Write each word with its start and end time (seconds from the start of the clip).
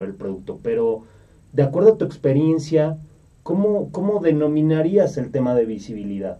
el 0.00 0.14
producto, 0.14 0.60
pero 0.62 1.02
de 1.52 1.64
acuerdo 1.64 1.94
a 1.94 1.98
tu 1.98 2.04
experiencia, 2.04 2.98
¿cómo, 3.42 3.90
cómo 3.90 4.20
denominarías 4.20 5.16
el 5.16 5.32
tema 5.32 5.56
de 5.56 5.64
visibilidad? 5.64 6.38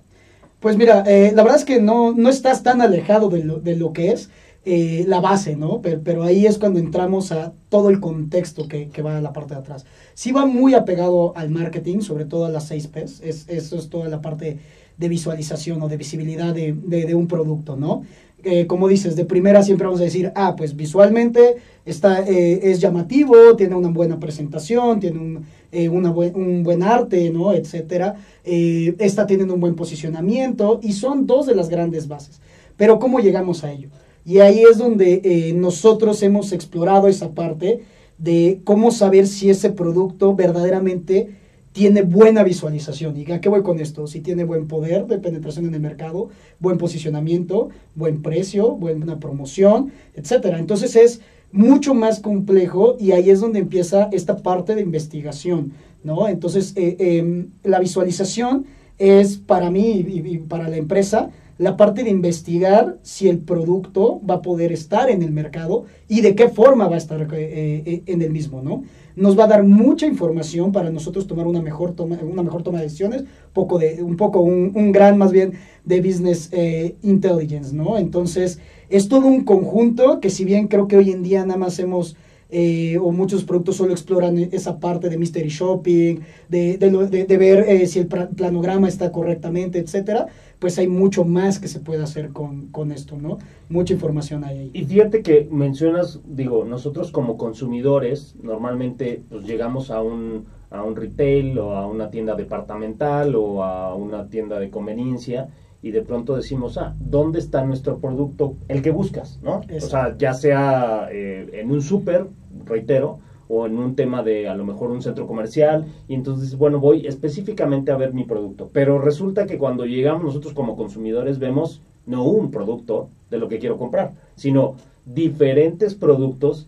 Pues 0.60 0.76
mira, 0.76 1.02
eh, 1.08 1.32
la 1.34 1.42
verdad 1.42 1.58
es 1.58 1.64
que 1.64 1.80
no, 1.80 2.12
no 2.12 2.28
estás 2.28 2.62
tan 2.62 2.80
alejado 2.80 3.28
de 3.30 3.42
lo, 3.42 3.58
de 3.58 3.74
lo 3.74 3.92
que 3.92 4.12
es 4.12 4.30
eh, 4.64 5.04
la 5.08 5.18
base, 5.18 5.56
¿no? 5.56 5.82
Pero, 5.82 6.22
ahí 6.22 6.46
es 6.46 6.56
cuando 6.56 6.78
entramos 6.78 7.32
a 7.32 7.52
todo 7.68 7.90
el 7.90 7.98
contexto 7.98 8.68
que, 8.68 8.90
que, 8.90 9.02
va 9.02 9.18
a 9.18 9.20
la 9.20 9.32
parte 9.32 9.54
de 9.54 9.60
atrás. 9.60 9.86
Sí 10.14 10.30
va 10.30 10.46
muy 10.46 10.74
apegado 10.74 11.36
al 11.36 11.50
marketing, 11.50 11.98
sobre 12.02 12.26
todo 12.26 12.44
a 12.44 12.50
las 12.50 12.68
6 12.68 12.86
Ps, 12.86 13.20
es, 13.22 13.48
eso 13.48 13.76
es 13.76 13.88
toda 13.88 14.08
la 14.08 14.22
parte 14.22 14.60
de 14.96 15.08
visualización 15.08 15.82
o 15.82 15.88
de 15.88 15.96
visibilidad 15.96 16.54
de, 16.54 16.74
de, 16.74 17.06
de 17.06 17.14
un 17.16 17.26
producto, 17.26 17.74
¿no? 17.74 18.04
Eh, 18.44 18.66
como 18.66 18.86
dices, 18.86 19.16
de 19.16 19.24
primera 19.24 19.62
siempre 19.62 19.86
vamos 19.86 20.00
a 20.00 20.04
decir, 20.04 20.30
ah, 20.36 20.54
pues 20.56 20.76
visualmente 20.76 21.56
está, 21.84 22.20
eh, 22.26 22.70
es 22.70 22.80
llamativo, 22.80 23.56
tiene 23.56 23.74
una 23.74 23.88
buena 23.88 24.20
presentación, 24.20 25.00
tiene 25.00 25.18
un, 25.18 25.44
eh, 25.72 25.88
una 25.88 26.10
un 26.10 26.62
buen 26.62 26.82
arte, 26.82 27.30
¿no? 27.30 27.52
Etcétera. 27.52 28.16
Eh, 28.44 28.94
está 28.98 29.26
teniendo 29.26 29.54
un 29.54 29.60
buen 29.60 29.74
posicionamiento 29.74 30.78
y 30.82 30.92
son 30.92 31.26
dos 31.26 31.46
de 31.46 31.54
las 31.54 31.68
grandes 31.68 32.06
bases. 32.06 32.40
Pero 32.76 32.98
¿cómo 32.98 33.18
llegamos 33.18 33.64
a 33.64 33.72
ello? 33.72 33.88
Y 34.24 34.38
ahí 34.38 34.62
es 34.70 34.78
donde 34.78 35.52
nosotros 35.56 36.22
hemos 36.22 36.52
explorado 36.52 37.08
esa 37.08 37.30
parte 37.30 37.80
de 38.18 38.60
cómo 38.64 38.90
saber 38.90 39.26
si 39.26 39.48
ese 39.48 39.70
producto 39.70 40.34
verdaderamente 40.34 41.30
tiene 41.78 42.02
buena 42.02 42.42
visualización. 42.42 43.16
¿Y 43.16 43.30
a 43.30 43.40
qué 43.40 43.48
voy 43.48 43.62
con 43.62 43.78
esto? 43.78 44.08
Si 44.08 44.20
tiene 44.20 44.42
buen 44.42 44.66
poder 44.66 45.06
de 45.06 45.18
penetración 45.18 45.64
en 45.66 45.74
el 45.74 45.80
mercado, 45.80 46.28
buen 46.58 46.76
posicionamiento, 46.76 47.68
buen 47.94 48.20
precio, 48.20 48.72
buena 48.72 49.20
promoción, 49.20 49.92
etcétera. 50.16 50.58
Entonces 50.58 50.96
es 50.96 51.20
mucho 51.52 51.94
más 51.94 52.18
complejo 52.18 52.96
y 52.98 53.12
ahí 53.12 53.30
es 53.30 53.38
donde 53.38 53.60
empieza 53.60 54.08
esta 54.10 54.38
parte 54.38 54.74
de 54.74 54.80
investigación, 54.80 55.72
¿no? 56.02 56.26
Entonces 56.26 56.72
eh, 56.74 56.96
eh, 56.98 57.46
la 57.62 57.78
visualización 57.78 58.66
es 58.98 59.36
para 59.36 59.70
mí 59.70 60.04
y, 60.04 60.34
y 60.34 60.38
para 60.38 60.68
la 60.68 60.78
empresa 60.78 61.30
la 61.58 61.76
parte 61.76 62.04
de 62.04 62.10
investigar 62.10 62.98
si 63.02 63.28
el 63.28 63.38
producto 63.38 64.20
va 64.28 64.36
a 64.36 64.42
poder 64.42 64.72
estar 64.72 65.10
en 65.10 65.22
el 65.22 65.32
mercado 65.32 65.84
y 66.08 66.20
de 66.20 66.34
qué 66.34 66.48
forma 66.48 66.86
va 66.86 66.94
a 66.94 66.98
estar 66.98 67.20
eh, 67.34 67.82
eh, 67.84 68.02
en 68.06 68.22
el 68.22 68.30
mismo, 68.30 68.62
¿no? 68.62 68.84
Nos 69.18 69.34
va 69.38 69.44
a 69.44 69.48
dar 69.48 69.62
mucha 69.64 70.06
información 70.06 70.70
para 70.72 70.90
nosotros 70.90 71.26
tomar 71.26 71.46
una 71.46 71.60
mejor 71.60 71.92
toma, 71.94 72.18
una 72.22 72.42
mejor 72.42 72.62
toma 72.62 72.78
de 72.78 72.84
decisiones, 72.84 73.24
poco 73.52 73.78
de, 73.78 74.02
un 74.02 74.16
poco, 74.16 74.40
un, 74.40 74.72
un 74.74 74.92
gran 74.92 75.18
más 75.18 75.32
bien 75.32 75.52
de 75.84 76.00
business 76.00 76.48
eh, 76.52 76.94
intelligence, 77.02 77.74
¿no? 77.74 77.98
Entonces, 77.98 78.58
es 78.88 79.08
todo 79.08 79.26
un 79.26 79.44
conjunto 79.44 80.20
que 80.20 80.30
si 80.30 80.44
bien 80.44 80.68
creo 80.68 80.86
que 80.88 80.96
hoy 80.96 81.10
en 81.10 81.22
día 81.22 81.44
nada 81.44 81.58
más 81.58 81.78
hemos... 81.78 82.16
Eh, 82.50 82.96
o 82.96 83.12
muchos 83.12 83.44
productos 83.44 83.76
solo 83.76 83.92
exploran 83.92 84.38
esa 84.38 84.80
parte 84.80 85.10
de 85.10 85.18
mystery 85.18 85.50
shopping, 85.50 86.20
de, 86.48 86.78
de, 86.78 86.90
de, 87.06 87.24
de 87.24 87.36
ver 87.36 87.58
eh, 87.68 87.86
si 87.86 87.98
el 87.98 88.06
planograma 88.06 88.88
está 88.88 89.12
correctamente, 89.12 89.78
etcétera, 89.78 90.28
pues 90.58 90.78
hay 90.78 90.88
mucho 90.88 91.24
más 91.24 91.58
que 91.58 91.68
se 91.68 91.80
puede 91.80 92.02
hacer 92.02 92.30
con, 92.30 92.68
con, 92.68 92.90
esto, 92.92 93.16
¿no? 93.16 93.38
Mucha 93.68 93.94
información 93.94 94.44
hay 94.44 94.58
ahí. 94.58 94.70
Y 94.72 94.84
fíjate 94.84 95.22
que 95.22 95.48
mencionas, 95.50 96.20
digo, 96.26 96.64
nosotros 96.64 97.12
como 97.12 97.36
consumidores 97.36 98.34
normalmente 98.42 99.22
pues, 99.28 99.44
llegamos 99.44 99.90
a 99.90 100.02
un, 100.02 100.46
a 100.70 100.82
un 100.82 100.96
retail 100.96 101.58
o 101.58 101.76
a 101.76 101.86
una 101.86 102.10
tienda 102.10 102.34
departamental 102.34 103.34
o 103.36 103.62
a 103.62 103.94
una 103.94 104.28
tienda 104.28 104.58
de 104.58 104.70
conveniencia 104.70 105.48
y 105.80 105.92
de 105.92 106.02
pronto 106.02 106.34
decimos, 106.34 106.76
ah, 106.76 106.94
¿dónde 106.98 107.38
está 107.38 107.64
nuestro 107.64 107.98
producto? 107.98 108.56
El 108.66 108.82
que 108.82 108.90
buscas, 108.90 109.38
¿no? 109.42 109.60
O 109.74 109.80
sea, 109.80 110.16
ya 110.18 110.34
sea 110.34 111.08
eh, 111.12 111.50
en 111.52 111.70
un 111.70 111.82
súper, 111.82 112.26
reitero, 112.64 113.20
o 113.48 113.66
en 113.66 113.78
un 113.78 113.96
tema 113.96 114.22
de 114.22 114.48
a 114.48 114.54
lo 114.54 114.64
mejor 114.64 114.90
un 114.90 115.02
centro 115.02 115.26
comercial, 115.26 115.86
y 116.06 116.14
entonces, 116.14 116.56
bueno, 116.56 116.80
voy 116.80 117.06
específicamente 117.06 117.90
a 117.90 117.96
ver 117.96 118.12
mi 118.12 118.24
producto. 118.24 118.70
Pero 118.72 118.98
resulta 118.98 119.46
que 119.46 119.58
cuando 119.58 119.86
llegamos 119.86 120.24
nosotros 120.24 120.54
como 120.54 120.76
consumidores 120.76 121.38
vemos 121.38 121.80
no 122.06 122.24
un 122.24 122.50
producto 122.50 123.08
de 123.30 123.38
lo 123.38 123.48
que 123.48 123.58
quiero 123.58 123.78
comprar, 123.78 124.12
sino 124.36 124.76
diferentes 125.04 125.94
productos 125.94 126.66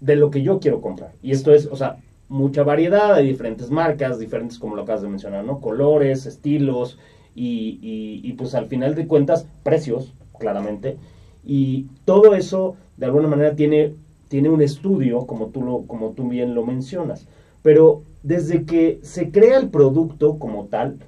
de 0.00 0.16
lo 0.16 0.30
que 0.30 0.42
yo 0.42 0.60
quiero 0.60 0.80
comprar. 0.80 1.12
Y 1.22 1.32
esto 1.32 1.52
es, 1.52 1.66
o 1.66 1.76
sea, 1.76 1.98
mucha 2.28 2.62
variedad, 2.62 3.14
hay 3.14 3.26
diferentes 3.26 3.70
marcas, 3.70 4.18
diferentes, 4.18 4.58
como 4.58 4.76
lo 4.76 4.82
acabas 4.82 5.02
de 5.02 5.08
mencionar, 5.08 5.44
¿no? 5.44 5.60
Colores, 5.60 6.26
estilos, 6.26 6.98
y, 7.34 8.20
y, 8.22 8.32
pues 8.34 8.54
al 8.54 8.66
final 8.66 8.94
de 8.94 9.06
cuentas 9.06 9.46
precios, 9.62 10.12
claramente, 10.38 10.96
y 11.44 11.86
todo 12.04 12.34
eso 12.34 12.76
de 12.96 13.06
alguna 13.06 13.28
manera 13.28 13.54
tiene, 13.54 13.94
tiene 14.30 14.48
un 14.48 14.62
estudio, 14.62 15.26
como 15.26 15.48
tú, 15.48 15.60
lo, 15.62 15.82
como 15.88 16.10
tú 16.10 16.28
bien 16.28 16.54
lo 16.54 16.64
mencionas, 16.64 17.26
pero 17.62 18.02
desde 18.22 18.64
que 18.64 19.00
se 19.02 19.30
crea 19.30 19.58
el 19.58 19.68
producto 19.70 20.38
como 20.38 20.66
tal, 20.66 20.98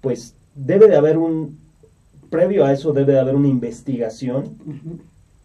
pues 0.00 0.34
debe 0.54 0.88
de 0.88 0.96
haber 0.96 1.18
un, 1.18 1.58
previo 2.30 2.64
a 2.64 2.72
eso 2.72 2.94
debe 2.94 3.12
de 3.12 3.20
haber 3.20 3.36
una 3.36 3.48
investigación, 3.48 4.56
uh 4.66 4.70
-huh. 4.70 4.98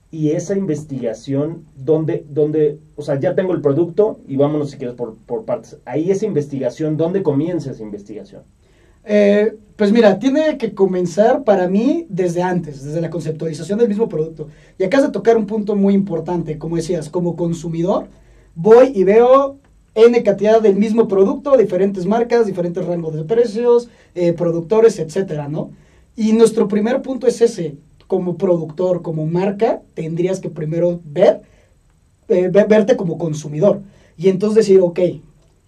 y 0.10 0.32
esa 0.32 0.58
investigación, 0.58 1.66
donde, 1.76 2.26
donde, 2.30 2.80
o 2.96 3.02
sea, 3.02 3.20
ya 3.20 3.36
tengo 3.36 3.54
el 3.54 3.62
producto, 3.62 4.20
y 4.26 4.38
vámonos 4.38 4.72
si 4.72 4.78
quieres 4.78 4.96
por, 4.96 5.16
por 5.26 5.44
partes, 5.44 5.78
ahí 5.84 6.12
esa 6.12 6.26
investigación, 6.26 6.96
¿dónde 6.96 7.24
comienza 7.24 7.72
esa 7.72 7.84
investigación? 7.84 8.44
Eh, 9.04 9.56
pues 9.76 9.92
mira, 9.92 10.20
tiene 10.20 10.58
que 10.58 10.74
comenzar 10.74 11.44
para 11.44 11.68
mí 11.68 12.06
desde 12.10 12.44
antes, 12.44 12.84
desde 12.84 13.02
la 13.02 13.10
conceptualización 13.10 13.80
del 13.80 13.90
mismo 13.90 14.08
producto. 14.08 14.48
Y 14.78 14.84
acá 14.84 15.02
de 15.02 15.10
tocar 15.10 15.38
un 15.38 15.48
punto 15.48 15.76
muy 15.76 15.94
importante, 15.94 16.58
como 16.58 16.76
decías, 16.76 17.10
como 17.10 17.36
consumidor, 17.36 18.08
voy 18.54 18.92
y 18.94 19.04
veo 19.04 19.58
N 19.96 20.24
cantidad 20.24 20.62
del 20.62 20.76
mismo 20.76 21.08
producto, 21.08 21.58
diferentes 21.58 22.06
marcas, 22.06 22.46
diferentes 22.46 22.86
rangos 22.86 23.16
de 23.16 23.24
precios, 23.24 23.90
eh, 24.16 24.34
productores, 24.34 25.00
etcétera, 25.00 25.48
¿no? 25.48 25.72
Y 26.16 26.34
nuestro 26.34 26.68
primer 26.68 27.02
punto 27.02 27.28
es 27.28 27.42
ese, 27.42 27.76
como 28.08 28.38
productor, 28.38 29.02
como 29.02 29.26
marca, 29.26 29.82
tendrías 29.94 30.40
que 30.40 30.50
primero 30.50 31.00
ver, 31.06 31.42
eh, 32.28 32.50
verte 32.50 32.96
como 32.96 33.18
consumidor. 33.18 33.82
Y 34.18 34.30
entonces 34.30 34.68
decir, 34.68 34.80
ok, 34.82 35.00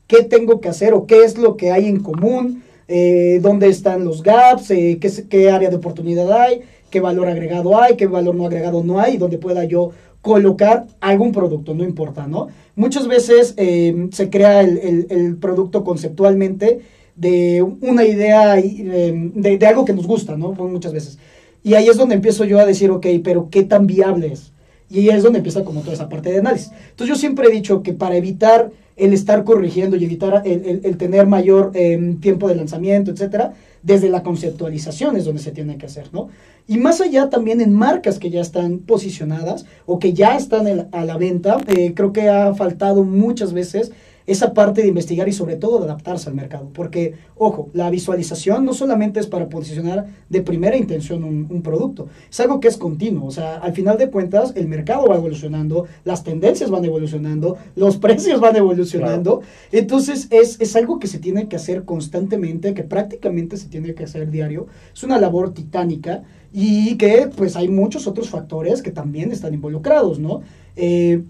¿qué 0.07 0.23
tengo 0.23 0.61
que 0.61 0.69
hacer 0.69 0.93
o 0.93 1.05
qué 1.05 1.23
es 1.23 1.37
lo 1.37 1.57
que 1.57 1.71
hay 1.71 1.87
en 1.87 2.01
común? 2.01 2.63
Eh, 2.87 3.39
dónde 3.41 3.67
están 3.67 4.05
los 4.05 4.23
gaps, 4.23 4.71
eh, 4.71 4.97
qué, 4.99 5.11
qué, 5.29 5.49
área 5.49 5.69
de 5.69 5.75
oportunidad 5.75 6.31
hay, 6.31 6.61
qué 6.89 6.99
valor 6.99 7.27
agregado 7.27 7.81
hay, 7.81 7.95
qué 7.95 8.07
valor 8.07 8.35
no 8.35 8.45
agregado 8.45 8.83
no 8.83 8.99
hay, 8.99 9.15
y 9.15 9.17
dónde 9.17 9.37
pueda 9.37 9.63
yo 9.63 9.91
colocar 10.21 10.87
algún 11.01 11.31
producto, 11.33 11.73
no 11.75 11.83
importa, 11.83 12.27
¿no? 12.27 12.47
Muchas 12.75 13.07
veces 13.07 13.53
eh, 13.57 14.07
se 14.11 14.29
crea 14.29 14.61
el, 14.61 14.77
el, 14.77 15.07
el, 15.09 15.35
producto 15.35 15.83
conceptualmente 15.83 16.79
de 17.15 17.61
una 17.61 18.05
idea, 18.05 18.57
eh, 18.57 19.31
de, 19.35 19.57
de, 19.57 19.67
algo 19.67 19.85
que 19.85 19.93
nos 19.93 20.07
gusta, 20.07 20.37
¿no? 20.37 20.53
Muchas 20.53 20.93
veces. 20.93 21.19
Y 21.61 21.73
ahí 21.75 21.87
es 21.87 21.97
donde 21.97 22.15
empiezo 22.15 22.45
yo 22.45 22.59
a 22.59 22.65
decir, 22.65 22.89
ok, 22.89 23.05
pero 23.23 23.49
¿qué 23.51 23.63
tan 23.63 23.85
viable 23.85 24.27
es? 24.33 24.53
Y 24.89 25.09
ahí 25.09 25.17
es 25.17 25.23
donde 25.23 25.39
empieza 25.39 25.63
como 25.63 25.81
toda 25.81 25.93
esa 25.93 26.09
parte 26.09 26.31
de 26.31 26.39
análisis. 26.39 26.71
Entonces 26.91 27.07
yo 27.07 27.15
siempre 27.15 27.47
he 27.47 27.51
dicho 27.51 27.83
que 27.83 27.93
para 27.93 28.15
evitar 28.15 28.71
el 28.95 29.13
estar 29.13 29.43
corrigiendo 29.43 29.95
y 29.95 30.05
evitar 30.05 30.43
el, 30.45 30.81
el, 30.83 30.97
tener 30.97 31.25
mayor 31.25 31.71
eh, 31.73 32.15
tiempo 32.21 32.47
de 32.47 32.55
lanzamiento, 32.55 33.11
etcétera, 33.11 33.53
desde 33.81 34.09
la 34.09 34.23
conceptualización 34.23 35.15
es 35.15 35.25
donde 35.25 35.41
se 35.41 35.51
tiene 35.51 35.77
que 35.77 35.87
hacer, 35.87 36.13
¿no? 36.13 36.29
Y 36.67 36.77
más 36.77 37.01
allá 37.01 37.29
también 37.29 37.59
en 37.59 37.73
marcas 37.73 38.19
que 38.19 38.29
ya 38.29 38.41
están 38.41 38.79
posicionadas 38.79 39.65
o 39.85 39.99
que 39.99 40.13
ya 40.13 40.37
están 40.37 40.87
a 40.91 41.05
la 41.05 41.17
venta, 41.17 41.57
eh, 41.67 41.93
creo 41.93 42.13
que 42.13 42.29
ha 42.29 42.53
faltado 42.53 43.03
muchas 43.03 43.51
veces 43.51 43.91
esa 44.27 44.53
parte 44.53 44.81
de 44.81 44.87
investigar 44.87 45.27
y 45.27 45.33
sobre 45.33 45.55
todo 45.55 45.79
de 45.79 45.85
adaptarse 45.85 46.29
al 46.29 46.35
mercado. 46.35 46.69
Porque, 46.73 47.15
ojo, 47.35 47.69
la 47.73 47.89
visualización 47.89 48.65
no 48.65 48.73
solamente 48.73 49.19
es 49.19 49.27
para 49.27 49.49
posicionar 49.49 50.07
de 50.29 50.41
primera 50.41 50.77
intención 50.77 51.23
un, 51.23 51.47
un, 51.49 51.61
producto, 51.61 52.07
es 52.29 52.39
algo 52.39 52.59
que 52.59 52.67
es 52.67 52.77
continuo. 52.77 53.27
O 53.27 53.31
sea, 53.31 53.55
al 53.57 53.73
final 53.73 53.97
de 53.97 54.09
cuentas, 54.09 54.53
el 54.55 54.67
mercado 54.67 55.07
va 55.07 55.15
evolucionando, 55.15 55.85
las 56.03 56.23
tendencias 56.23 56.69
van 56.69 56.85
evolucionando, 56.85 57.57
los 57.75 57.97
precios 58.03 58.39
van 58.39 58.55
evolucionando. 58.55 59.39
Claro. 59.39 59.53
Entonces, 59.71 60.27
es, 60.29 60.59
es 60.59 60.75
algo 60.75 60.99
que 60.99 61.07
se 61.07 61.19
tiene 61.19 61.47
que 61.47 61.55
hacer 61.55 61.83
constantemente, 61.83 62.73
que 62.73 62.83
prácticamente 62.83 63.57
se 63.57 63.67
tiene 63.67 63.93
que 63.93 64.03
hacer 64.03 64.31
diario. 64.31 64.67
Es 64.93 65.03
una 65.03 65.19
labor 65.19 65.53
titánica 65.53 66.23
y 66.53 66.97
que 66.97 67.29
pues 67.35 67.55
hay 67.55 67.67
muchos 67.67 68.05
otros 68.05 68.29
factores 68.29 68.83
que 68.83 68.91
también 68.91 69.31
están 69.31 69.55
involucrados, 69.55 70.19
¿no? 70.19 70.41
Eh, 70.75 71.23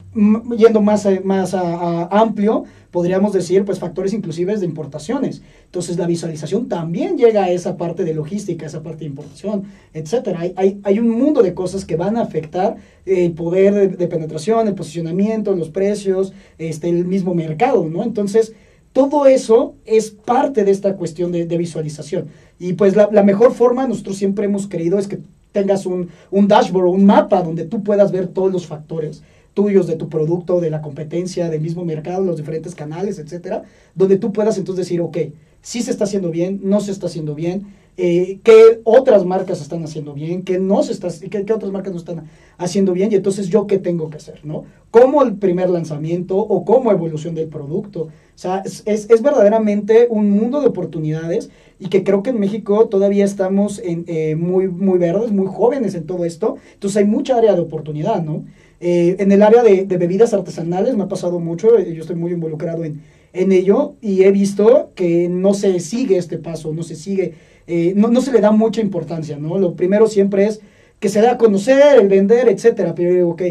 yendo 0.58 0.82
más, 0.82 1.08
más 1.24 1.54
a, 1.54 1.62
a 1.62 2.20
amplio, 2.20 2.66
podríamos 2.92 3.34
decir, 3.34 3.64
pues 3.66 3.80
factores 3.80 4.14
inclusive 4.14 4.56
de 4.58 4.66
importaciones. 4.66 5.42
Entonces 5.66 5.98
la 5.98 6.08
visualización 6.08 6.68
también 6.68 7.18
llega 7.18 7.46
a 7.46 7.52
esa 7.52 7.78
parte 7.78 8.04
de 8.04 8.14
logística, 8.14 8.66
esa 8.66 8.84
parte 8.84 9.00
de 9.00 9.06
importación, 9.06 9.64
etcétera. 9.94 10.42
Hay, 10.42 10.54
hay, 10.58 10.80
hay 10.84 11.00
un 11.00 11.10
mundo 11.10 11.42
de 11.42 11.54
cosas 11.54 11.86
que 11.86 11.96
van 11.96 12.18
a 12.18 12.22
afectar 12.22 12.76
el 13.06 13.32
poder 13.32 13.74
de, 13.74 13.88
de, 13.88 14.08
penetración, 14.08 14.68
el 14.68 14.76
posicionamiento, 14.76 15.56
los 15.56 15.70
precios, 15.70 16.34
este, 16.58 16.90
el 16.90 17.06
mismo 17.06 17.34
mercado, 17.34 17.90
¿no? 17.90 18.04
Entonces, 18.04 18.54
todo 18.94 19.26
eso 19.26 19.74
es 19.86 20.12
parte 20.12 20.64
de 20.64 20.72
esta 20.72 20.96
cuestión 20.96 21.32
de, 21.32 21.46
visualización. 21.58 22.28
Y 22.60 22.74
pues 22.74 22.96
la, 22.96 23.24
mejor 23.24 23.54
forma, 23.54 23.88
nosotros 23.88 24.16
siempre 24.16 24.46
hemos 24.46 24.68
creído, 24.68 25.00
es 25.00 25.08
que 25.08 25.20
tengas 25.52 25.86
un, 25.86 26.10
un 26.32 26.48
dashboard 26.48 26.88
un 26.88 27.06
mapa 27.06 27.42
donde 27.42 27.66
tú 27.66 27.84
puedas 27.84 28.12
ver 28.12 28.28
todos 28.28 28.52
los 28.52 28.66
factores 28.66 29.22
tuyos 29.54 29.88
de 29.88 29.96
tu 29.96 30.10
producto, 30.10 30.60
de 30.60 30.70
la 30.70 30.82
competencia, 30.82 31.50
del 31.50 31.62
mismo 31.62 31.86
mercado, 31.86 32.24
los 32.24 32.38
diferentes 32.38 32.74
canales, 32.76 33.20
etcétera, 33.20 33.64
donde 33.96 34.18
tú 34.18 34.32
puedas 34.34 34.58
entonces 34.58 34.86
decir, 34.86 35.02
ok, 35.02 35.18
si 35.62 35.82
se 35.82 35.92
está 35.92 36.06
haciendo 36.06 36.32
bien, 36.32 36.60
no 36.64 36.82
se 36.82 36.92
está 36.92 37.08
haciendo 37.08 37.36
bien, 37.36 37.68
eh, 37.96 38.40
qué 38.44 38.82
otras 38.84 39.24
marcas 39.24 39.62
están 39.62 39.84
haciendo 39.84 40.14
bien, 40.14 40.42
qué 40.42 40.58
no 40.58 40.82
se 40.82 40.94
está, 40.94 41.10
qué, 41.30 41.54
otras 41.54 41.72
marcas 41.72 41.94
no 41.94 42.00
están 42.00 42.26
haciendo 42.58 42.92
bien, 42.94 43.12
y 43.12 43.16
entonces 43.16 43.50
yo 43.50 43.68
qué 43.68 43.78
tengo 43.78 44.10
que 44.10 44.18
hacer, 44.18 44.40
¿no? 44.44 44.66
Como 44.90 45.22
el 45.22 45.36
primer 45.36 45.70
lanzamiento 45.70 46.38
o 46.38 46.66
como 46.66 46.92
evolución 46.92 47.36
del 47.36 47.50
producto. 47.50 48.04
O 48.04 48.10
sea, 48.36 48.64
es, 48.66 48.84
es, 48.86 49.22
verdaderamente 49.22 50.08
un 50.10 50.32
mundo 50.32 50.60
de 50.60 50.68
oportunidades 50.68 51.52
y 51.80 51.90
que 51.90 52.04
creo 52.04 52.24
que 52.24 52.32
en 52.32 52.40
México 52.40 52.88
todavía 52.88 53.26
estamos 53.26 53.80
eh, 53.84 54.36
muy, 54.36 54.68
muy 54.68 54.98
verdes, 54.98 55.32
muy 55.32 55.48
jóvenes 55.48 55.94
en 55.94 56.08
todo 56.08 56.26
esto. 56.26 56.58
Entonces 56.74 56.98
hay 56.98 57.06
mucha 57.06 57.38
área 57.38 57.54
de 57.54 57.62
oportunidad, 57.62 58.24
¿no? 58.24 58.44
Eh, 58.80 59.16
en 59.20 59.32
el 59.32 59.44
área 59.44 59.64
de, 59.64 59.86
de, 59.86 59.98
bebidas 59.98 60.34
artesanales 60.34 60.98
me 60.98 61.04
ha 61.04 61.08
pasado 61.08 61.40
mucho, 61.40 61.80
yo 61.80 62.02
estoy 62.02 62.18
muy 62.18 62.34
involucrado 62.34 62.84
en, 62.84 63.02
en 63.34 63.52
ello 63.52 63.96
y 64.02 64.24
he 64.24 64.32
visto 64.32 64.92
que 64.96 65.28
no 65.28 65.54
se 65.54 65.80
sigue 65.80 66.18
este 66.18 66.38
paso, 66.38 66.74
no 66.74 66.84
se 66.84 66.96
sigue 66.96 67.34
eh, 67.68 67.94
no, 67.96 68.10
no, 68.10 68.22
se 68.22 68.32
le 68.32 68.42
da 68.42 68.52
mucha 68.52 68.82
importancia, 68.82 69.38
¿no? 69.38 69.58
Lo 69.58 69.76
primero 69.76 70.08
siempre 70.08 70.46
es 70.46 70.62
que 71.00 71.10
se 71.10 71.22
da 71.22 71.34
a 71.34 71.38
conocer, 71.38 72.00
el 72.00 72.08
vender, 72.08 72.48
etcétera. 72.50 72.96
Pero 72.96 73.14
digo, 73.14 73.30
ok, 73.32 73.42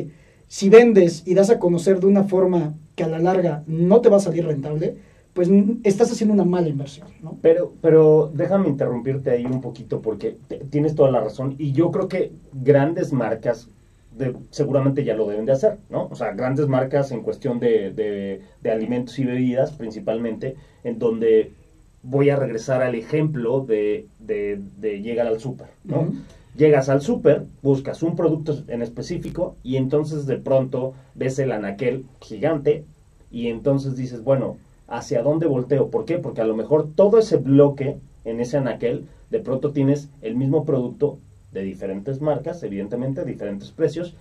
si 0.48 0.68
vendes 0.68 1.22
y 1.26 1.34
das 1.34 1.50
a 1.50 1.58
conocer 1.58 2.00
de 2.00 2.06
una 2.06 2.24
forma 2.24 2.74
que 2.94 3.04
a 3.04 3.08
la 3.08 3.18
larga 3.18 3.62
no 3.66 4.00
te 4.00 4.08
va 4.08 4.18
a 4.18 4.20
salir 4.20 4.46
rentable, 4.46 4.96
pues 5.32 5.48
estás 5.82 6.12
haciendo 6.12 6.34
una 6.34 6.44
mala 6.44 6.68
inversión, 6.68 7.08
¿no? 7.22 7.38
Pero, 7.40 7.72
pero 7.80 8.30
déjame 8.34 8.68
interrumpirte 8.68 9.30
ahí 9.30 9.46
un 9.46 9.62
poquito 9.62 10.02
porque 10.02 10.36
tienes 10.70 10.94
toda 10.94 11.10
la 11.10 11.20
razón 11.20 11.54
y 11.58 11.72
yo 11.72 11.90
creo 11.90 12.08
que 12.08 12.32
grandes 12.52 13.12
marcas 13.12 13.68
seguramente 14.50 15.04
ya 15.04 15.14
lo 15.14 15.26
deben 15.26 15.46
de 15.46 15.52
hacer, 15.52 15.78
¿no? 15.88 16.08
O 16.10 16.14
sea, 16.14 16.32
grandes 16.32 16.68
marcas 16.68 17.12
en 17.12 17.22
cuestión 17.22 17.58
de, 17.58 17.92
de, 17.92 18.42
de 18.62 18.70
alimentos 18.70 19.18
y 19.18 19.24
bebidas 19.24 19.72
principalmente, 19.72 20.56
en 20.84 20.98
donde 20.98 21.52
voy 22.02 22.30
a 22.30 22.36
regresar 22.36 22.82
al 22.82 22.94
ejemplo 22.94 23.64
de, 23.64 24.06
de, 24.18 24.60
de 24.78 25.02
llegar 25.02 25.26
al 25.26 25.40
súper, 25.40 25.68
¿no? 25.84 26.00
Uh 26.00 26.04
-huh. 26.06 26.14
Llegas 26.56 26.88
al 26.88 27.00
súper, 27.00 27.44
buscas 27.62 28.02
un 28.02 28.14
producto 28.14 28.62
en 28.68 28.82
específico 28.82 29.56
y 29.62 29.76
entonces 29.76 30.26
de 30.26 30.36
pronto 30.36 30.92
ves 31.14 31.38
el 31.38 31.50
anaquel 31.52 32.04
gigante 32.20 32.84
y 33.30 33.48
entonces 33.48 33.96
dices, 33.96 34.22
bueno, 34.22 34.58
¿hacia 34.86 35.22
dónde 35.22 35.46
volteo? 35.46 35.88
¿Por 35.88 36.04
qué? 36.04 36.18
Porque 36.18 36.42
a 36.42 36.46
lo 36.46 36.54
mejor 36.54 36.88
todo 36.94 37.18
ese 37.18 37.38
bloque 37.38 37.96
en 38.24 38.40
ese 38.40 38.58
anaquel, 38.58 39.06
de 39.30 39.38
pronto 39.38 39.70
tienes 39.70 40.08
el 40.20 40.34
mismo 40.34 40.64
producto 40.66 41.18
de 41.52 41.62
diferentes 41.62 42.20
marcas, 42.20 42.62
evidentemente, 42.62 43.24
diferentes 43.24 43.70
precios, 43.70 44.14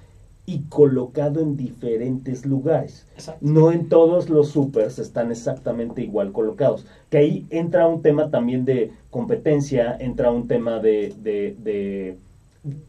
y 0.51 0.63
colocado 0.67 1.39
en 1.39 1.55
diferentes 1.55 2.45
lugares. 2.45 3.07
Exacto. 3.15 3.39
No 3.47 3.71
en 3.71 3.87
todos 3.87 4.29
los 4.29 4.49
supers 4.49 4.99
están 4.99 5.31
exactamente 5.31 6.01
igual 6.01 6.33
colocados. 6.33 6.85
Que 7.09 7.19
ahí 7.19 7.45
entra 7.49 7.87
un 7.87 8.01
tema 8.01 8.29
también 8.29 8.65
de 8.65 8.91
competencia, 9.09 9.95
entra 9.97 10.29
un 10.29 10.49
tema 10.49 10.79
de, 10.79 11.13
de, 11.23 11.55
de, 11.63 12.17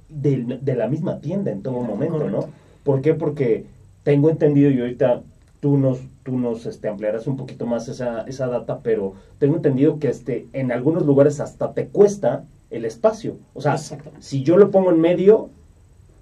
de, 0.09 0.59
de 0.61 0.75
la 0.75 0.88
misma 0.88 1.20
tienda 1.20 1.53
en 1.53 1.62
todo 1.62 1.81
momento, 1.82 2.19
Correcto. 2.19 2.47
¿no? 2.47 2.53
¿Por 2.82 3.00
qué? 3.00 3.14
Porque 3.14 3.64
tengo 4.03 4.29
entendido, 4.29 4.69
y 4.70 4.81
ahorita 4.81 5.23
tú 5.61 5.79
nos, 5.79 6.00
tú 6.25 6.37
nos 6.37 6.67
este, 6.67 6.88
ampliarás 6.88 7.29
un 7.29 7.37
poquito 7.37 7.64
más 7.64 7.87
esa, 7.87 8.23
esa 8.23 8.49
data, 8.49 8.81
pero 8.82 9.14
tengo 9.38 9.55
entendido 9.55 10.00
que 10.00 10.09
este, 10.09 10.49
en 10.53 10.73
algunos 10.73 11.06
lugares 11.06 11.38
hasta 11.38 11.73
te 11.75 11.87
cuesta 11.87 12.44
el 12.70 12.85
espacio. 12.85 13.37
O 13.55 13.61
sea, 13.61 13.79
si 13.79 14.43
yo 14.43 14.56
lo 14.56 14.73
pongo 14.73 14.91
en 14.91 15.00
medio, 15.00 15.50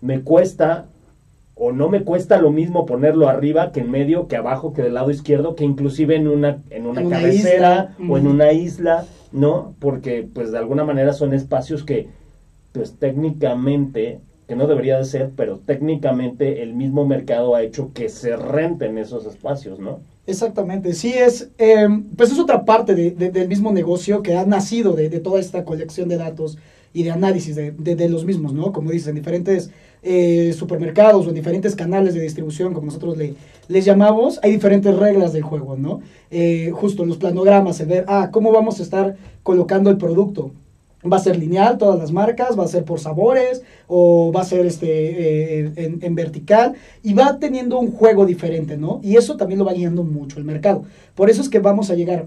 me 0.02 0.20
cuesta 0.20 0.84
o 1.62 1.72
no 1.72 1.90
me 1.90 2.04
cuesta 2.04 2.40
lo 2.40 2.50
mismo 2.50 2.86
ponerlo 2.86 3.28
arriba 3.28 3.70
que 3.70 3.80
en 3.80 3.90
medio, 3.90 4.28
que 4.28 4.36
abajo, 4.36 4.72
que 4.72 4.80
del 4.80 4.94
lado 4.94 5.10
izquierdo, 5.10 5.54
que 5.54 5.64
inclusive 5.64 6.16
en 6.16 6.26
una, 6.26 6.62
en 6.70 6.86
una, 6.86 7.02
una 7.02 7.10
cabecera 7.18 7.94
isla. 7.98 8.10
o 8.10 8.16
en 8.16 8.26
una 8.26 8.52
isla, 8.52 9.04
¿no? 9.30 9.74
Porque 9.78 10.26
pues 10.32 10.52
de 10.52 10.58
alguna 10.58 10.84
manera 10.84 11.12
son 11.12 11.34
espacios 11.34 11.84
que 11.84 12.08
pues 12.72 12.98
técnicamente, 12.98 14.20
que 14.48 14.56
no 14.56 14.66
debería 14.66 14.96
de 14.96 15.04
ser, 15.04 15.32
pero 15.36 15.58
técnicamente 15.58 16.62
el 16.62 16.72
mismo 16.72 17.06
mercado 17.06 17.54
ha 17.54 17.62
hecho 17.62 17.92
que 17.92 18.08
se 18.08 18.36
renten 18.36 18.96
esos 18.96 19.26
espacios, 19.26 19.78
¿no? 19.78 20.00
Exactamente, 20.26 20.92
sí 20.92 21.12
es, 21.12 21.50
eh, 21.58 21.88
pues 22.16 22.30
es 22.30 22.38
otra 22.38 22.64
parte 22.64 22.94
de, 22.94 23.10
de, 23.10 23.30
del 23.30 23.48
mismo 23.48 23.72
negocio 23.72 24.22
que 24.22 24.36
ha 24.36 24.44
nacido 24.44 24.92
de, 24.92 25.08
de, 25.08 25.18
toda 25.18 25.40
esta 25.40 25.64
colección 25.64 26.08
de 26.08 26.18
datos 26.18 26.58
y 26.92 27.04
de 27.04 27.10
análisis 27.10 27.56
de, 27.56 28.08
los 28.08 28.24
mismos, 28.24 28.52
¿no? 28.52 28.72
Como 28.72 28.90
dicen, 28.90 29.14
diferentes 29.14 29.70
eh, 30.02 30.52
supermercados 30.56 31.26
o 31.26 31.28
en 31.28 31.34
diferentes 31.34 31.76
canales 31.76 32.14
de 32.14 32.20
distribución, 32.20 32.74
como 32.74 32.86
nosotros 32.86 33.16
le, 33.16 33.34
les 33.68 33.84
llamamos, 33.84 34.40
hay 34.42 34.52
diferentes 34.52 34.94
reglas 34.96 35.32
del 35.32 35.42
juego, 35.42 35.76
¿no? 35.76 36.00
Eh, 36.30 36.70
justo 36.74 37.04
los 37.04 37.16
planogramas, 37.16 37.80
el 37.80 37.86
ver, 37.86 38.04
ah, 38.08 38.30
¿cómo 38.32 38.52
vamos 38.52 38.80
a 38.80 38.82
estar 38.82 39.16
colocando 39.42 39.88
el 39.90 39.98
producto? 39.98 40.50
¿Va 41.02 41.16
a 41.16 41.20
ser 41.20 41.38
lineal 41.38 41.78
todas 41.78 41.98
las 41.98 42.12
marcas? 42.12 42.58
¿Va 42.58 42.64
a 42.64 42.68
ser 42.68 42.84
por 42.84 43.00
sabores? 43.00 43.62
¿O 43.86 44.32
va 44.32 44.42
a 44.42 44.44
ser 44.44 44.66
este, 44.66 45.60
eh, 45.60 45.72
en, 45.76 46.14
vertical? 46.14 46.74
Y 47.02 47.14
va 47.14 47.38
teniendo 47.38 47.78
un 47.78 47.90
juego 47.92 48.26
diferente, 48.26 48.76
¿no? 48.76 49.00
Y 49.02 49.16
eso 49.16 49.36
también 49.36 49.58
lo 49.58 49.64
va 49.64 49.72
guiando 49.72 50.02
mucho 50.02 50.38
el 50.38 50.44
mercado. 50.44 50.84
Por 51.14 51.30
eso 51.30 51.40
es 51.40 51.48
que 51.48 51.58
vamos 51.58 51.90
a 51.90 51.94
llegar 51.94 52.26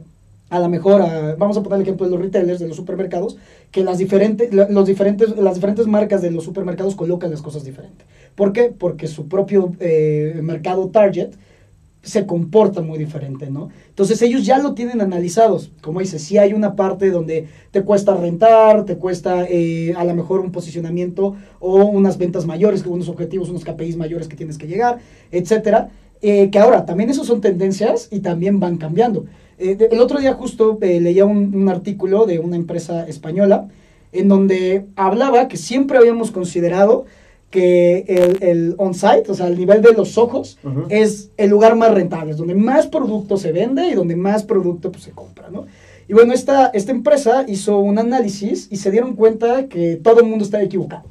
a 0.49 0.59
la 0.59 0.69
mejor, 0.69 1.01
vamos 1.37 1.57
a 1.57 1.63
poner 1.63 1.77
el 1.77 1.83
ejemplo 1.83 2.05
de 2.05 2.11
los 2.11 2.21
retailers, 2.21 2.59
de 2.59 2.67
los 2.67 2.77
supermercados, 2.77 3.37
que 3.71 3.83
las 3.83 3.97
diferentes, 3.97 4.53
los 4.53 4.85
diferentes, 4.85 5.35
las 5.35 5.55
diferentes 5.55 5.87
marcas 5.87 6.21
de 6.21 6.31
los 6.31 6.43
supermercados 6.43 6.95
colocan 6.95 7.31
las 7.31 7.41
cosas 7.41 7.63
diferentes. 7.63 8.05
¿Por 8.35 8.53
qué? 8.53 8.73
Porque 8.77 9.07
su 9.07 9.27
propio 9.27 9.73
eh, 9.79 10.39
mercado 10.41 10.89
target 10.89 11.31
se 12.03 12.25
comporta 12.25 12.81
muy 12.81 12.99
diferente, 12.99 13.49
¿no? 13.49 13.69
Entonces 13.87 14.21
ellos 14.21 14.45
ya 14.45 14.59
lo 14.59 14.73
tienen 14.73 14.99
analizados. 14.99 15.71
Como 15.81 16.01
dice, 16.01 16.19
si 16.19 16.37
hay 16.37 16.51
una 16.51 16.75
parte 16.75 17.09
donde 17.09 17.47
te 17.71 17.81
cuesta 17.83 18.13
rentar, 18.13 18.83
te 18.83 18.97
cuesta 18.97 19.45
eh, 19.49 19.93
a 19.95 20.03
lo 20.03 20.13
mejor 20.13 20.41
un 20.41 20.51
posicionamiento 20.51 21.35
o 21.61 21.85
unas 21.85 22.17
ventas 22.17 22.45
mayores, 22.45 22.85
unos 22.85 23.07
objetivos, 23.07 23.49
unos 23.49 23.63
KPIs 23.63 23.95
mayores 23.95 24.27
que 24.27 24.35
tienes 24.35 24.57
que 24.57 24.67
llegar, 24.67 24.99
etcétera. 25.31 25.89
Eh, 26.21 26.49
que 26.51 26.59
ahora 26.59 26.85
también 26.85 27.09
esos 27.09 27.25
son 27.25 27.39
tendencias 27.39 28.09
y 28.11 28.19
también 28.19 28.59
van 28.59 28.77
cambiando. 28.77 29.25
Eh, 29.57 29.77
el 29.89 29.99
otro 30.01 30.19
día 30.19 30.33
justo 30.33 30.77
leía 30.81 31.25
un, 31.25 31.69
artículo 31.69 32.25
de 32.25 32.39
una 32.39 32.57
empresa 32.57 33.07
española 33.07 33.69
en 34.11 34.27
donde 34.27 34.85
hablaba 34.95 35.47
que 35.47 35.57
siempre 35.57 35.97
habíamos 35.97 36.31
considerado 36.31 37.05
que 37.53 38.03
el, 38.07 38.43
el 38.43 38.75
on-site, 38.79 39.29
o 39.29 39.35
sea, 39.35 39.45
el 39.45 39.55
nivel 39.55 39.83
de 39.83 39.93
los 39.93 40.17
ojos, 40.17 40.57
uh 40.63 40.69
-huh. 40.69 40.85
es 40.89 41.29
el 41.37 41.51
lugar 41.51 41.75
más 41.75 41.93
rentable, 41.93 42.31
es 42.31 42.37
donde 42.37 42.55
más 42.55 42.87
producto 42.87 43.37
se 43.37 43.51
vende 43.51 43.89
y 43.89 43.93
donde 43.93 44.15
más 44.15 44.43
producto 44.43 44.91
pues, 44.91 45.03
se 45.03 45.11
compra, 45.11 45.51
¿no? 45.51 45.67
Y 46.09 46.13
bueno, 46.13 46.33
esta, 46.33 46.71
esta 46.73 46.91
empresa 46.91 47.45
hizo 47.47 47.77
un 47.77 47.99
análisis 47.99 48.67
y 48.71 48.77
se 48.77 48.89
dieron 48.89 49.15
cuenta 49.15 49.67
que 49.67 49.97
todo 49.97 50.19
el 50.21 50.25
mundo 50.25 50.43
estaba 50.43 50.63
equivocado. 50.63 51.03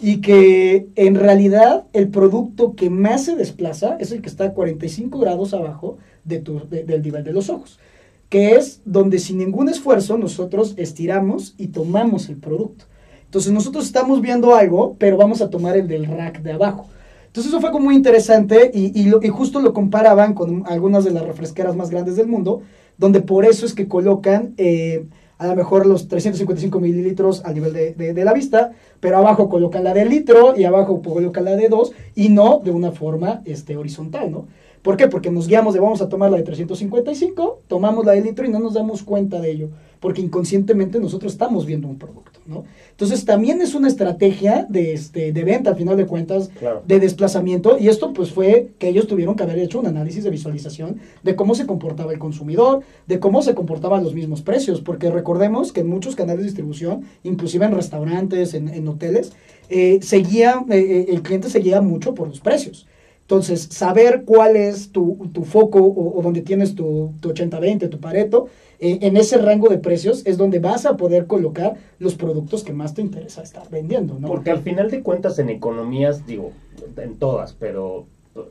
Y 0.00 0.20
que 0.20 0.86
en 0.94 1.16
realidad 1.16 1.84
el 1.92 2.06
producto 2.08 2.76
que 2.76 2.88
más 2.88 3.24
se 3.24 3.34
desplaza 3.34 3.96
es 3.98 4.12
el 4.12 4.22
que 4.22 4.28
está 4.28 4.44
a 4.44 4.52
45 4.52 5.18
grados 5.18 5.52
abajo 5.52 5.98
de 6.22 6.38
tu, 6.38 6.60
de, 6.70 6.84
del 6.84 7.02
nivel 7.02 7.24
de 7.24 7.32
los 7.32 7.50
ojos, 7.50 7.80
que 8.28 8.54
es 8.54 8.82
donde 8.84 9.18
sin 9.18 9.38
ningún 9.38 9.68
esfuerzo 9.68 10.16
nosotros 10.16 10.74
estiramos 10.76 11.56
y 11.58 11.66
tomamos 11.68 12.28
el 12.28 12.36
producto. 12.36 12.84
Entonces 13.32 13.50
nosotros 13.50 13.86
estamos 13.86 14.20
viendo 14.20 14.54
algo, 14.54 14.94
pero 14.98 15.16
vamos 15.16 15.40
a 15.40 15.48
tomar 15.48 15.74
el 15.74 15.88
del 15.88 16.04
rack 16.04 16.42
de 16.42 16.52
abajo. 16.52 16.88
Entonces 17.28 17.50
eso 17.50 17.62
fue 17.62 17.70
como 17.70 17.86
muy 17.86 17.94
interesante 17.94 18.70
y, 18.74 19.08
justo 19.30 19.62
lo 19.62 19.72
comparaban 19.72 20.34
con 20.34 20.64
algunas 20.66 21.02
de 21.02 21.12
las 21.12 21.24
refresqueras 21.24 21.74
más 21.74 21.88
grandes 21.88 22.16
del 22.16 22.26
mundo, 22.26 22.60
donde 22.98 23.22
por 23.22 23.46
eso 23.46 23.64
es 23.64 23.72
que 23.72 23.88
colocan 23.88 24.52
eh, 24.58 25.06
a 25.38 25.46
lo 25.46 25.56
mejor 25.56 25.86
los 25.86 26.08
355 26.08 26.78
mililitros 26.78 27.42
al 27.46 27.54
nivel 27.54 27.72
de, 27.72 28.22
la 28.22 28.34
vista, 28.34 28.72
pero 29.00 29.16
abajo 29.16 29.48
colocan 29.48 29.82
la 29.82 29.94
de 29.94 30.04
litro 30.04 30.54
y 30.54 30.64
abajo 30.64 31.00
colocan 31.00 31.46
la 31.46 31.56
de 31.56 31.70
2 31.70 31.92
y 32.14 32.28
no 32.28 32.60
de 32.62 32.70
una 32.70 32.92
forma 32.92 33.40
este, 33.46 33.78
horizontal, 33.78 34.30
¿no? 34.30 34.46
¿Por 34.82 34.98
qué? 34.98 35.08
Porque 35.08 35.30
nos 35.30 35.48
guiamos 35.48 35.72
de 35.72 35.80
vamos 35.80 36.02
a 36.02 36.10
tomar 36.10 36.30
la 36.30 36.36
de 36.36 36.42
355, 36.42 37.60
tomamos 37.66 38.04
la 38.04 38.12
de 38.12 38.20
litro 38.20 38.44
y 38.44 38.50
no 38.50 38.58
nos 38.58 38.74
damos 38.74 39.02
cuenta 39.02 39.40
de 39.40 39.52
ello, 39.52 39.68
porque 40.00 40.20
inconscientemente 40.20 41.00
nosotros 41.00 41.32
estamos 41.32 41.64
viendo 41.64 41.88
un 41.88 41.96
producto, 41.96 42.31
¿no? 42.46 42.64
Entonces 42.90 43.24
también 43.24 43.60
es 43.60 43.74
una 43.74 43.88
estrategia 43.88 44.66
de, 44.68 44.92
este, 44.92 45.32
de 45.32 45.44
venta, 45.44 45.70
al 45.70 45.76
final 45.76 45.96
de 45.96 46.06
cuentas, 46.06 46.50
claro. 46.58 46.82
de 46.86 47.00
desplazamiento, 47.00 47.78
y 47.78 47.88
esto 47.88 48.12
pues 48.12 48.30
fue 48.30 48.70
que 48.78 48.88
ellos 48.88 49.06
tuvieron 49.06 49.34
que 49.34 49.42
haber 49.42 49.58
hecho 49.58 49.80
un 49.80 49.86
análisis 49.86 50.24
de 50.24 50.30
visualización 50.30 51.00
de 51.22 51.36
cómo 51.36 51.54
se 51.54 51.66
comportaba 51.66 52.12
el 52.12 52.18
consumidor, 52.18 52.82
de 53.06 53.20
cómo 53.20 53.42
se 53.42 53.54
comportaban 53.54 54.02
los 54.04 54.14
mismos 54.14 54.42
precios, 54.42 54.80
porque 54.80 55.10
recordemos 55.10 55.72
que 55.72 55.80
en 55.80 55.88
muchos 55.88 56.16
canales 56.16 56.40
de 56.40 56.46
distribución, 56.46 57.04
inclusive 57.22 57.66
en 57.66 57.72
restaurantes, 57.72 58.54
en, 58.54 58.68
en 58.68 58.88
hoteles, 58.88 59.32
eh, 59.68 60.00
seguía, 60.02 60.64
eh, 60.70 61.06
el 61.08 61.22
cliente 61.22 61.48
seguía 61.48 61.80
mucho 61.80 62.14
por 62.14 62.28
los 62.28 62.40
precios. 62.40 62.86
Entonces, 63.32 63.68
saber 63.70 64.24
cuál 64.26 64.56
es 64.56 64.92
tu, 64.92 65.30
tu 65.32 65.44
foco 65.44 65.78
o, 65.78 66.18
o, 66.18 66.20
donde 66.20 66.42
tienes 66.42 66.74
tu, 66.74 67.14
tu 67.20 67.30
80-20, 67.30 67.88
tu 67.88 67.98
pareto, 67.98 68.48
eh, 68.78 68.98
en 69.00 69.16
ese 69.16 69.38
rango 69.38 69.70
de 69.70 69.78
precios 69.78 70.20
es 70.26 70.36
donde 70.36 70.58
vas 70.58 70.84
a 70.84 70.98
poder 70.98 71.26
colocar 71.26 71.76
los 71.98 72.14
productos 72.14 72.62
que 72.62 72.74
más 72.74 72.92
te 72.92 73.00
interesa 73.00 73.42
estar 73.42 73.70
vendiendo, 73.70 74.18
¿no? 74.18 74.28
Porque 74.28 74.50
al 74.50 74.60
final 74.60 74.90
de 74.90 75.00
cuentas 75.00 75.38
en 75.38 75.48
economías, 75.48 76.26
digo, 76.26 76.52
en 76.98 77.14
todas, 77.16 77.54
pero 77.54 78.04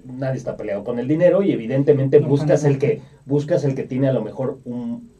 nadie 0.04 0.38
está 0.38 0.58
peleado 0.58 0.84
con 0.84 0.98
el 0.98 1.08
dinero 1.08 1.44
y 1.44 1.52
evidentemente 1.52 2.20
No, 2.20 2.28
buscas 2.28 2.64
el 2.64 2.80
que 2.80 3.02
buscas 3.28 3.64
el 3.64 3.76
que 3.76 3.84
tiene 3.84 4.08
a 4.10 4.14
lo 4.14 4.24
mejor 4.24 4.58
un, 4.66 5.12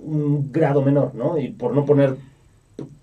un 0.00 0.50
grado 0.50 0.80
menor, 0.80 1.14
¿no? 1.14 1.36
Y 1.36 1.48
por 1.48 1.74
no 1.74 1.84
poner 1.84 2.16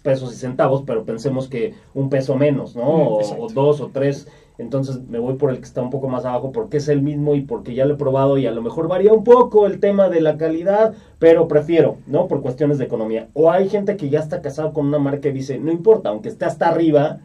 pesos 0.02 0.34
y 0.34 0.38
centavos, 0.38 0.82
pero 0.88 1.04
pensemos 1.04 1.48
que 1.48 1.76
un 1.94 2.10
peso 2.10 2.36
menos, 2.36 2.76
¿no? 2.76 3.20
Mm, 3.20 3.40
o 3.40 3.48
dos 3.54 3.80
o 3.80 3.92
tres. 3.94 4.28
Entonces 4.60 5.00
me 5.10 5.20
voy 5.20 5.36
por 5.36 5.50
el 5.52 5.58
que 5.58 5.64
está 5.64 5.82
un 5.82 5.90
poco 5.90 6.10
más 6.10 6.26
abajo 6.26 6.52
porque 6.52 6.78
es 6.78 6.90
el 6.90 7.02
mismo 7.02 7.34
y 7.34 7.42
porque 7.42 7.74
ya 7.74 7.86
lo 7.86 7.94
he 7.94 7.98
probado 7.98 8.38
y 8.38 8.46
a 8.46 8.52
lo 8.52 8.62
mejor 8.62 8.88
varía 8.90 9.14
un 9.14 9.24
poco 9.24 9.66
el 9.66 9.80
tema 9.80 10.10
de 10.10 10.20
la 10.22 10.38
calidad, 10.38 10.94
pero 11.18 11.48
prefiero, 11.48 11.96
¿no? 12.08 12.28
Por 12.28 12.42
cuestiones 12.42 12.78
de 12.78 12.86
economía. 12.86 13.30
O 13.34 13.50
hay 13.50 13.70
gente 13.70 13.96
que 13.96 14.10
ya 14.10 14.20
está 14.20 14.42
casado 14.42 14.74
con 14.74 14.86
una 14.86 15.00
marca 15.00 15.30
y 15.30 15.32
dice, 15.32 15.58
no 15.60 15.72
importa, 15.72 16.10
aunque 16.10 16.28
esté 16.28 16.44
hasta 16.44 16.68
arriba, 16.68 17.20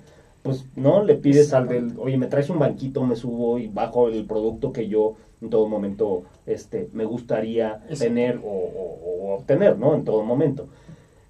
pues, 0.44 0.64
¿no? 0.76 1.02
Le 1.02 1.16
pides 1.16 1.52
al 1.52 1.66
del, 1.66 1.94
oye, 1.98 2.16
me 2.18 2.28
traes 2.28 2.50
un 2.50 2.60
banquito, 2.60 3.02
me 3.04 3.16
subo 3.16 3.58
y 3.58 3.66
bajo 3.66 4.08
el 4.08 4.24
producto 4.26 4.72
que 4.72 4.86
yo 4.86 5.14
en 5.42 5.50
todo 5.50 5.66
momento 5.66 6.22
este, 6.46 6.88
me 6.92 7.04
gustaría 7.04 7.80
Exacto. 7.88 7.98
tener 8.04 8.36
o, 8.44 8.48
o- 8.48 8.98
o 9.30 9.34
obtener, 9.34 9.76
¿no? 9.76 9.94
En 9.96 10.04
todo 10.04 10.22
momento. 10.22 10.66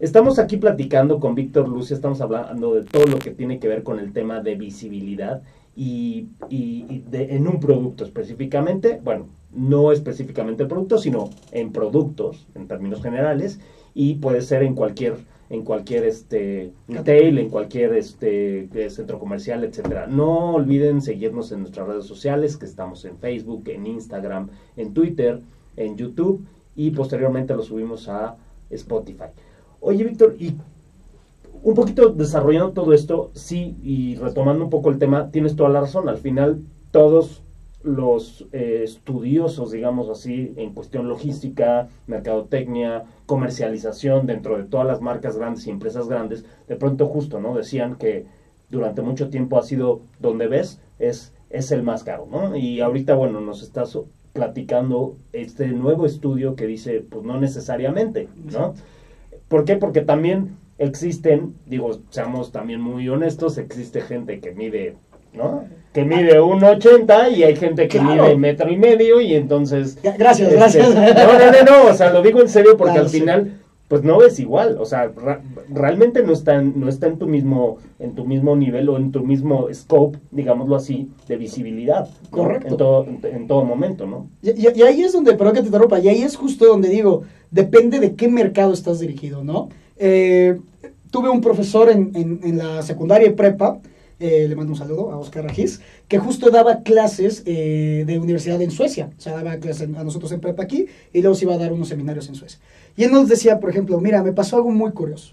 Estamos 0.01 0.39
aquí 0.39 0.59
platicando 0.59 1.19
con 1.19 1.35
Víctor 1.35 1.67
Lucia, 1.69 1.95
estamos 1.95 2.21
hablando 2.21 2.75
de 2.75 2.83
todo 2.83 3.07
lo 3.07 3.19
que 3.19 3.31
tiene 3.31 3.59
que 3.59 3.69
ver 3.69 3.83
con 3.83 3.99
el 4.01 4.13
tema 4.13 4.41
de 4.41 4.55
visibilidad 4.57 5.41
y, 5.77 6.29
y- 6.49 7.03
de- 7.11 7.35
en 7.37 7.49
un 7.49 7.61
producto 7.61 8.05
específicamente, 8.05 9.01
bueno, 9.03 9.27
no 9.55 9.93
específicamente 9.93 10.67
producto, 10.67 10.99
sino 10.99 11.31
en 11.53 11.73
productos, 11.73 12.47
en 12.55 12.67
términos 12.67 13.03
generales, 13.03 13.61
y 13.95 14.15
puede 14.15 14.43
ser 14.43 14.63
en 14.63 14.75
cualquier 14.75 15.17
en 15.51 15.63
cualquier 15.63 16.05
este 16.05 16.73
retail, 16.89 17.39
en 17.39 17.51
cualquier 17.51 17.93
este 17.95 18.67
eh, 18.75 18.91
centro 18.91 19.19
comercial, 19.19 19.63
etcétera. 19.63 20.07
No 20.07 20.55
olviden 20.55 21.03
seguirnos 21.03 21.53
en 21.53 21.61
nuestras 21.61 21.87
redes 21.87 22.07
sociales, 22.07 22.57
que 22.57 22.65
estamos 22.65 23.05
en 23.05 23.19
Facebook, 23.19 23.69
en 23.69 23.87
Instagram, 23.87 24.49
en 24.77 24.95
Twitter, 24.95 25.41
en 25.77 25.97
YouTube 25.97 26.45
y 26.75 26.91
posteriormente 26.93 27.55
lo 27.55 27.63
subimos 27.63 28.09
a 28.09 28.37
Spotify. 28.71 29.27
Oye, 29.81 30.03
Víctor, 30.03 30.35
y 30.41 30.55
un 31.65 31.75
poquito 31.75 32.11
desarrollando 32.11 32.73
todo 32.73 32.93
esto, 32.93 33.31
sí, 33.33 33.77
y 33.83 34.17
retomando 34.17 34.65
un 34.65 34.71
poco 34.71 34.91
el 34.91 34.99
tema, 34.99 35.31
tienes 35.31 35.57
toda 35.57 35.71
la 35.71 35.81
razón. 35.81 36.11
Al 36.11 36.19
final, 36.19 36.61
todos 36.91 37.43
los 37.83 38.45
eh, 38.53 38.83
estudiosos, 38.85 39.71
digamos 39.73 40.11
así, 40.11 40.53
en 40.57 40.75
cuestión 40.75 41.09
logística, 41.09 41.89
mercadotecnia, 42.07 43.05
comercialización 43.25 44.27
dentro 44.27 44.59
de 44.59 44.65
todas 44.65 44.87
las 44.87 45.01
marcas 45.01 45.39
grandes 45.39 45.67
y 45.67 45.71
empresas 45.71 46.07
grandes, 46.07 46.45
de 46.69 46.77
pronto 46.77 47.07
justo, 47.07 47.41
¿no? 47.41 47.55
Decían 47.57 47.97
que 47.97 48.27
durante 48.69 49.01
mucho 49.01 49.31
tiempo 49.31 49.59
ha 49.59 49.63
sido 49.63 50.01
donde 50.21 50.49
ves, 50.49 50.81
es, 50.99 51.33
es 51.49 51.73
el 51.73 51.83
más 51.83 52.05
caro, 52.05 52.29
¿no? 52.31 52.57
Y 52.57 52.81
ahorita, 52.81 53.15
bueno, 53.15 53.41
nos 53.41 53.63
estás 53.63 53.99
platicando 54.35 55.17
este 55.33 55.69
nuevo 55.69 56.05
estudio 56.05 56.57
que 56.57 56.67
dice, 56.67 57.03
pues 57.09 57.25
no 57.25 57.41
necesariamente, 57.41 58.29
¿no? 58.53 58.75
¿Por 59.49 59.65
qué? 59.65 59.77
Porque 59.77 60.03
también 60.03 60.57
existen, 60.79 61.55
digo, 61.67 61.99
seamos 62.11 62.53
también 62.53 62.81
muy 62.81 63.09
honestos, 63.09 63.59
existe 63.59 64.01
gente 64.01 64.41
que 64.41 64.53
mide, 64.53 64.95
¿no? 65.33 65.65
Que 65.93 66.05
mide 66.05 66.41
1,80 66.41 67.33
y 67.37 67.43
hay 67.45 67.57
gente 67.57 67.87
que 67.89 67.99
Claro. 67.99 68.25
mide 68.25 68.37
metro 68.37 68.71
y 68.71 68.77
medio 68.77 69.21
y 69.21 69.35
entonces... 69.35 70.03
Gra- 70.03 70.17
Gracias, 70.19 70.49
este, 70.49 70.57
gracias. 70.59 70.95
no, 70.95 71.01
no, 71.01 71.53
no, 71.53 71.85
no, 71.85 71.91
o 71.91 71.95
sea, 71.95 72.13
lo 72.13 72.23
digo 72.23 72.41
en 72.41 72.49
serio 72.49 72.77
porque 72.77 72.93
Claro, 72.95 73.07
al 73.07 73.11
sí. 73.11 73.21
final, 73.21 73.61
pues 73.87 74.03
no 74.03 74.19
ves 74.19 74.41
igual, 74.41 74.77
o 74.81 74.85
sea, 74.87 75.13
ra- 75.17 75.41
realmente 75.69 76.23
no 76.25 76.33
está, 76.33 76.57
en, 76.57 76.81
no 76.81 76.89
está 76.89 77.07
en 77.07 77.19
tu 77.19 77.27
mismo, 77.29 77.79
en 78.01 78.15
tu 78.17 78.25
mismo 78.25 78.57
nivel 78.57 78.89
o 78.89 78.97
en 78.97 79.13
tu 79.13 79.21
mismo 79.25 79.69
scope, 79.73 80.19
digámoslo 80.33 80.75
así, 80.75 81.11
de 81.29 81.37
visibilidad. 81.37 82.09
Correcto. 82.31 82.69
En 82.69 82.77
todo, 82.77 83.05
en, 83.05 83.21
en 83.23 83.47
todo 83.47 83.65
momento, 83.65 84.07
¿no? 84.07 84.29
Y, 84.43 84.51
y- 84.51 84.73
y 84.75 84.83
ahí 84.83 85.03
es 85.03 85.13
donde, 85.13 85.35
perdón 85.35 85.55
que 85.55 85.61
te 85.61 85.67
interrumpa, 85.67 86.01
y 86.01 86.09
ahí 86.09 86.23
es 86.23 86.35
justo 86.37 86.67
donde 86.67 86.89
digo, 86.89 87.23
depende 87.53 88.01
de 88.01 88.15
qué 88.17 88.27
mercado 88.27 88.73
estás 88.73 88.99
dirigido, 88.99 89.45
¿no? 89.45 89.69
Eh, 90.07 90.61
tuve 91.11 91.31
un 91.31 91.41
profesor 91.41 91.89
en, 91.89 92.11
en- 92.15 92.59
la 92.59 92.83
secundaria 92.83 93.27
y 93.27 93.31
prepa, 93.31 93.81
eh, 94.21 94.45
le 94.47 94.55
mando 94.55 94.73
un 94.73 94.79
saludo 94.79 95.11
a 95.11 95.17
Oscar 95.17 95.45
Rajiz, 95.45 95.81
que 96.09 96.19
justo 96.19 96.51
daba 96.51 96.83
clases 96.83 97.43
eh, 97.47 98.05
de 98.07 98.19
universidad 98.19 98.61
en 98.61 98.71
Suecia, 98.71 99.09
o 99.17 99.21
sea, 99.21 99.33
daba 99.33 99.57
clases 99.57 99.89
a 99.97 100.05
nosotros 100.05 100.31
en 100.33 100.41
prepa 100.41 100.63
aquí, 100.63 100.87
y 101.15 101.23
luego 101.23 101.35
se 101.35 101.47
iba 101.47 101.55
a 101.55 101.59
dar 101.59 101.73
unos 101.73 101.89
seminarios 101.89 102.29
en 102.29 102.35
Suecia. 102.35 102.59
Y 102.99 103.05
él 103.05 103.13
nos 103.13 103.29
decía, 103.31 103.61
por 103.61 103.71
ejemplo, 103.71 103.99
mira, 103.99 104.23
me 104.23 104.33
pasó 104.35 104.57
algo 104.57 104.71
muy 104.71 104.93
curioso. 104.93 105.33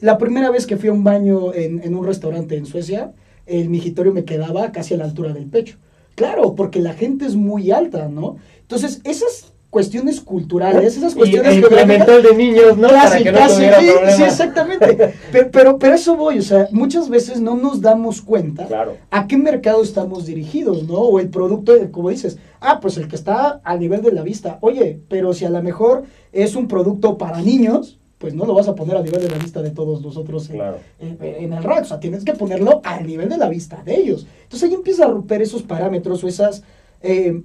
La 0.00 0.16
primera 0.16 0.50
vez 0.50 0.66
que 0.66 0.78
fui 0.78 0.88
a 0.88 0.92
un 0.94 1.04
baño 1.04 1.52
en, 1.52 1.82
en 1.84 1.94
un 1.94 2.06
restaurante 2.06 2.56
en 2.56 2.64
Suecia, 2.64 3.12
el 3.44 3.68
migitorio 3.68 4.14
me 4.14 4.24
quedaba 4.24 4.72
casi 4.72 4.94
a 4.94 4.96
la 4.96 5.04
altura 5.04 5.34
del 5.34 5.44
pecho. 5.44 5.76
Claro, 6.14 6.54
porque 6.54 6.80
la 6.80 6.94
gente 6.94 7.26
es 7.26 7.34
muy 7.36 7.70
alta, 7.70 8.08
¿no? 8.08 8.38
Entonces, 8.62 9.02
esas 9.04 9.52
cuestiones 9.70 10.20
culturales, 10.20 10.96
esas 10.96 11.12
Y, 11.12 11.16
cuestiones 11.16 11.54
geográficas- 11.58 12.08
el 12.08 12.22
de 12.22 12.34
niños, 12.34 12.76
¿no? 12.78 12.88
Para 12.88 13.02
Casi, 13.10 13.24
que 13.24 14.12
sí, 14.16 14.22
exactamente. 14.22 15.14
Pero, 15.32 15.50
pero, 15.50 15.78
pero 15.78 15.94
eso 15.94 16.16
voy, 16.16 16.38
o 16.38 16.42
sea, 16.42 16.68
muchas 16.70 17.08
veces 17.08 17.40
no 17.40 17.56
nos 17.56 17.80
damos 17.80 18.22
cuenta 18.22 18.66
Claro. 18.66 18.96
a 19.10 19.26
qué 19.26 19.36
mercado 19.36 19.82
estamos 19.82 20.24
dirigidos, 20.26 20.84
¿no? 20.84 20.94
O 20.94 21.20
el 21.20 21.28
producto, 21.28 21.74
como 21.90 22.08
dices, 22.10 22.38
ah, 22.60 22.78
pues 22.80 22.96
el 22.96 23.08
que 23.08 23.16
está 23.16 23.60
a 23.64 23.76
nivel 23.76 24.00
de 24.02 24.12
la 24.12 24.22
vista. 24.22 24.58
Oye, 24.62 25.00
pero 25.08 25.34
si 25.34 25.44
a 25.44 25.50
lo 25.50 25.62
mejor 25.62 26.04
es 26.32 26.54
un 26.56 26.68
producto 26.68 27.18
para 27.18 27.42
niños, 27.42 27.98
pues 28.18 28.32
no 28.34 28.46
lo 28.46 28.54
vas 28.54 28.68
a 28.68 28.74
poner 28.74 28.96
a 28.96 29.02
nivel 29.02 29.20
de 29.20 29.28
la 29.28 29.36
vista 29.36 29.60
de 29.60 29.70
todos 29.70 30.00
nosotros 30.00 30.48
en, 30.48 30.56
Claro. 30.56 30.78
en- 31.00 31.18
en 31.20 31.52
el 31.52 31.62
rack. 31.62 31.82
O 31.82 31.84
sea, 31.86 32.00
tienes 32.00 32.24
que 32.24 32.32
ponerlo 32.32 32.80
al 32.84 33.06
nivel 33.06 33.28
de 33.28 33.36
la 33.36 33.48
vista 33.48 33.82
de 33.84 33.94
ellos. 33.96 34.26
Entonces 34.44 34.68
ahí 34.70 34.74
empieza 34.74 35.04
a 35.04 35.08
romper 35.08 35.42
esos 35.42 35.62
parámetros 35.62 36.24
o 36.24 36.28
esas... 36.28 36.62
eh, 37.02 37.42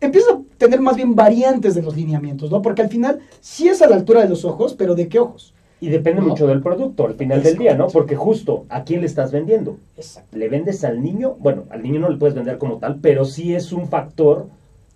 empieza 0.00 0.32
a 0.32 0.40
tener 0.58 0.80
más 0.80 0.96
bien 0.96 1.14
variantes 1.14 1.74
de 1.74 1.82
los 1.82 1.96
lineamientos, 1.96 2.50
¿no? 2.50 2.62
Porque 2.62 2.82
al 2.82 2.88
final 2.88 3.20
sí 3.40 3.68
es 3.68 3.82
a 3.82 3.88
la 3.88 3.96
altura 3.96 4.22
de 4.22 4.28
los 4.28 4.44
ojos, 4.44 4.74
pero 4.74 4.94
¿de 4.94 5.08
qué 5.08 5.18
ojos? 5.18 5.54
Y 5.80 5.88
depende 5.90 6.20
¿No? 6.20 6.28
mucho 6.28 6.46
del 6.46 6.60
producto 6.60 7.06
al 7.06 7.14
final 7.14 7.42
del 7.42 7.56
día, 7.56 7.76
¿no? 7.76 7.86
Porque 7.88 8.16
justo, 8.16 8.64
¿a 8.68 8.82
quién 8.82 9.00
le 9.00 9.06
estás 9.06 9.30
vendiendo? 9.30 9.76
Exacto. 9.96 10.36
¿Le 10.36 10.48
vendes 10.48 10.82
al 10.84 11.02
niño? 11.02 11.36
Bueno, 11.38 11.64
al 11.70 11.82
niño 11.82 12.00
no 12.00 12.08
le 12.08 12.16
puedes 12.16 12.34
vender 12.34 12.58
como 12.58 12.78
tal, 12.78 12.98
pero 13.00 13.24
sí 13.24 13.54
es 13.54 13.72
un 13.72 13.86
factor 13.86 14.48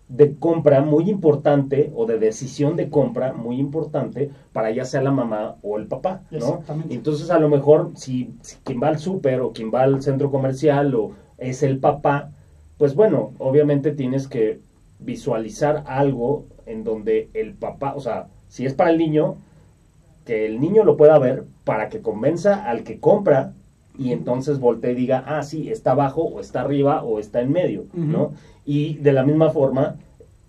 de 0.08 0.34
compra 0.34 0.82
muy 0.82 1.08
importante 1.08 1.90
o 1.94 2.04
de 2.04 2.18
decisión 2.18 2.76
de 2.76 2.90
compra 2.90 3.32
muy 3.32 3.58
importante 3.58 4.30
para 4.52 4.70
ya 4.70 4.84
sea 4.84 5.00
la 5.02 5.10
mamá 5.10 5.56
o 5.62 5.78
el 5.78 5.86
papá, 5.86 6.22
¿no? 6.30 6.38
Exactamente. 6.38 6.94
Entonces 6.94 7.30
a 7.30 7.38
lo 7.38 7.48
mejor 7.48 7.92
si, 7.94 8.34
si 8.42 8.56
quien 8.64 8.82
va 8.82 8.88
al 8.88 8.98
súper 8.98 9.40
o 9.40 9.52
quien 9.52 9.72
va 9.72 9.82
al 9.82 10.02
centro 10.02 10.30
comercial 10.30 10.94
o 10.94 11.12
es 11.38 11.62
el 11.62 11.78
papá, 11.78 12.30
pues 12.76 12.94
bueno, 12.94 13.32
obviamente 13.38 13.92
tienes 13.92 14.28
que 14.28 14.58
visualizar 15.04 15.84
algo 15.86 16.44
en 16.66 16.84
donde 16.84 17.28
el 17.34 17.54
papá, 17.54 17.94
o 17.96 18.00
sea, 18.00 18.26
si 18.48 18.66
es 18.66 18.74
para 18.74 18.90
el 18.90 18.98
niño, 18.98 19.36
que 20.26 20.46
el 20.46 20.60
niño 20.60 20.84
lo 20.84 20.96
pueda 20.96 21.18
ver 21.18 21.44
para 21.64 21.88
que 21.88 22.00
convenza 22.00 22.64
al 22.68 22.84
que 22.84 22.98
compra 23.00 23.52
y 23.98 24.12
entonces 24.12 24.58
voltee 24.58 24.92
y 24.92 24.96
diga, 24.96 25.24
ah, 25.26 25.42
sí, 25.42 25.70
está 25.70 25.92
abajo 25.92 26.22
o 26.22 26.40
está 26.40 26.60
arriba 26.62 27.02
o 27.02 27.18
está 27.18 27.40
en 27.40 27.52
medio, 27.52 27.84
¿no? 27.92 28.32
Y 28.64 28.94
de 28.98 29.12
la 29.12 29.24
misma 29.24 29.50
forma, 29.50 29.96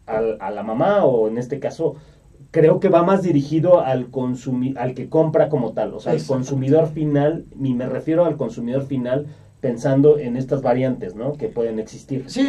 al- 0.06 0.38
a 0.40 0.52
la 0.52 0.64
mamá 0.64 1.04
o 1.06 1.28
en 1.28 1.38
este 1.38 1.60
caso, 1.60 1.96
creo 2.52 2.80
que 2.80 2.90
va 2.90 3.04
más 3.04 3.24
dirigido 3.24 3.82
al 3.82 4.08
consumi 4.12 4.76
al 4.78 4.94
que 4.94 5.10
compra 5.10 5.50
como 5.50 5.72
tal, 5.72 5.94
o 5.94 6.00
sea, 6.00 6.14
Exactamente. 6.14 6.50
consumidor 6.52 6.88
final, 6.90 7.46
y 7.60 7.74
me 7.74 7.88
refiero 7.88 8.26
al 8.26 8.38
consumidor 8.38 8.86
final 8.86 9.26
pensando 9.74 10.20
en 10.20 10.36
estas 10.36 10.62
variantes, 10.62 11.16
¿no? 11.16 11.34
Que 11.38 11.48
pueden 11.48 11.80
existir. 11.80 12.26
Sí, 12.28 12.42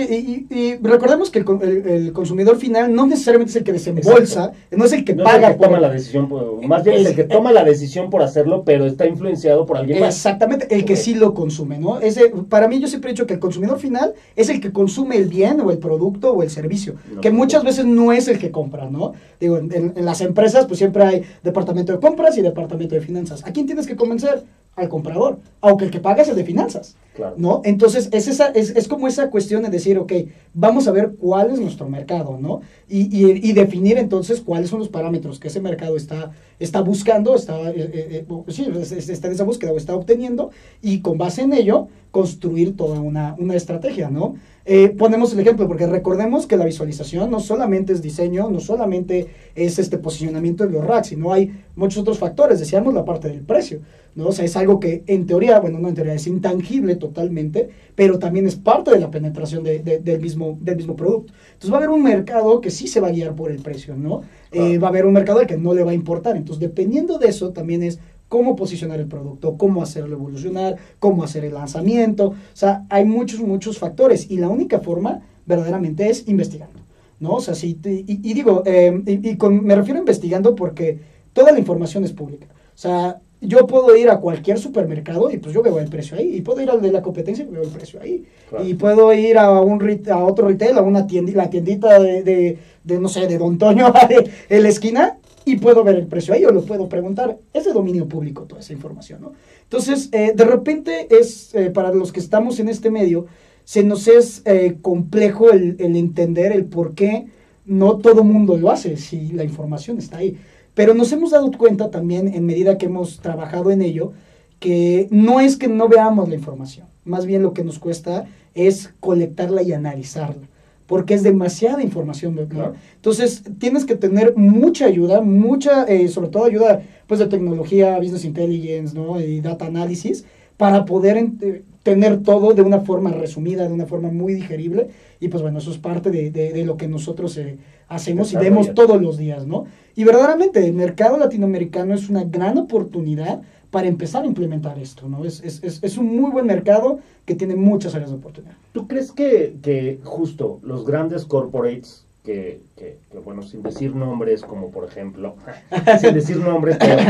y, 0.50 0.52
y- 0.52 0.76
recordemos 0.82 1.30
que 1.30 1.38
el, 1.38 1.46
el- 1.62 1.86
el 1.88 2.12
consumidor 2.12 2.56
final 2.56 2.92
no 2.92 3.06
necesariamente 3.06 3.50
es 3.52 3.56
el 3.56 3.62
que 3.62 3.72
desembolsa, 3.72 4.50
no 4.72 4.84
es 4.84 4.92
el 4.92 5.04
que 5.04 5.14
no 5.14 5.22
es 5.22 5.30
paga 5.30 5.46
el 5.46 5.52
que 5.52 5.58
por- 5.58 5.68
toma 5.68 5.78
la 5.78 5.90
decisión, 5.90 6.28
por- 6.28 6.60
más 6.66 6.82
bien 6.82 6.96
es 6.96 7.06
el 7.06 7.14
que 7.14 7.20
Es- 7.22 7.28
toma 7.28 7.52
la 7.52 7.62
decisión 7.62 8.10
por 8.10 8.20
hacerlo, 8.20 8.64
pero 8.64 8.84
está 8.84 9.06
influenciado 9.06 9.64
por 9.64 9.76
alguien 9.76 10.00
más. 10.00 10.16
Exactamente, 10.16 10.66
el 10.74 10.84
que 10.84 10.96
sí 10.96 11.14
lo 11.14 11.34
consume, 11.34 11.78
¿no? 11.78 12.00
Ese, 12.00 12.30
para 12.48 12.66
mí 12.66 12.80
yo 12.80 12.88
siempre 12.88 13.10
he 13.10 13.14
dicho 13.14 13.28
que 13.28 13.34
el 13.34 13.40
consumidor 13.40 13.78
final 13.78 14.14
es 14.34 14.48
el 14.48 14.60
que 14.60 14.72
consume 14.72 15.16
el 15.16 15.28
bien 15.28 15.60
o 15.60 15.70
el 15.70 15.78
producto 15.78 16.32
o 16.32 16.42
el 16.42 16.50
servicio, 16.50 16.96
No, 17.14 17.20
que 17.20 17.30
no. 17.30 17.36
muchas 17.36 17.62
veces 17.62 17.84
no 17.84 18.10
es 18.12 18.26
el 18.26 18.40
que 18.40 18.50
compra, 18.50 18.90
¿no? 18.90 19.12
Digo, 19.38 19.58
en, 19.58 19.72
en- 19.72 19.92
en 19.94 20.04
las 20.04 20.20
empresas 20.20 20.66
pues 20.66 20.78
siempre 20.78 21.04
hay 21.04 21.22
departamento 21.44 21.92
de 21.92 22.00
compras 22.00 22.36
y 22.38 22.42
departamento 22.42 22.96
de 22.96 23.00
finanzas. 23.00 23.44
¿A 23.46 23.52
quién 23.52 23.66
tienes 23.66 23.86
que 23.86 23.94
convencer? 23.94 24.42
Al 24.74 24.88
comprador, 24.88 25.38
aunque 25.60 25.84
el 25.84 25.92
que 25.92 26.00
paga 26.00 26.22
es 26.22 26.28
el 26.28 26.34
de 26.34 26.42
finanzas. 26.42 26.96
Claro. 27.14 27.36
¿no? 27.38 27.60
Entonces, 27.64 28.08
es, 28.12 28.26
esa, 28.26 28.48
es, 28.48 28.70
es 28.70 28.88
como 28.88 29.06
esa 29.06 29.30
cuestión 29.30 29.62
de 29.62 29.68
decir, 29.70 29.98
ok, 29.98 30.12
vamos 30.52 30.88
a 30.88 30.90
ver 30.90 31.14
cuál 31.16 31.50
es 31.52 31.60
nuestro 31.60 31.88
mercado, 31.88 32.38
¿no? 32.40 32.60
Y, 32.88 33.02
y- 33.02 33.40
y 33.48 33.52
definir 33.52 33.98
entonces 33.98 34.40
cuáles 34.40 34.68
son 34.68 34.80
los 34.80 34.88
parámetros 34.88 35.38
que 35.38 35.46
ese 35.46 35.60
mercado 35.60 35.96
está, 35.96 36.32
está 36.58 36.80
buscando, 36.80 37.36
está, 37.36 37.70
eh, 37.70 37.74
eh, 37.76 38.26
eh, 38.28 38.42
sí, 38.48 38.66
es- 38.80 38.90
es- 38.90 39.08
está 39.08 39.28
en 39.28 39.34
esa 39.34 39.44
búsqueda 39.44 39.70
o 39.72 39.76
está 39.76 39.94
obteniendo, 39.94 40.50
y 40.82 41.00
con 41.02 41.16
base 41.16 41.42
en 41.42 41.52
ello, 41.52 41.86
construir 42.10 42.76
toda 42.76 43.00
una, 43.00 43.34
una 43.38 43.54
estrategia, 43.54 44.08
¿no? 44.10 44.34
Eh, 44.66 44.88
ponemos 44.88 45.32
el 45.34 45.40
ejemplo, 45.40 45.68
porque 45.68 45.86
recordemos 45.86 46.46
que 46.46 46.56
la 46.56 46.64
visualización 46.64 47.30
no 47.30 47.38
solamente 47.40 47.92
es 47.92 48.02
diseño, 48.02 48.50
no 48.50 48.60
solamente 48.60 49.26
es 49.54 49.78
este 49.78 49.98
posicionamiento 49.98 50.64
de 50.64 50.72
los 50.72 50.84
racks, 50.84 51.08
sino 51.08 51.32
hay 51.32 51.52
muchos 51.76 51.98
otros 52.02 52.18
factores. 52.18 52.60
Decíamos 52.60 52.94
la 52.94 53.04
parte 53.04 53.28
del 53.28 53.40
precio, 53.40 53.80
¿no? 54.14 54.28
O 54.28 54.32
sea, 54.32 54.44
es 54.44 54.56
algo 54.56 54.78
que 54.80 55.02
en 55.06 55.26
teoría, 55.26 55.58
bueno, 55.60 55.80
no 55.80 55.88
en 55.88 55.94
teoría, 55.96 56.14
es 56.14 56.26
intangible 56.28 56.94
totalmente, 57.08 57.68
pero 57.94 58.18
también 58.18 58.46
es 58.46 58.56
parte 58.56 58.90
de 58.90 59.00
la 59.00 59.10
penetración 59.10 59.62
de- 59.62 59.80
de- 59.80 59.98
del, 59.98 60.20
mismo, 60.20 60.56
del 60.60 60.76
mismo 60.76 60.94
producto. 60.96 61.32
Entonces 61.54 61.70
va 61.70 61.76
a 61.76 61.78
haber 61.78 61.90
un 61.90 62.02
mercado 62.02 62.60
que 62.60 62.70
sí 62.70 62.86
se 62.88 63.00
va 63.00 63.08
a 63.08 63.12
guiar 63.12 63.34
por 63.34 63.50
el 63.50 63.60
precio, 63.60 63.94
¿no? 63.96 64.22
Eh, 64.52 64.78
va 64.78 64.88
a 64.88 64.90
haber 64.90 65.04
un 65.06 65.12
mercado 65.12 65.38
al 65.40 65.46
que 65.46 65.56
no 65.56 65.74
le 65.74 65.82
va 65.84 65.90
a 65.92 65.94
importar. 66.02 66.36
Entonces, 66.36 66.60
dependiendo 66.60 67.18
de 67.18 67.28
eso, 67.28 67.50
también 67.50 67.82
es 67.82 67.98
cómo 68.28 68.56
posicionar 68.56 68.98
el 69.00 69.06
producto, 69.06 69.56
cómo 69.56 69.82
hacerlo 69.82 70.14
evolucionar, 70.16 70.76
cómo 70.98 71.22
hacer 71.24 71.44
el 71.44 71.54
lanzamiento. 71.54 72.28
O 72.28 72.34
sea, 72.62 72.84
hay 72.88 73.04
muchos, 73.04 73.40
muchos 73.40 73.78
factores 73.78 74.30
y 74.30 74.38
la 74.38 74.48
única 74.48 74.80
forma 74.80 75.20
verdaderamente 75.46 76.08
es 76.08 76.26
investigando, 76.28 76.80
¿no? 77.20 77.34
O 77.34 77.40
sea, 77.40 77.54
si 77.54 77.74
te- 77.74 77.92
y, 77.92 78.20
y 78.22 78.34
digo, 78.34 78.62
eh, 78.66 79.02
y, 79.06 79.30
y 79.30 79.36
con- 79.36 79.62
me 79.64 79.74
refiero 79.76 79.98
a 79.98 80.04
investigando 80.06 80.54
porque 80.54 80.98
toda 81.32 81.52
la 81.52 81.58
información 81.58 82.02
es 82.04 82.12
pública. 82.12 82.46
O 82.74 82.78
sea, 82.78 83.20
yo 83.46 83.66
puedo 83.66 83.96
ir 83.96 84.10
a 84.10 84.18
cualquier 84.18 84.58
supermercado 84.58 85.30
y 85.30 85.38
pues 85.38 85.54
yo 85.54 85.62
veo 85.62 85.78
el 85.78 85.88
precio 85.88 86.16
ahí. 86.16 86.36
Y 86.36 86.40
puedo 86.40 86.60
ir 86.60 86.70
al 86.70 86.80
de 86.80 86.92
la 86.92 87.02
competencia 87.02 87.44
y 87.44 87.48
veo 87.48 87.62
el 87.62 87.70
precio 87.70 88.00
ahí. 88.00 88.24
Claro. 88.48 88.64
Y 88.64 88.74
puedo 88.74 89.12
ir 89.12 89.38
a 89.38 89.60
un 89.60 89.80
a 90.10 90.24
otro 90.24 90.48
retail, 90.48 90.78
a 90.78 90.82
una 90.82 91.06
tienda, 91.06 91.32
la 91.34 91.50
tiendita 91.50 91.98
de, 91.98 92.22
de, 92.22 92.58
de, 92.82 92.98
no 92.98 93.08
sé, 93.08 93.26
de 93.26 93.38
Don 93.38 93.58
Toño 93.58 93.92
en 94.48 94.62
la 94.62 94.68
esquina 94.68 95.18
y 95.44 95.56
puedo 95.56 95.84
ver 95.84 95.96
el 95.96 96.06
precio 96.06 96.34
ahí 96.34 96.44
o 96.44 96.50
lo 96.50 96.62
puedo 96.62 96.88
preguntar. 96.88 97.38
Es 97.52 97.64
de 97.64 97.72
dominio 97.72 98.08
público 98.08 98.44
toda 98.44 98.60
esa 98.60 98.72
información, 98.72 99.20
¿no? 99.22 99.32
Entonces, 99.62 100.08
eh, 100.12 100.32
de 100.34 100.44
repente 100.44 101.08
es, 101.10 101.54
eh, 101.54 101.70
para 101.70 101.92
los 101.92 102.12
que 102.12 102.20
estamos 102.20 102.60
en 102.60 102.68
este 102.68 102.90
medio, 102.90 103.26
se 103.64 103.82
nos 103.82 104.08
es 104.08 104.42
eh, 104.44 104.76
complejo 104.80 105.50
el, 105.50 105.76
el 105.78 105.96
entender 105.96 106.52
el 106.52 106.66
por 106.66 106.94
qué 106.94 107.26
no 107.66 107.96
todo 107.96 108.24
mundo 108.24 108.56
lo 108.56 108.70
hace 108.70 108.96
si 108.96 109.32
la 109.32 109.44
información 109.44 109.98
está 109.98 110.18
ahí. 110.18 110.36
Pero 110.74 110.94
nos 110.94 111.12
hemos 111.12 111.30
dado 111.30 111.50
cuenta 111.52 111.90
también, 111.90 112.28
en 112.28 112.46
medida 112.46 112.78
que 112.78 112.86
hemos 112.86 113.20
trabajado 113.20 113.70
en 113.70 113.80
ello, 113.82 114.12
que 114.58 115.08
no 115.10 115.40
es 115.40 115.56
que 115.56 115.68
no 115.68 115.88
veamos 115.88 116.28
la 116.28 116.34
información, 116.34 116.86
más 117.04 117.26
bien 117.26 117.42
lo 117.42 117.52
que 117.52 117.64
nos 117.64 117.78
cuesta 117.78 118.26
es 118.54 118.92
colectarla 119.00 119.62
y 119.62 119.72
analizarla, 119.72 120.48
porque 120.86 121.14
es 121.14 121.22
demasiada 121.22 121.82
información, 121.82 122.34
¿no? 122.34 122.46
Claro. 122.48 122.74
Entonces, 122.96 123.42
tienes 123.58 123.84
que 123.84 123.94
tener 123.94 124.36
mucha 124.36 124.86
ayuda, 124.86 125.20
mucha, 125.20 125.84
eh, 125.84 126.08
sobre 126.08 126.28
todo 126.28 126.44
ayuda 126.44 126.82
pues 127.06 127.20
de 127.20 127.26
tecnología, 127.26 127.98
business 127.98 128.24
intelligence, 128.24 128.94
¿no? 128.94 129.20
Y 129.20 129.40
data 129.40 129.66
analysis, 129.66 130.24
para 130.56 130.84
poder 130.84 131.16
eh, 131.18 131.62
tener 131.82 132.22
todo 132.22 132.54
de 132.54 132.62
una 132.62 132.80
forma 132.80 133.10
resumida, 133.10 133.66
de 133.68 133.74
una 133.74 133.86
forma 133.86 134.10
muy 134.10 134.34
digerible, 134.34 134.88
y 135.20 135.28
pues 135.28 135.42
bueno, 135.42 135.58
eso 135.58 135.70
es 135.70 135.78
parte 135.78 136.10
de, 136.10 136.30
de- 136.30 136.52
de 136.52 136.64
lo 136.64 136.76
que 136.76 136.88
nosotros 136.88 137.36
eh, 137.36 137.56
hacemos 137.88 138.32
y 138.32 138.36
vemos 138.36 138.72
todos 138.74 139.00
los 139.00 139.18
días, 139.18 139.46
¿no? 139.46 139.66
Y 139.96 140.04
verdaderamente, 140.04 140.64
el 140.66 140.72
mercado 140.72 141.16
latinoamericano 141.18 141.94
es 141.94 142.08
una 142.08 142.24
gran 142.24 142.58
oportunidad 142.58 143.42
para 143.70 143.88
empezar 143.88 144.22
a 144.22 144.26
implementar 144.26 144.78
esto, 144.78 145.08
¿no? 145.08 145.24
Es, 145.24 145.42
es, 145.44 145.62
es, 145.62 145.82
es 145.82 145.98
un 145.98 146.16
muy 146.16 146.30
buen 146.30 146.46
mercado 146.46 147.00
que 147.26 147.34
tiene 147.34 147.56
muchas 147.56 147.94
áreas 147.94 148.10
de 148.10 148.16
oportunidad. 148.16 148.54
¿Tú 148.72 148.86
crees 148.86 149.12
que, 149.12 149.54
que 149.62 149.98
justo 150.04 150.60
los 150.62 150.84
grandes 150.86 151.24
corporates, 151.24 152.04
que, 152.24 152.60
que, 152.76 152.96
que, 153.12 153.18
bueno, 153.18 153.42
sin 153.42 153.62
decir 153.62 153.94
nombres, 153.94 154.42
como 154.42 154.70
por 154.70 154.84
ejemplo, 154.84 155.34
sin 156.00 156.14
decir 156.14 156.38
nombres, 156.38 156.76
pero, 156.78 157.02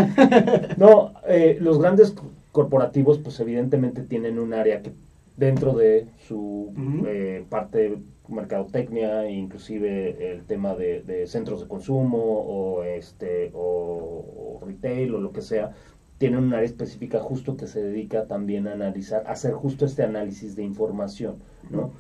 no, 0.77 1.13
eh, 1.29 1.57
los 1.61 1.79
grandes 1.79 2.15
corporativos, 2.55 3.19
pues 3.19 3.41
evidentemente 3.41 4.03
tienen 4.03 4.39
un 4.39 4.55
área 4.55 4.81
que 4.81 4.93
dentro 5.37 5.75
de 5.75 6.07
su 6.29 6.73
eh, 7.05 7.45
parte 7.51 7.79
de 7.79 7.99
mercadotecnia, 8.29 9.29
inclusive 9.29 10.31
el 10.31 10.45
tema 10.45 10.77
de, 10.77 11.03
de 11.03 11.27
centros 11.27 11.61
de 11.61 11.67
consumo 11.67 12.23
o 12.23 12.85
este 12.85 13.51
o, 13.55 14.61
o 14.61 14.65
retail 14.65 15.17
o 15.17 15.21
lo 15.21 15.33
que 15.33 15.43
sea, 15.43 15.75
tienen 16.19 16.45
un 16.45 16.55
área 16.55 16.65
específica 16.65 17.19
justo 17.19 17.57
que 17.57 17.67
se 17.67 17.83
dedica 17.83 18.27
también 18.27 18.69
a 18.69 18.73
analizar, 18.73 19.25
a 19.27 19.33
hacer 19.33 19.53
justo 19.53 19.85
este 19.85 20.05
análisis 20.05 20.55
de 20.55 20.63
información, 20.63 21.35
¿no? 21.71 21.91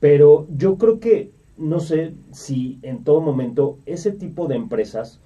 Pero 0.00 0.46
yo 0.56 0.78
creo 0.78 1.00
que, 1.00 1.32
no 1.58 1.80
sé 1.80 2.14
si 2.32 2.78
en 2.80 3.04
todo 3.04 3.20
momento 3.20 3.78
ese 3.84 4.12
tipo 4.12 4.46
de 4.46 4.56
empresas 4.56 5.20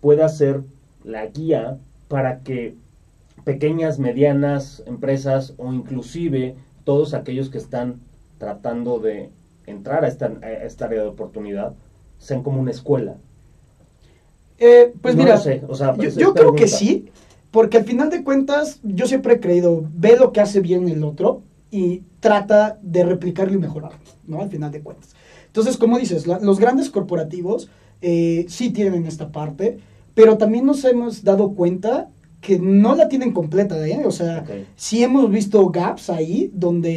pueda 0.00 0.28
ser 0.28 0.62
la 1.04 1.26
guía 1.26 1.78
para 2.08 2.40
que 2.40 2.74
pequeñas, 3.44 3.98
medianas 3.98 4.82
empresas 4.86 5.54
o 5.58 5.72
inclusive 5.72 6.54
todos 6.84 7.14
aquellos 7.14 7.50
que 7.50 7.58
están 7.58 7.96
tratando 8.38 8.98
de 8.98 9.30
entrar 9.66 10.04
a 10.04 10.08
esta, 10.08 10.26
a 10.42 10.50
esta 10.50 10.86
área 10.86 11.02
de 11.02 11.08
oportunidad 11.08 11.74
sean 12.18 12.42
como 12.42 12.60
una 12.60 12.70
escuela. 12.70 13.16
Eh, 14.58 14.92
pues 15.02 15.14
No 15.16 15.24
mira, 15.24 15.36
sé, 15.38 15.62
o 15.68 15.74
sea, 15.74 15.96
yo, 15.96 16.32
creo 16.32 16.54
que 16.54 16.68
sí, 16.68 17.08
porque 17.50 17.78
al 17.78 17.84
final 17.84 18.10
de 18.10 18.22
cuentas 18.22 18.78
yo 18.82 19.06
siempre 19.06 19.34
he 19.34 19.40
creído, 19.40 19.84
ve 19.94 20.16
lo 20.16 20.32
que 20.32 20.40
hace 20.40 20.60
bien 20.60 20.88
el 20.88 21.02
otro 21.04 21.42
y 21.70 22.02
trata 22.20 22.78
de 22.82 23.04
replicarlo 23.04 23.54
y 23.54 23.58
mejorarlo, 23.58 23.98
¿no? 24.26 24.40
Al 24.40 24.50
final 24.50 24.70
de 24.70 24.80
cuentas. 24.80 25.14
Entonces, 25.46 25.76
como 25.76 25.98
dices, 25.98 26.26
la- 26.26 26.38
los 26.38 26.58
grandes 26.60 26.88
corporativos 26.90 27.68
eh, 28.00 28.46
sí 28.48 28.70
tienen 28.70 29.06
esta 29.06 29.30
parte, 29.30 29.78
pero 30.14 30.36
también 30.38 30.66
nos 30.66 30.84
hemos 30.84 31.24
dado 31.24 31.52
cuenta 31.52 32.08
que 32.44 32.58
no 32.58 32.94
la 32.94 33.08
tienen 33.08 33.32
completa, 33.32 33.74
¿eh? 33.88 34.02
O 34.04 34.10
sea, 34.10 34.44
sí 34.76 35.02
hemos 35.02 35.30
visto 35.30 35.66
gaps 35.70 36.10
ahí 36.10 36.50
donde 36.54 36.92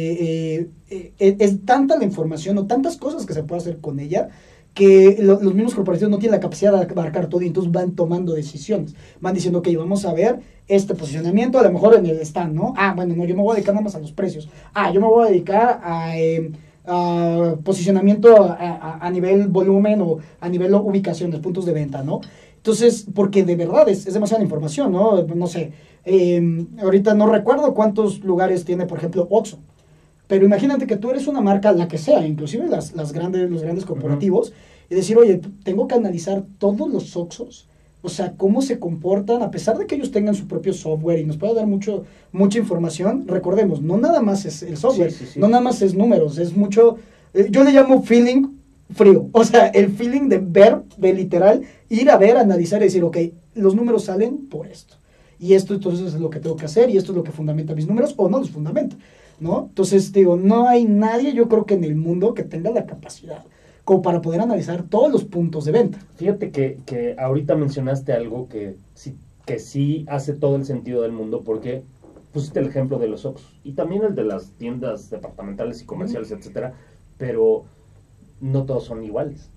eh, 0.58 0.68
eh, 0.90 1.36
es 1.38 1.64
tanta 1.64 1.96
la 1.96 2.04
información 2.04 2.58
o 2.58 2.66
tantas 2.66 2.96
cosas 2.98 3.24
que 3.26 3.34
se 3.34 3.42
puede 3.42 3.62
hacer 3.62 3.78
con 3.78 3.98
ella 3.98 4.28
que 4.74 5.16
lo- 5.20 5.40
los 5.40 5.54
mismos 5.54 5.74
corporativos 5.74 6.10
no 6.10 6.18
tienen 6.18 6.36
la 6.38 6.40
capacidad 6.40 6.72
de 6.72 6.92
abarcar 6.92 7.26
todo 7.28 7.40
y 7.42 7.46
entonces 7.46 7.72
van 7.72 7.92
tomando 7.92 8.34
decisiones. 8.34 8.94
Van 9.20 9.34
diciendo, 9.34 9.58
ok, 9.60 9.68
vamos 9.76 10.04
a 10.04 10.12
ver 10.12 10.38
este 10.68 10.94
posicionamiento, 10.94 11.58
a 11.58 11.62
lo 11.62 11.72
mejor 11.72 11.94
en 11.96 12.06
el 12.06 12.18
stand, 12.20 12.54
¿no? 12.54 12.74
Ah, 12.76 12.92
bueno, 12.94 13.16
no, 13.16 13.24
yo 13.24 13.34
me 13.34 13.42
voy 13.42 13.52
a 13.52 13.54
dedicar 13.56 13.74
nada 13.74 13.84
más 13.84 13.94
a 13.96 14.00
los 14.00 14.12
precios. 14.12 14.48
Ah, 14.74 14.92
yo 14.92 15.00
me 15.00 15.06
voy 15.08 15.26
a 15.26 15.30
dedicar 15.30 15.80
a, 15.82 16.16
eh, 16.18 16.52
a 16.86 17.54
posicionamiento 17.64 18.42
a, 18.44 18.52
a- 18.54 18.98
a 19.06 19.10
nivel 19.10 19.48
volumen 19.48 20.00
o 20.02 20.18
a 20.40 20.48
nivel 20.48 20.72
ubicación, 20.74 21.30
de 21.30 21.38
puntos 21.38 21.64
de 21.66 21.72
venta, 21.72 22.02
¿no? 22.02 22.20
Entonces, 22.68 23.06
porque 23.14 23.44
de 23.44 23.56
verdad 23.56 23.88
es, 23.88 24.06
es 24.06 24.12
demasiada 24.12 24.42
información, 24.42 24.92
¿no? 24.92 25.22
No 25.22 25.46
sé, 25.46 25.72
eh, 26.04 26.66
ahorita 26.82 27.14
no 27.14 27.26
recuerdo 27.26 27.72
cuántos 27.72 28.22
lugares 28.22 28.66
tiene, 28.66 28.84
por 28.84 28.98
ejemplo, 28.98 29.26
Oxxo. 29.30 29.58
Pero 30.26 30.44
imagínate 30.44 30.86
que 30.86 30.98
tú 30.98 31.08
eres 31.08 31.26
una 31.28 31.40
marca, 31.40 31.72
la 31.72 31.88
que 31.88 31.96
sea, 31.96 32.26
inclusive 32.26 32.68
las, 32.68 32.94
las 32.94 33.14
grandes, 33.14 33.50
los 33.50 33.62
grandes 33.62 33.86
corporativos, 33.86 34.52
y 34.90 34.94
decir, 34.94 35.16
oye, 35.16 35.40
tengo 35.64 35.88
que 35.88 35.94
analizar 35.94 36.42
todos 36.58 36.90
los 36.90 37.16
Oxxos, 37.16 37.66
o 38.02 38.10
sea, 38.10 38.34
cómo 38.36 38.60
se 38.60 38.78
comportan, 38.78 39.40
a 39.40 39.50
pesar 39.50 39.78
de 39.78 39.86
que 39.86 39.94
ellos 39.94 40.10
tengan 40.10 40.34
su 40.34 40.46
propio 40.46 40.74
software 40.74 41.20
y 41.20 41.24
nos 41.24 41.38
pueda 41.38 41.54
dar 41.54 41.66
mucho, 41.66 42.04
mucha 42.32 42.58
información, 42.58 43.24
recordemos, 43.26 43.80
no 43.80 43.96
nada 43.96 44.20
más 44.20 44.44
es 44.44 44.62
el 44.62 44.76
software, 44.76 45.10
Sí, 45.10 45.24
sí, 45.24 45.30
sí. 45.32 45.40
no 45.40 45.48
nada 45.48 45.62
más 45.62 45.80
es 45.80 45.94
números, 45.94 46.36
es 46.36 46.54
mucho, 46.54 46.98
eh, 47.32 47.48
yo 47.50 47.64
le 47.64 47.72
llamo 47.72 48.02
feeling 48.02 48.57
frío, 48.92 49.28
o 49.32 49.44
sea, 49.44 49.68
el 49.68 49.90
feeling 49.90 50.28
de 50.28 50.38
ver, 50.38 50.82
de 50.96 51.12
literal, 51.12 51.62
ir 51.88 52.10
a 52.10 52.16
ver, 52.16 52.36
analizar 52.36 52.80
y 52.80 52.84
decir, 52.84 53.04
ok, 53.04 53.18
los 53.54 53.74
números 53.74 54.04
salen 54.04 54.48
por 54.48 54.66
esto. 54.66 54.94
Y 55.40 55.54
esto 55.54 55.74
entonces 55.74 56.14
es 56.14 56.20
lo 56.20 56.30
que 56.30 56.40
tengo 56.40 56.56
que 56.56 56.64
hacer 56.64 56.90
y 56.90 56.96
esto 56.96 57.12
es 57.12 57.16
lo 57.16 57.22
que 57.22 57.30
fundamenta 57.30 57.74
mis 57.74 57.86
números 57.86 58.14
o 58.16 58.28
no 58.28 58.38
los 58.38 58.50
fundamenta, 58.50 58.96
¿no? 59.38 59.66
Entonces, 59.68 60.12
digo, 60.12 60.36
no 60.36 60.68
hay 60.68 60.84
nadie, 60.84 61.32
yo 61.32 61.48
creo 61.48 61.64
que 61.64 61.74
en 61.74 61.84
el 61.84 61.94
mundo 61.94 62.34
que 62.34 62.42
tenga 62.42 62.70
la 62.70 62.86
capacidad 62.86 63.44
como 63.88 64.02
para 64.02 64.20
poder 64.20 64.42
analizar 64.42 64.82
todos 64.82 65.10
los 65.10 65.24
puntos 65.24 65.64
de 65.64 65.72
venta. 65.72 65.98
Fíjate 66.16 66.50
que, 66.50 66.78
que 66.84 67.16
ahorita 67.18 67.54
mencionaste 67.54 68.12
algo 68.12 68.46
que 68.46 68.76
sí, 68.94 69.16
que 69.46 69.58
sí 69.58 70.04
hace 70.10 70.34
todo 70.34 70.56
el 70.56 70.66
sentido 70.66 71.00
del 71.00 71.12
mundo 71.12 71.40
porque 71.42 71.82
pusiste 72.34 72.60
el 72.60 72.66
ejemplo 72.66 72.98
de 72.98 73.08
los 73.08 73.24
Oxxos 73.24 73.58
y 73.64 73.72
también 73.72 74.04
el 74.04 74.14
de 74.14 74.24
las 74.24 74.50
tiendas 74.58 75.08
departamentales 75.08 75.80
y 75.80 75.86
comerciales, 75.86 76.30
etcétera, 76.30 76.74
pero 77.16 77.64
no 78.40 78.64
todos 78.64 78.84
son 78.84 79.04
iguales, 79.04 79.50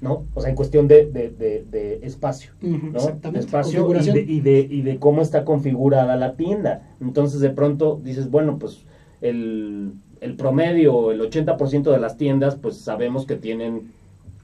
¿no? 0.00 0.24
O 0.34 0.40
sea, 0.40 0.50
en 0.50 0.56
cuestión 0.56 0.88
de, 0.88 1.06
de, 1.06 1.30
de- 1.30 1.64
de 1.70 2.00
espacio, 2.06 2.52
¿no? 2.60 2.98
exactamente, 2.98 3.40
espacio 3.40 3.80
y 3.80 4.12
y, 4.28 4.40
de, 4.40 4.60
y 4.70 4.82
de 4.82 4.98
cómo 4.98 5.22
está 5.22 5.44
configurada 5.44 6.16
la 6.16 6.34
tienda. 6.36 6.82
Entonces, 7.00 7.40
de 7.40 7.50
pronto 7.50 8.00
dices, 8.02 8.30
bueno, 8.30 8.58
pues 8.58 8.84
el, 9.20 9.92
el 10.20 10.36
promedio, 10.36 11.10
el 11.10 11.20
80% 11.20 11.90
de 11.90 11.98
las 11.98 12.16
tiendas, 12.16 12.56
pues 12.56 12.76
sabemos 12.78 13.26
que 13.26 13.36
tienen 13.36 13.92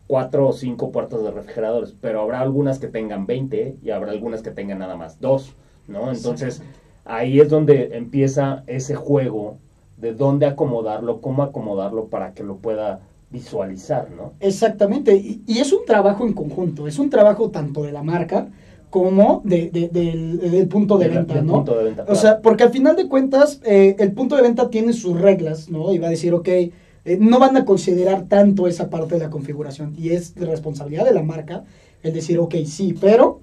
cuatro 0.07 0.49
o 0.49 0.53
cinco 0.53 0.91
puertas 0.93 1.23
de 1.23 1.31
refrigeradores, 1.31 1.95
pero 2.01 2.21
habrá 2.21 2.41
algunas 2.41 2.79
que 2.79 2.89
tengan 2.89 3.27
20 3.27 3.77
y 3.83 3.91
habrá 3.91 4.11
algunas 4.13 4.43
que 4.43 4.51
tengan 4.51 4.79
nada 4.81 4.97
más 4.97 5.21
dos, 5.21 5.55
¿no? 5.89 6.11
Entonces, 6.13 6.63
ahí 7.05 7.41
es 7.41 7.49
donde 7.49 7.97
empieza 7.97 8.65
ese 8.67 8.95
juego 8.95 9.57
de 9.97 10.13
dónde 10.13 10.47
acomodarlo, 10.47 11.21
cómo 11.21 11.43
acomodarlo 11.43 12.07
para 12.07 12.35
que 12.35 12.43
lo 12.43 12.57
pueda 12.57 13.01
visualizar, 13.35 14.09
¿no? 14.17 14.33
Exactamente, 14.41 15.15
y, 15.17 15.43
y 15.47 15.59
es 15.59 15.73
un 15.73 15.85
trabajo 15.85 16.27
en 16.27 16.33
conjunto, 16.33 16.87
es 16.87 16.99
un 16.99 17.11
trabajo 17.11 17.51
tanto 17.51 17.83
de 17.83 17.93
la 17.93 18.03
marca 18.03 18.49
como 18.91 19.43
de, 19.45 19.71
de- 19.71 19.89
del, 19.89 20.39
del 20.39 20.69
punto 20.69 20.97
de 20.99 21.09
venta, 21.09 21.43
¿no? 21.43 21.55
punto 21.55 21.77
de 21.79 21.85
venta, 21.85 22.05
O 22.09 22.15
sea, 22.15 22.41
porque 22.41 22.63
al 22.63 22.71
final 22.71 22.95
de 22.97 23.09
cuentas, 23.09 23.61
eh, 23.65 23.97
el 23.99 24.13
punto 24.13 24.37
de 24.37 24.43
venta 24.43 24.71
tiene 24.71 24.93
sus 24.93 25.21
reglas, 25.21 25.69
¿no? 25.69 25.93
Y 25.93 25.99
va 25.99 26.07
a 26.07 26.11
decir, 26.11 26.33
ok, 26.33 26.49
eh, 26.49 26.73
no 27.21 27.39
van 27.41 27.57
a 27.57 27.65
considerar 27.65 28.27
tanto 28.29 28.67
esa 28.69 28.89
parte 28.89 29.15
de 29.17 29.21
la 29.21 29.31
configuración 29.31 29.95
y 29.99 30.11
es 30.11 30.35
de 30.37 30.47
responsabilidad 30.47 31.05
de 31.05 31.13
la 31.13 31.23
marca 31.25 31.65
el 32.05 32.13
decir, 32.13 32.39
ok, 32.39 32.55
sí, 32.67 32.95
pero 33.01 33.41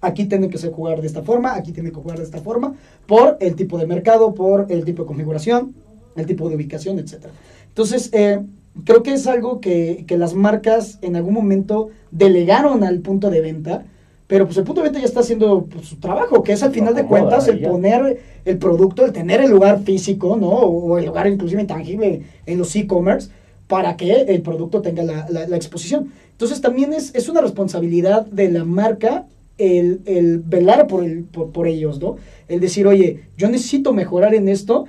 aquí 0.00 0.26
tiene 0.26 0.48
que 0.48 0.58
ser 0.58 0.70
jugar 0.70 1.00
de 1.00 1.08
esta 1.08 1.22
forma, 1.22 1.56
aquí 1.56 1.72
tiene 1.72 1.90
que 1.90 1.96
jugar 1.96 2.18
de 2.18 2.24
esta 2.24 2.38
forma, 2.40 2.74
por 3.06 3.36
el 3.40 3.56
tipo 3.56 3.78
de 3.78 3.86
mercado, 3.86 4.32
por 4.32 4.66
el 4.70 4.84
tipo 4.84 5.02
de 5.02 5.06
configuración, 5.08 5.74
el 6.14 6.26
tipo 6.26 6.48
de 6.48 6.54
ubicación, 6.54 6.98
etc. 7.00 7.26
Entonces, 7.68 8.10
eh, 8.12 8.40
creo 8.84 9.02
que 9.02 9.12
es 9.12 9.26
algo 9.26 9.60
que, 9.60 10.04
que, 10.06 10.16
las 10.18 10.34
marcas 10.34 10.98
en 11.02 11.16
algún 11.16 11.34
momento 11.34 11.90
delegaron 12.10 12.84
al 12.84 13.00
punto 13.00 13.30
de 13.30 13.40
venta, 13.40 13.84
pero 14.26 14.44
pues 14.44 14.58
el 14.58 14.64
punto 14.64 14.82
de 14.82 14.88
venta 14.88 15.00
ya 15.00 15.06
está 15.06 15.20
haciendo 15.20 15.66
pues, 15.70 15.86
su 15.86 15.96
trabajo, 15.96 16.42
que 16.42 16.52
es 16.52 16.62
al 16.62 16.72
final 16.72 16.94
de 16.94 17.04
cuentas 17.04 17.48
el 17.48 17.60
poner 17.60 18.20
el 18.44 18.58
producto, 18.58 19.04
el 19.04 19.12
tener 19.12 19.40
el 19.40 19.50
lugar 19.50 19.82
físico, 19.82 20.36
¿no? 20.36 20.48
O 20.48 20.98
el 20.98 21.06
lugar 21.06 21.26
inclusive 21.26 21.62
intangible 21.62 22.22
en 22.44 22.58
los 22.58 22.74
e-commerce 22.76 23.30
para 23.68 23.96
que 23.96 24.12
el 24.12 24.42
producto 24.42 24.82
tenga 24.82 25.02
la, 25.02 25.28
la, 25.28 25.56
exposición. 25.56 26.12
Entonces 26.32 26.60
también 26.60 26.92
es, 26.92 27.14
es, 27.14 27.28
una 27.28 27.40
responsabilidad 27.40 28.26
de 28.26 28.50
la 28.50 28.64
marca 28.64 29.26
el, 29.58 30.00
el 30.06 30.38
velar 30.38 30.86
por, 30.86 31.04
el, 31.04 31.24
por, 31.24 31.50
por 31.50 31.66
ellos, 31.66 32.00
¿no? 32.00 32.16
El 32.48 32.60
decir, 32.60 32.86
oye, 32.86 33.24
yo 33.36 33.48
necesito 33.48 33.92
mejorar 33.92 34.34
en 34.34 34.48
esto, 34.48 34.86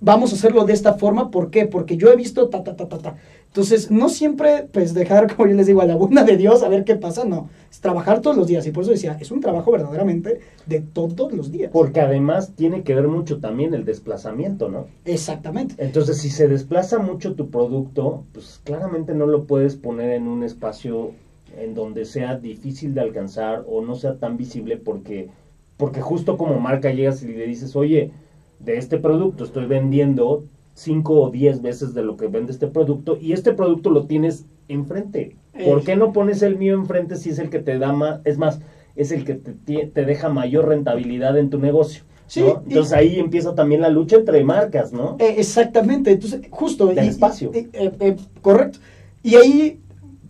vamos 0.00 0.32
a 0.32 0.36
hacerlo 0.36 0.64
de 0.64 0.72
esta 0.72 0.94
forma, 0.94 1.30
¿por 1.30 1.50
qué? 1.50 1.66
Porque 1.66 1.96
yo 1.96 2.10
he 2.10 2.16
visto 2.16 2.48
ta, 2.48 2.62
ta, 2.62 2.76
ta, 2.76 2.88
ta, 2.88 2.98
ta. 2.98 3.16
Entonces, 3.48 3.90
no 3.90 4.08
siempre, 4.08 4.68
pues, 4.72 4.94
dejar, 4.94 5.34
como 5.34 5.48
yo 5.48 5.56
les 5.56 5.66
digo, 5.66 5.80
a 5.80 5.86
la 5.86 5.96
bunda 5.96 6.22
de 6.22 6.36
Dios 6.36 6.62
a 6.62 6.68
ver 6.68 6.84
qué 6.84 6.96
pasa, 6.96 7.24
no. 7.24 7.48
Es 7.70 7.80
trabajar 7.80 8.20
todos 8.20 8.36
los 8.36 8.46
días. 8.46 8.66
Y 8.66 8.70
por 8.70 8.82
eso 8.82 8.92
decía, 8.92 9.16
es 9.20 9.30
un 9.30 9.40
trabajo 9.40 9.72
verdaderamente 9.72 10.40
de 10.66 10.80
todos 10.80 11.32
los 11.32 11.50
días. 11.50 11.70
Porque 11.72 12.00
además 12.00 12.52
tiene 12.54 12.82
que 12.82 12.94
ver 12.94 13.08
mucho 13.08 13.38
también 13.38 13.74
el 13.74 13.84
desplazamiento, 13.84 14.68
¿no? 14.68 14.86
Exactamente. 15.04 15.74
Entonces, 15.78 16.18
si 16.18 16.30
se 16.30 16.46
desplaza 16.46 16.98
mucho 16.98 17.34
tu 17.34 17.48
producto, 17.48 18.24
pues 18.32 18.60
claramente 18.64 19.14
no 19.14 19.26
lo 19.26 19.44
puedes 19.44 19.76
poner 19.76 20.10
en 20.10 20.28
un 20.28 20.44
espacio 20.44 21.12
en 21.56 21.74
donde 21.74 22.04
sea 22.04 22.36
difícil 22.36 22.94
de 22.94 23.00
alcanzar 23.00 23.64
o 23.66 23.80
no 23.80 23.94
sea 23.94 24.16
tan 24.16 24.36
visible 24.36 24.76
porque, 24.76 25.30
porque 25.76 26.00
justo 26.00 26.36
como 26.36 26.60
marca 26.60 26.92
llegas 26.92 27.22
y 27.22 27.28
le 27.28 27.46
dices, 27.46 27.74
oye, 27.74 28.12
de 28.60 28.76
este 28.76 28.98
producto 28.98 29.44
estoy 29.44 29.66
vendiendo 29.66 30.44
5 30.74 31.12
o 31.14 31.30
10 31.30 31.62
veces 31.62 31.94
de 31.94 32.02
lo 32.02 32.16
que 32.16 32.28
vende 32.28 32.52
este 32.52 32.66
producto 32.66 33.18
y 33.20 33.32
este 33.32 33.52
producto 33.52 33.90
lo 33.90 34.06
tienes 34.06 34.46
enfrente. 34.68 35.36
¿Por 35.64 35.82
qué 35.82 35.96
no 35.96 36.12
pones 36.12 36.42
el 36.42 36.56
mío 36.56 36.74
enfrente 36.74 37.16
si 37.16 37.30
es 37.30 37.38
el 37.38 37.50
que 37.50 37.58
te 37.58 37.78
da 37.78 37.92
más, 37.92 38.20
es 38.24 38.38
más, 38.38 38.60
es 38.94 39.10
el 39.10 39.24
que 39.24 39.34
te, 39.34 39.86
te 39.86 40.04
deja 40.04 40.28
mayor 40.28 40.68
rentabilidad 40.68 41.36
en 41.36 41.50
tu 41.50 41.58
negocio? 41.58 42.04
Sí, 42.28 42.42
Entonces 42.42 42.92
ahí 42.92 43.18
empieza 43.18 43.54
también 43.54 43.80
la 43.80 43.88
lucha 43.88 44.16
entre 44.16 44.44
marcas, 44.44 44.92
¿no? 44.92 45.16
Eh, 45.18 45.36
exactamente, 45.38 46.12
entonces 46.12 46.42
justo. 46.50 46.88
Del 46.88 46.98
espacio. 46.98 47.50
Eh, 47.54 47.68
eh, 47.72 48.16
correcto. 48.42 48.80
Y 49.22 49.34
ahí 49.36 49.80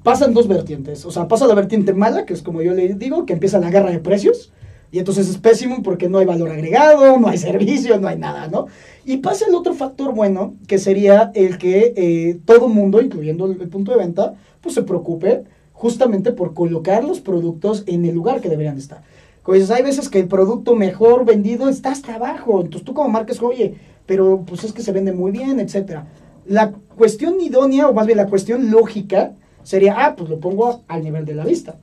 pasan 0.05 0.33
dos 0.33 0.47
vertientes. 0.47 1.05
O 1.05 1.11
sea, 1.11 1.27
pasa 1.27 1.49
la 1.49 1.55
vertiente 1.55 1.93
mala, 1.93 2.25
que 2.25 2.35
es 2.35 2.43
como 2.43 2.63
yo 2.63 2.73
le 2.73 2.95
digo, 2.95 3.27
que 3.27 3.33
empieza 3.33 3.59
la 3.59 3.71
guerra 3.71 3.91
de 3.91 3.99
precios. 3.99 4.53
Y 4.91 4.99
entonces 4.99 5.29
es 5.29 5.39
pésimo 5.39 5.83
porque 5.83 6.09
no 6.09 6.19
hay 6.19 6.27
valor 6.27 6.51
agregado, 6.51 7.19
no 7.19 7.29
hay 7.29 7.39
servicio, 7.39 7.99
no 7.99 8.09
hay 8.09 8.19
nada, 8.19 8.49
¿no? 8.49 8.67
Y 9.05 9.19
pasa 9.19 9.47
el 9.47 9.55
otro 9.55 9.75
factor 9.75 10.15
bueno, 10.15 10.55
que 10.67 10.79
sería 10.79 11.31
el 11.35 11.59
que 11.59 11.93
eh, 11.97 12.39
todo 12.45 12.69
mundo, 12.69 13.01
incluyendo 13.01 13.47
el, 13.47 13.57
punto 13.69 13.93
de 13.93 13.99
venta, 13.99 14.35
pues 14.61 14.75
se 14.75 14.83
preocupe 14.83 15.45
justamente 15.73 16.33
por 16.33 16.55
colocar 16.55 17.05
los 17.05 17.21
productos 17.21 17.85
en 17.87 18.05
el 18.05 18.15
lugar 18.15 18.41
que 18.41 18.49
deberían 18.49 18.79
estar. 18.79 19.03
Pues 19.45 19.71
hay 19.71 19.83
veces 19.83 20.09
que 20.09 20.21
el 20.21 20.29
producto 20.29 20.75
mejor 20.75 21.25
vendido 21.25 21.69
está 21.69 21.91
hasta 21.91 22.17
abajo. 22.17 22.61
Entonces 22.61 22.85
tú 22.85 22.93
como 22.93 23.09
marcas, 23.09 23.41
oye, 23.43 23.77
pero 24.05 24.45
pues 24.47 24.65
es 24.65 24.73
que 24.73 24.83
se 24.83 24.93
vende 24.93 25.13
muy 25.13 25.31
bien, 25.31 25.61
etcétera. 25.61 26.07
La 26.47 26.73
cuestión 26.97 27.41
idónea, 27.41 27.89
o 27.89 27.95
más 27.95 28.07
bien 28.07 28.17
la 28.17 28.27
cuestión 28.27 28.71
lógica, 28.71 29.33
sería, 29.63 29.97
ah, 29.99 30.17
pues 30.17 30.31
lo 30.31 30.41
pongo 30.41 30.83
al 30.89 31.05
nivel 31.05 31.27
de 31.27 31.35
la 31.35 31.45
vista. 31.45 31.77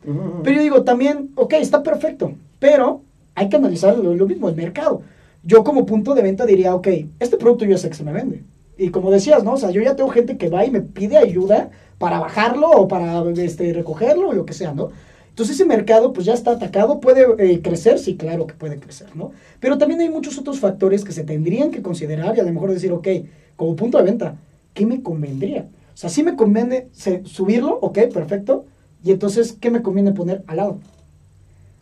Pero 0.44 0.56
yo 0.56 0.62
digo 0.62 0.84
también, 0.84 1.30
ok, 1.36 1.54
está 1.54 1.84
perfecto, 1.84 2.34
pero 2.66 3.04
hay 3.36 3.48
que 3.48 3.58
analizar 3.58 3.96
lo, 3.96 4.26
mismo, 4.26 4.50
el 4.50 4.56
mercado. 4.56 5.04
Yo 5.44 5.64
como 5.64 5.86
punto 5.86 6.16
de 6.16 6.24
venta 6.24 6.48
diría, 6.48 6.74
ok, 6.74 6.88
este 7.20 7.38
producto 7.38 7.64
yo 7.64 7.78
sé 7.78 7.90
que 7.90 7.96
se 7.96 8.04
me 8.04 8.12
vende. 8.12 8.42
Y 8.76 8.90
como 8.90 9.12
decías, 9.12 9.44
¿no? 9.44 9.54
O 9.54 9.58
sea, 9.58 9.70
yo 9.70 9.84
ya 9.84 9.96
tengo 9.96 10.10
gente 10.10 10.36
que 10.36 10.50
va 10.50 10.66
y 10.66 10.72
me 10.72 10.82
pide 10.82 11.16
ayuda 11.16 11.70
para 12.00 12.20
bajarlo 12.20 12.72
o 12.72 12.88
para 12.88 13.24
este, 13.38 13.72
recogerlo 13.72 14.30
o 14.30 14.34
lo 14.34 14.48
que 14.48 14.54
sea, 14.54 14.74
¿no? 14.74 14.90
Entonces 15.30 15.58
ese 15.58 15.66
mercado 15.66 16.12
pues 16.12 16.26
ya 16.26 16.34
está 16.34 16.54
atacado, 16.54 17.00
puede 17.00 17.28
eh, 17.38 17.62
crecer, 17.62 18.00
sí, 18.00 18.16
claro 18.16 18.48
que 18.48 18.56
puede 18.56 18.80
crecer, 18.80 19.16
¿no? 19.16 19.32
Pero 19.60 19.78
también 19.78 20.02
hay 20.02 20.10
muchos 20.10 20.40
otros 20.40 20.60
factores 20.60 21.04
que 21.04 21.12
se 21.12 21.24
tendrían 21.24 21.70
que 21.70 21.84
considerar 21.84 22.36
y 22.36 22.40
a 22.40 22.44
lo 22.44 22.52
mejor 22.52 22.72
decir, 22.72 22.92
ok, 22.92 23.08
como 23.56 23.76
punto 23.76 24.00
de 24.00 24.06
venta, 24.06 24.38
¿qué 24.74 24.88
me 24.88 25.04
convendría? 25.04 25.68
O 25.94 25.98
sea, 25.98 26.10
sí 26.10 26.24
me 26.24 26.36
conviene 26.36 26.88
subirlo, 27.26 27.78
ok, 27.80 28.00
perfecto. 28.12 28.66
Y 29.04 29.12
entonces, 29.12 29.54
¿qué 29.54 29.70
me 29.70 29.84
conviene 29.84 30.14
poner 30.14 30.44
al 30.48 30.58
lado? 30.58 30.80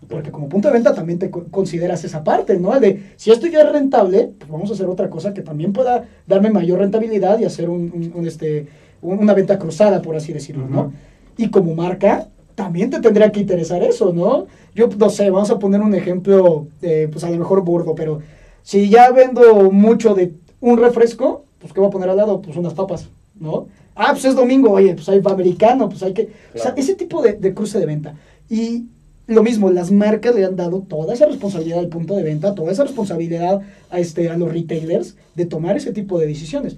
Porque 0.07 0.31
como 0.31 0.49
punto 0.49 0.67
de 0.67 0.73
venta 0.73 0.93
también 0.93 1.19
te 1.19 1.29
consideras 1.29 2.03
esa 2.03 2.23
parte, 2.23 2.59
¿no? 2.59 2.79
De 2.79 3.11
si 3.15 3.31
esto 3.31 3.47
ya 3.47 3.61
es 3.61 3.71
rentable, 3.71 4.31
pues 4.37 4.49
vamos 4.49 4.69
a 4.69 4.73
hacer 4.73 4.87
otra 4.87 5.09
cosa 5.09 5.33
que 5.33 5.41
también 5.41 5.73
pueda 5.73 6.05
darme 6.27 6.49
mayor 6.49 6.79
rentabilidad 6.79 7.39
y 7.39 7.45
hacer 7.45 7.69
un, 7.69 8.13
este, 8.25 8.67
una 9.01 9.33
venta 9.33 9.59
cruzada, 9.59 10.01
por 10.01 10.15
así 10.15 10.33
decirlo, 10.33 10.67
¿no? 10.67 10.93
Y 11.37 11.49
como 11.49 11.73
marca, 11.75 12.27
también 12.55 12.89
te 12.89 12.99
tendría 12.99 13.31
que 13.31 13.39
interesar 13.39 13.83
eso, 13.83 14.13
¿no? 14.13 14.47
Yo 14.75 14.87
no 14.97 15.09
sé, 15.09 15.29
vamos 15.29 15.49
a 15.49 15.59
poner 15.59 15.81
un 15.81 15.95
ejemplo, 15.95 16.67
eh, 16.81 17.07
pues 17.11 17.23
a 17.23 17.29
lo 17.29 17.37
mejor 17.37 17.63
burdo, 17.63 17.95
pero 17.95 18.19
si 18.61 18.89
ya 18.89 19.11
vendo 19.11 19.71
mucho 19.71 20.13
de 20.13 20.33
un 20.61 20.77
refresco, 20.77 21.45
pues 21.59 21.73
¿qué 21.73 21.79
voy 21.79 21.87
a 21.87 21.91
poner 21.91 22.09
al 22.09 22.17
lado? 22.17 22.41
Pues 22.41 22.57
unas 22.57 22.73
papas, 22.73 23.07
¿no? 23.39 23.67
Ah, 23.95 24.09
pues 24.11 24.25
es 24.25 24.35
domingo, 24.35 24.71
oye, 24.71 24.93
pues 24.95 25.07
hay 25.09 25.21
americano, 25.23 25.89
pues 25.89 26.01
hay 26.03 26.13
que... 26.13 26.29
O 26.55 26.57
sea, 26.57 26.73
ese 26.75 26.95
tipo 26.95 27.21
de, 27.21 27.33
de, 27.33 27.53
cruce 27.53 27.79
de 27.79 27.85
venta. 27.85 28.15
Y 28.49 28.85
lo 29.27 29.43
mismo, 29.43 29.71
las 29.71 29.91
marcas 29.91 30.35
le 30.35 30.43
han 30.43 30.55
dado 30.55 30.81
toda 30.81 31.13
esa 31.13 31.25
responsabilidad 31.25 31.79
al 31.79 31.87
punto 31.87 32.15
de 32.15 32.23
venta, 32.23 32.55
toda 32.55 32.71
esa 32.71 32.83
responsabilidad 32.83 33.61
a, 33.89 33.99
este, 33.99 34.29
a 34.29 34.37
los 34.37 34.51
retailers 34.51 35.15
de 35.35 35.45
tomar 35.45 35.77
ese 35.77 35.93
tipo 35.93 36.19
de 36.19 36.27
decisiones. 36.27 36.75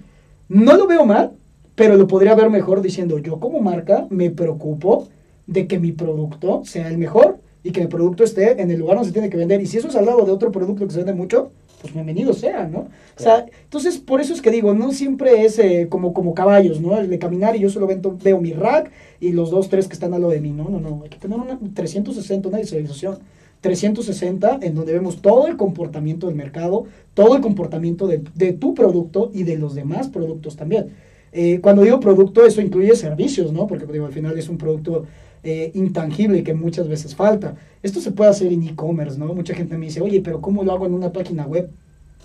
No 0.47 0.77
lo 0.77 0.86
veo 0.86 1.05
mal, 1.05 1.31
pero 1.73 1.95
lo 1.95 2.08
podría 2.08 2.36
ver 2.36 2.49
mejor 2.49 2.81
diciendo, 2.81 3.17
yo 3.17 3.39
como 3.39 3.62
marca 3.62 4.05
me 4.10 4.29
preocupo 4.29 5.08
de 5.47 5.67
que 5.67 5.79
mi 5.79 5.91
producto 5.91 6.62
sea 6.65 6.88
el 6.88 6.97
mejor 6.97 7.39
y 7.63 7.71
que 7.71 7.81
mi 7.81 7.88
producto 7.88 8.23
esté 8.23 8.62
en 8.62 8.69
el 8.69 8.79
lugar 8.79 8.97
donde 8.97 9.10
se 9.10 9.13
tiene 9.13 9.29
que 9.29 9.38
vender. 9.38 9.60
Y 9.62 9.65
si 9.65 9.77
eso 9.77 9.88
es 9.88 9.95
al 9.95 10.05
lado 10.05 10.23
de 10.23 10.31
otro 10.31 10.51
producto 10.51 10.86
que 10.86 10.93
se 10.93 10.99
vende 10.99 11.13
mucho, 11.13 11.51
pues 11.81 11.93
bienvenido 11.93 12.33
sea, 12.33 12.67
¿no? 12.67 12.79
O 12.79 13.21
sea, 13.21 13.45
entonces 13.63 13.97
por 13.97 14.21
eso 14.21 14.33
es 14.33 14.41
que 14.41 14.51
digo, 14.51 14.73
no 14.73 14.91
siempre 14.91 15.45
es 15.45 15.59
eh, 15.59 15.88
como, 15.89 16.13
como 16.13 16.33
caballos, 16.33 16.81
¿no? 16.81 16.97
El 16.97 17.09
de 17.09 17.19
caminar 17.19 17.55
y 17.55 17.59
yo 17.59 17.69
solo 17.69 17.88
veo, 17.88 18.17
veo 18.23 18.41
mi 18.41 18.53
rack 18.53 18.91
y 19.19 19.31
los 19.31 19.51
dos, 19.51 19.69
tres 19.69 19.88
que 19.88 19.93
están 19.93 20.13
al 20.13 20.21
lado 20.21 20.33
de 20.33 20.41
mí, 20.41 20.51
no, 20.51 20.69
no, 20.69 20.79
no, 20.79 21.01
hay 21.03 21.09
que 21.09 21.17
tener 21.17 21.38
una 21.38 21.59
360, 21.73 22.49
una 22.49 22.57
visualización 22.57 23.19
360 23.61 24.59
en 24.61 24.75
donde 24.75 24.93
vemos 24.93 25.21
todo 25.21 25.47
el 25.47 25.57
comportamiento 25.57 26.27
del 26.27 26.35
mercado, 26.35 26.85
todo 27.13 27.35
el 27.35 27.41
comportamiento 27.41 28.07
de, 28.07 28.21
de 28.35 28.53
tu 28.53 28.73
producto 28.73 29.31
y 29.33 29.43
de 29.43 29.57
los 29.57 29.75
demás 29.75 30.07
productos 30.07 30.55
también. 30.55 30.91
Eh, 31.38 31.59
cuando 31.61 31.81
digo 31.81 31.99
producto, 31.99 32.45
eso 32.45 32.61
incluye 32.61 32.95
servicios, 32.95 33.51
¿no? 33.51 33.67
Porque 33.67 33.85
digo, 33.91 34.05
al 34.05 34.13
final 34.13 34.38
es 34.38 34.47
un 34.47 34.57
producto 34.57 35.05
eh, 35.45 35.71
intangible 35.75 36.43
que 36.43 36.53
muchas 36.53 36.88
veces 36.88 37.15
falta. 37.15 37.55
Esto 37.84 38.01
se 38.01 38.12
puede 38.12 38.31
hacer 38.31 38.51
en 38.51 38.63
e-commerce, 38.63 39.17
¿no? 39.17 39.34
Mucha 39.34 39.53
gente 39.53 39.77
me 39.77 39.86
dice, 39.86 40.01
oye, 40.01 40.19
pero 40.19 40.41
¿cómo 40.41 40.63
lo 40.63 40.71
hago 40.71 40.88
en 40.88 40.93
una 40.93 41.13
página 41.13 41.45
web? 41.45 41.69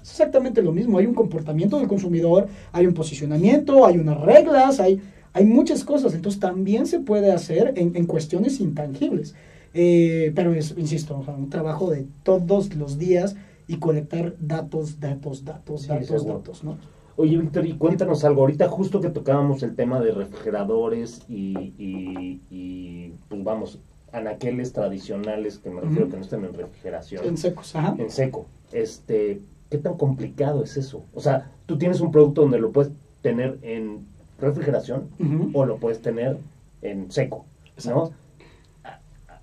Es 0.02 0.10
exactamente 0.10 0.62
lo 0.62 0.72
mismo. 0.72 0.98
Hay 0.98 1.06
un 1.06 1.14
comportamiento 1.14 1.78
del 1.78 1.86
consumidor, 1.86 2.48
hay 2.72 2.86
un 2.86 2.94
posicionamiento, 2.94 3.86
hay 3.86 3.98
unas 3.98 4.18
reglas, 4.22 4.80
hay, 4.80 5.00
hay 5.34 5.44
muchas 5.44 5.84
cosas. 5.84 6.14
Entonces 6.14 6.40
también 6.40 6.86
se 6.86 6.98
puede 6.98 7.30
hacer 7.30 7.74
en, 7.76 7.94
en 7.94 8.06
cuestiones 8.06 8.58
intangibles. 8.58 9.34
Eh, 9.74 10.32
pero 10.34 10.52
es, 10.54 10.74
insisto, 10.76 11.22
un 11.36 11.50
trabajo 11.50 11.90
de 11.90 12.06
todos 12.24 12.74
los 12.74 12.98
días 12.98 13.36
y 13.68 13.76
colectar 13.76 14.34
datos, 14.40 14.98
datos, 14.98 15.44
datos, 15.44 15.86
datos, 15.86 16.26
datos, 16.26 16.64
¿no? 16.64 16.78
Oye, 17.20 17.36
Víctor, 17.36 17.66
y 17.66 17.74
cuéntanos 17.74 18.24
algo. 18.24 18.40
Ahorita 18.40 18.66
justo 18.70 18.98
que 18.98 19.10
tocábamos 19.10 19.62
el 19.62 19.76
tema 19.76 20.00
de 20.00 20.10
refrigeradores 20.10 21.20
y, 21.28 21.74
y, 21.76 23.12
pues 23.28 23.44
vamos, 23.44 23.78
anaqueles 24.10 24.72
tradicionales, 24.72 25.58
que 25.58 25.68
me 25.68 25.82
refiero 25.82 26.08
que 26.08 26.16
no 26.16 26.22
estén 26.22 26.46
en 26.46 26.54
refrigeración. 26.54 27.26
En 27.26 27.36
secos, 27.36 27.76
ajá. 27.76 27.94
En 27.98 28.08
seco. 28.08 28.46
Este, 28.72 29.42
¿qué 29.68 29.76
tan 29.76 29.98
complicado 29.98 30.64
es 30.64 30.78
eso? 30.78 31.02
O 31.12 31.20
sea, 31.20 31.50
tú 31.66 31.76
tienes 31.76 32.00
un 32.00 32.10
producto 32.10 32.40
donde 32.40 32.58
lo 32.58 32.70
puedes 32.70 32.90
tener 33.20 33.58
en 33.60 33.98
refrigeración 34.40 35.10
o 35.52 35.66
lo 35.66 35.76
puedes 35.76 36.00
tener 36.00 36.38
en 36.80 37.12
seco, 37.12 37.44
¿no? 37.84 38.12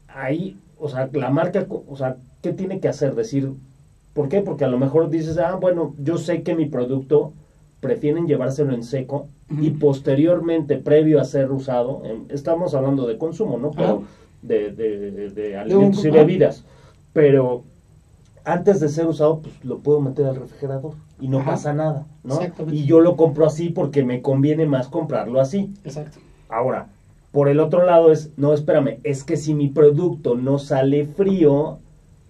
Ahí, 0.08 0.58
o 0.80 0.90
sea, 0.90 1.08
la 1.14 1.30
marca, 1.30 1.68
o 1.70 1.96
sea, 1.96 2.18
¿qué 2.42 2.54
tiene 2.54 2.80
que 2.80 2.88
hacer? 2.88 3.14
Decir, 3.14 3.52
¿por 4.16 4.30
qué? 4.30 4.42
Porque 4.42 4.66
a 4.66 4.68
lo 4.68 4.80
mejor 4.80 5.12
dices, 5.12 5.38
ah, 5.38 5.54
bueno, 5.62 5.94
yo 6.04 6.18
sé 6.18 6.42
que 6.42 6.56
mi 6.56 6.66
producto 6.66 7.34
prefieren 7.80 8.28
llevárselo 8.28 8.74
en 8.74 8.84
seco 8.84 9.28
y 9.62 9.70
posteriormente, 9.72 10.78
previo 10.78 11.22
a 11.22 11.26
ser 11.26 11.52
usado, 11.52 12.04
estamos 12.30 12.74
hablando 12.74 13.08
de 13.08 13.18
consumo, 13.18 13.58
¿no? 13.58 13.72
Pero 13.72 14.04
de, 14.42 14.72
de, 14.72 15.58
alimentos 15.58 16.04
y 16.04 16.10
bebidas. 16.10 16.64
Pero 17.14 17.64
antes 18.44 18.80
de 18.80 18.90
ser 18.90 19.08
usado, 19.08 19.40
pues 19.40 19.54
lo 19.64 19.80
puedo 19.80 20.02
meter 20.02 20.26
al 20.26 20.36
refrigerador 20.36 20.94
y 21.20 21.28
no 21.28 21.40
Ajá. 21.40 21.52
pasa 21.52 21.74
nada, 21.74 22.06
¿no? 22.24 22.36
Exactamente. 22.36 22.80
Y 22.80 22.86
yo 22.86 23.00
lo 23.00 23.16
compro 23.16 23.46
así 23.46 23.70
porque 23.70 24.04
me 24.04 24.22
conviene 24.22 24.66
más 24.66 24.88
comprarlo 24.88 25.40
así. 25.40 25.74
Exacto. 25.84 26.20
Ahora, 26.50 26.88
por 27.32 27.50
el 27.50 27.60
otro 27.60 27.86
lado 27.86 28.12
es, 28.12 28.32
no, 28.38 28.54
espérame, 28.54 29.00
es 29.04 29.24
que 29.24 29.38
si 29.38 29.54
mi 29.54 29.68
producto 29.68 30.36
no 30.36 30.60
sale 30.60 31.06
frío, 31.06 31.80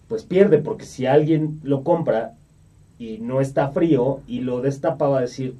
pues 0.08 0.24
pierde, 0.24 0.58
porque 0.58 0.86
si 0.86 1.06
alguien 1.06 1.60
lo 1.64 1.84
compra 1.84 2.34
y 3.00 3.18
no 3.20 3.42
está 3.42 3.70
frío 3.70 4.20
y 4.28 4.40
lo 4.40 4.62
destapa 4.62 5.08
va 5.08 5.20
a 5.20 5.22
decir, 5.22 5.56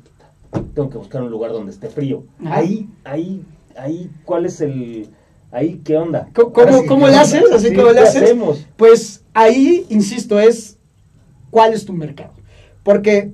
tengo 0.74 0.90
que 0.90 0.98
buscar 0.98 1.22
un 1.22 1.30
lugar 1.32 1.52
donde 1.52 1.72
esté 1.72 1.90
frío. 1.90 2.24
Ajá. 2.44 2.58
Ahí, 2.58 2.88
ahí, 3.04 3.42
ahí, 3.78 4.10
¿cuál 4.26 4.46
es 4.46 4.62
el, 4.62 5.08
ahí, 5.52 5.80
qué 5.84 5.98
onda? 5.98 6.30
¿Cómo- 6.34 6.54
cómo- 6.54 6.80
sí, 6.82 6.86
cómo 6.88 7.06
¿qué 7.06 7.12
le 7.12 7.18
haces? 7.18 7.44
Así 7.52 7.70
Sí, 7.70 7.76
como 7.76 7.88
le 7.90 7.94
¿qué 7.96 8.00
haces. 8.00 8.24
hacemos? 8.24 8.66
Pues 8.76 9.22
ahí, 9.34 9.86
insisto, 9.90 10.40
es 10.40 10.78
cuál 11.52 11.74
es 11.74 11.86
tu 11.86 11.94
mercado. 11.94 12.32
Porque 12.84 13.32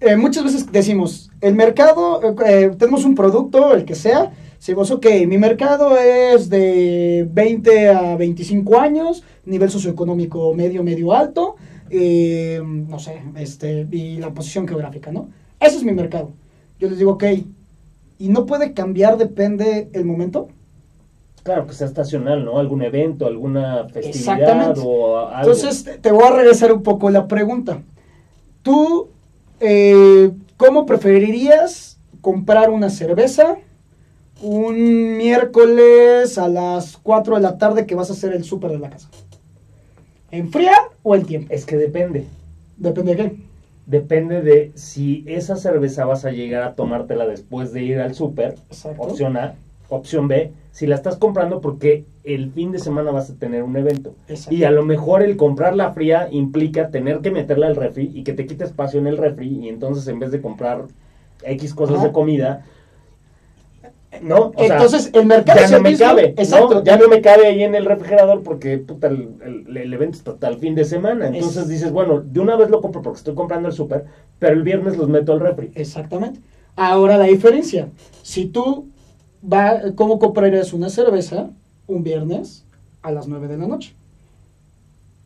eh, 0.00 0.16
muchas 0.16 0.44
veces 0.44 0.70
decimos, 0.70 1.30
el 1.40 1.54
mercado, 1.54 2.20
eh, 2.22 2.34
eh, 2.46 2.70
tenemos 2.78 3.04
un 3.04 3.14
producto, 3.14 3.72
el 3.74 3.84
que 3.84 3.94
sea, 3.94 4.32
decimos, 4.58 4.90
ok, 4.90 5.06
mi 5.26 5.38
mercado 5.38 5.96
es 5.96 6.48
de 6.48 7.26
20 7.32 7.88
a 7.88 8.16
25 8.16 8.78
años, 8.78 9.24
nivel 9.46 9.70
socioeconómico 9.70 10.54
medio, 10.54 10.82
medio 10.84 11.12
alto, 11.12 11.56
eh, 11.92 12.60
no 12.64 12.98
sé, 12.98 13.22
este, 13.36 13.86
y 13.92 14.16
la 14.16 14.30
posición 14.30 14.66
geográfica, 14.66 15.12
¿no? 15.12 15.28
Ese 15.60 15.76
es 15.76 15.84
mi 15.84 15.92
mercado. 15.92 16.30
Yo 16.80 16.88
les 16.88 16.98
digo, 16.98 17.12
ok, 17.12 17.24
¿y 18.18 18.28
no 18.28 18.46
puede 18.46 18.72
cambiar, 18.72 19.16
depende 19.18 19.88
el 19.92 20.04
momento? 20.04 20.48
Claro, 21.44 21.66
que 21.66 21.74
sea 21.74 21.86
estacional, 21.86 22.44
¿no? 22.44 22.58
Algún 22.58 22.82
evento, 22.82 23.26
alguna 23.26 23.84
festividad 23.88 24.38
Exactamente. 24.40 24.80
o 24.82 25.18
algo. 25.18 25.38
Entonces, 25.40 25.84
te- 25.84 25.98
te 25.98 26.10
voy 26.12 26.24
a 26.24 26.30
regresar 26.36 26.72
un 26.72 26.82
poco 26.82 27.10
la 27.10 27.28
pregunta. 27.28 27.82
¿Tú 28.62 29.08
eh, 29.60 30.30
cómo 30.56 30.86
preferirías 30.86 31.98
comprar 32.20 32.70
una 32.70 32.90
cerveza 32.90 33.56
un 34.40 35.16
miércoles 35.18 36.36
a 36.38 36.48
las 36.48 36.96
4 36.96 37.36
de 37.36 37.42
la 37.42 37.58
tarde 37.58 37.86
que 37.86 37.94
vas 37.94 38.10
a 38.10 38.14
hacer 38.14 38.32
el 38.32 38.44
súper 38.44 38.70
de 38.72 38.78
la 38.78 38.90
casa? 38.90 39.08
¿En 40.32 40.50
fría 40.50 40.72
o 41.02 41.14
en 41.14 41.24
tiempo? 41.24 41.52
es 41.52 41.66
que 41.66 41.76
depende. 41.76 42.24
Depende 42.78 43.14
de 43.14 43.22
qué. 43.22 43.36
Depende 43.86 44.42
de 44.42 44.72
si 44.74 45.24
esa 45.26 45.56
cerveza 45.56 46.04
vas 46.06 46.24
a 46.24 46.30
llegar 46.30 46.62
a 46.62 46.74
tomártela 46.74 47.26
después 47.26 47.72
de 47.72 47.82
ir 47.82 48.00
al 48.00 48.14
súper, 48.14 48.54
Exacto. 48.70 49.02
opción 49.02 49.36
A. 49.36 49.54
Opción 49.90 50.26
B, 50.26 50.52
si 50.70 50.86
la 50.86 50.94
estás 50.94 51.16
comprando 51.16 51.60
porque 51.60 52.06
el 52.24 52.50
fin 52.50 52.72
de 52.72 52.78
semana 52.78 53.10
vas 53.10 53.28
a 53.28 53.34
tener 53.34 53.62
un 53.62 53.76
evento. 53.76 54.14
Exacto. 54.26 54.54
Y 54.54 54.64
a 54.64 54.70
lo 54.70 54.84
mejor 54.86 55.22
el 55.22 55.36
comprarla 55.36 55.92
fría 55.92 56.28
implica 56.30 56.88
tener 56.88 57.18
que 57.18 57.30
meterla 57.30 57.66
al 57.66 57.76
refri 57.76 58.10
y 58.14 58.24
que 58.24 58.32
te 58.32 58.46
quite 58.46 58.64
espacio 58.64 58.98
en 58.98 59.06
el 59.06 59.18
refri 59.18 59.48
y 59.48 59.68
entonces 59.68 60.08
en 60.08 60.18
vez 60.18 60.30
de 60.32 60.40
comprar 60.40 60.86
X 61.44 61.74
cosas 61.74 61.96
Ajá. 61.96 62.06
de 62.06 62.12
comida, 62.12 62.64
¿no? 64.20 64.52
O 64.54 64.64
sea, 64.64 64.74
Entonces, 64.76 65.10
el 65.14 65.26
mercado 65.26 65.58
ya 65.60 65.64
es 65.64 65.70
no 65.72 65.80
me 65.80 65.96
cabe, 65.96 66.34
Exacto. 66.36 66.74
¿no? 66.74 66.84
ya 66.84 66.96
no 66.96 67.08
me 67.08 67.20
cabe 67.22 67.46
ahí 67.46 67.62
en 67.62 67.74
el 67.74 67.84
refrigerador 67.86 68.42
porque 68.42 68.78
puta, 68.78 69.06
el, 69.08 69.28
el- 69.66 69.76
el 69.76 69.94
evento 69.94 70.18
está 70.18 70.32
hasta 70.32 70.48
el 70.48 70.58
fin 70.58 70.74
de 70.74 70.84
semana. 70.84 71.28
Entonces 71.28 71.62
Es- 71.62 71.68
dices, 71.68 71.92
bueno, 71.92 72.20
de 72.20 72.40
una 72.40 72.56
vez 72.56 72.68
lo 72.70 72.80
compro 72.80 73.00
porque 73.02 73.18
estoy 73.18 73.34
comprando 73.34 73.68
el 73.68 73.74
súper, 73.74 74.04
pero 74.38 74.54
el 74.54 74.62
viernes 74.62 74.96
los 74.96 75.08
meto 75.08 75.32
al 75.32 75.40
refri. 75.40 75.70
Exactamente. 75.74 76.40
Ahora 76.76 77.16
la 77.16 77.24
diferencia. 77.24 77.88
Si 78.22 78.46
tú 78.46 78.86
va, 79.50 79.80
¿cómo 79.94 80.18
comprarías 80.18 80.72
una 80.72 80.88
cerveza 80.90 81.48
un 81.86 82.02
viernes 82.04 82.64
a 83.02 83.10
las 83.12 83.26
9 83.28 83.48
de 83.48 83.56
la 83.58 83.66
noche? 83.66 83.94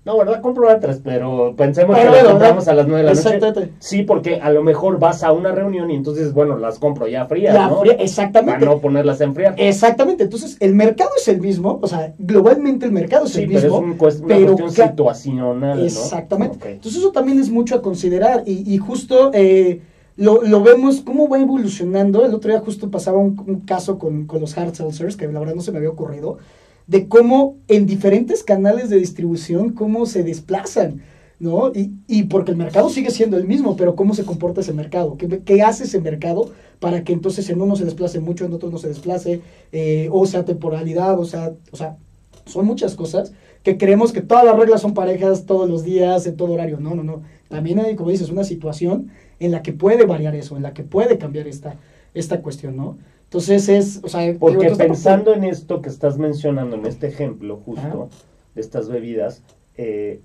No, 0.07 0.17
¿verdad? 0.17 0.41
Compro 0.41 0.71
a 0.71 0.79
tres, 0.79 1.01
pero 1.03 1.53
pensemos 1.57 1.97
Pero 1.99 2.13
que 2.13 2.17
las 2.23 2.27
compramos 2.29 2.69
a 2.69 2.75
las 2.75 2.87
nueve 2.87 3.01
de 3.03 3.07
la 3.09 3.15
noche. 3.15 3.35
Exactamente. 3.35 3.73
Sí, 3.81 4.03
porque 4.05 4.37
a 4.41 4.51
lo 4.51 4.63
mejor 4.63 5.01
vas 5.01 5.25
a 5.25 5.33
una 5.33 5.51
reunión 5.51 5.91
y 5.91 5.97
entonces, 5.97 6.33
bueno, 6.33 6.57
las 6.57 6.79
compro 6.79 7.09
ya 7.09 7.27
frías, 7.27 7.55
¿no? 7.69 7.81
fría- 7.81 7.95
Para 7.95 8.05
exactamente. 8.05 8.65
no 8.65 8.79
ponerlas 8.79 9.21
a 9.21 9.25
enfriar. 9.25 9.55
Exactamente. 9.59 10.23
Entonces, 10.23 10.57
el 10.61 10.77
mercado 10.77 11.11
es 11.17 11.27
el 11.27 11.41
mismo. 11.41 11.81
O 11.83 11.89
sea, 11.89 12.15
globalmente 12.19 12.87
el 12.87 12.93
mercado 12.93 13.27
es 13.27 13.33
sí, 13.33 13.43
el 13.43 13.49
pero 13.49 13.59
es 13.67 13.73
un 13.73 13.99
cuest- 13.99 14.21
una 14.25 14.29
pero 14.37 14.57
cuestión 14.57 14.89
situacional, 14.91 15.79
¿no? 15.79 15.85
Exactamente. 15.85 16.73
Entonces, 16.73 17.01
eso 17.01 17.11
también 17.11 17.41
es 17.41 17.51
mucho 17.51 17.75
a 17.75 17.83
considerar. 17.83 18.45
Y, 18.47 18.73
y 18.73 18.79
justo 18.79 19.33
eh, 19.35 19.81
lo, 20.17 20.41
lo 20.43 20.63
vemos 20.63 21.01
cómo 21.01 21.29
va 21.29 21.41
evolucionando. 21.41 22.25
El 22.25 22.33
otro 22.33 22.51
día 22.53 22.61
justo 22.61 22.91
pasaba 22.93 23.19
un, 23.19 23.43
un 23.45 23.61
caso 23.63 23.99
con, 23.99 24.27
con 24.27 24.41
los 24.41 24.57
hard 24.57 24.73
seltzers, 24.75 25.17
que 25.17 25.27
la 25.27 25.41
verdad 25.41 25.57
no 25.57 25.63
se 25.63 25.73
me 25.73 25.79
había 25.79 25.91
ocurrido, 25.91 26.39
de 26.87 27.09
cómo 27.09 27.57
en 27.69 27.87
diferentes 27.87 28.43
canales 28.43 28.91
de 28.91 28.99
distribución, 28.99 29.71
cómo 29.71 30.07
se 30.07 30.23
desplazan. 30.23 31.03
¿No? 31.39 31.71
Y, 31.75 31.93
y 32.09 32.23
porque 32.23 32.53
el 32.53 32.57
mercado 32.57 32.89
sigue 32.89 33.11
siendo 33.11 33.37
el 33.37 33.45
mismo, 33.47 33.77
pero 33.77 33.95
¿cómo 33.95 34.15
se 34.15 34.25
comporta 34.25 34.63
ese 34.63 34.73
mercado? 34.73 35.19
¿Qué, 35.19 35.43
qué 35.45 35.61
hace 35.61 35.85
ese 35.85 36.01
mercado 36.01 36.51
para 36.81 37.05
que 37.05 37.13
entonces 37.13 37.51
en 37.51 37.61
uno 37.61 37.77
se 37.77 37.85
desplace 37.85 38.21
mucho, 38.21 38.47
en 38.47 38.55
otro 38.55 38.71
no 38.71 38.79
se 38.79 38.89
desplace? 38.89 39.43
eh, 39.71 40.09
o 40.11 40.25
sea, 40.25 40.47
temporalidad, 40.47 41.21
o 41.21 41.27
sea, 41.27 41.53
o 41.73 41.77
sea, 41.77 41.99
son 42.47 42.65
muchas 42.65 42.95
cosas 42.95 43.33
que 43.63 43.77
creemos 43.77 44.13
que 44.13 44.23
todas 44.23 44.45
las 44.45 44.57
reglas 44.57 44.81
son 44.81 44.95
parejas 44.95 45.45
todos 45.45 45.69
los 45.69 45.85
días, 45.85 46.27
en 46.27 46.37
todo 46.37 46.53
horario. 46.53 46.79
No, 46.81 46.95
no, 46.95 47.03
no. 47.03 47.23
También 47.49 47.81
hay, 47.81 47.97
como 47.97 48.11
dices, 48.11 48.31
una 48.31 48.45
situación 48.45 49.11
en 49.41 49.51
la 49.51 49.63
que 49.63 49.73
puede 49.73 50.07
variar 50.07 50.35
eso, 50.35 50.57
en 50.57 50.63
la 50.63 50.73
que 50.73 50.85
puede 50.85 51.19
cambiar 51.19 51.49
esta, 51.49 51.77
esta 52.15 52.41
cuestión, 52.41 52.77
¿no? 52.77 52.97
Entonces 53.27 53.69
es, 53.69 54.01
o 54.03 54.09
sea, 54.09 54.21
Porque 54.39 54.67
pensando 54.89 55.35
en 55.35 55.45
esto 55.45 55.83
que 55.83 55.89
estás 55.89 56.17
mencionando, 56.19 56.77
en 56.77 56.87
este 56.87 57.09
ejemplo 57.09 57.57
justo 57.65 58.09
de 58.55 58.61
estas 58.61 58.89
bebidas, 58.89 59.43
eh, 59.77 60.21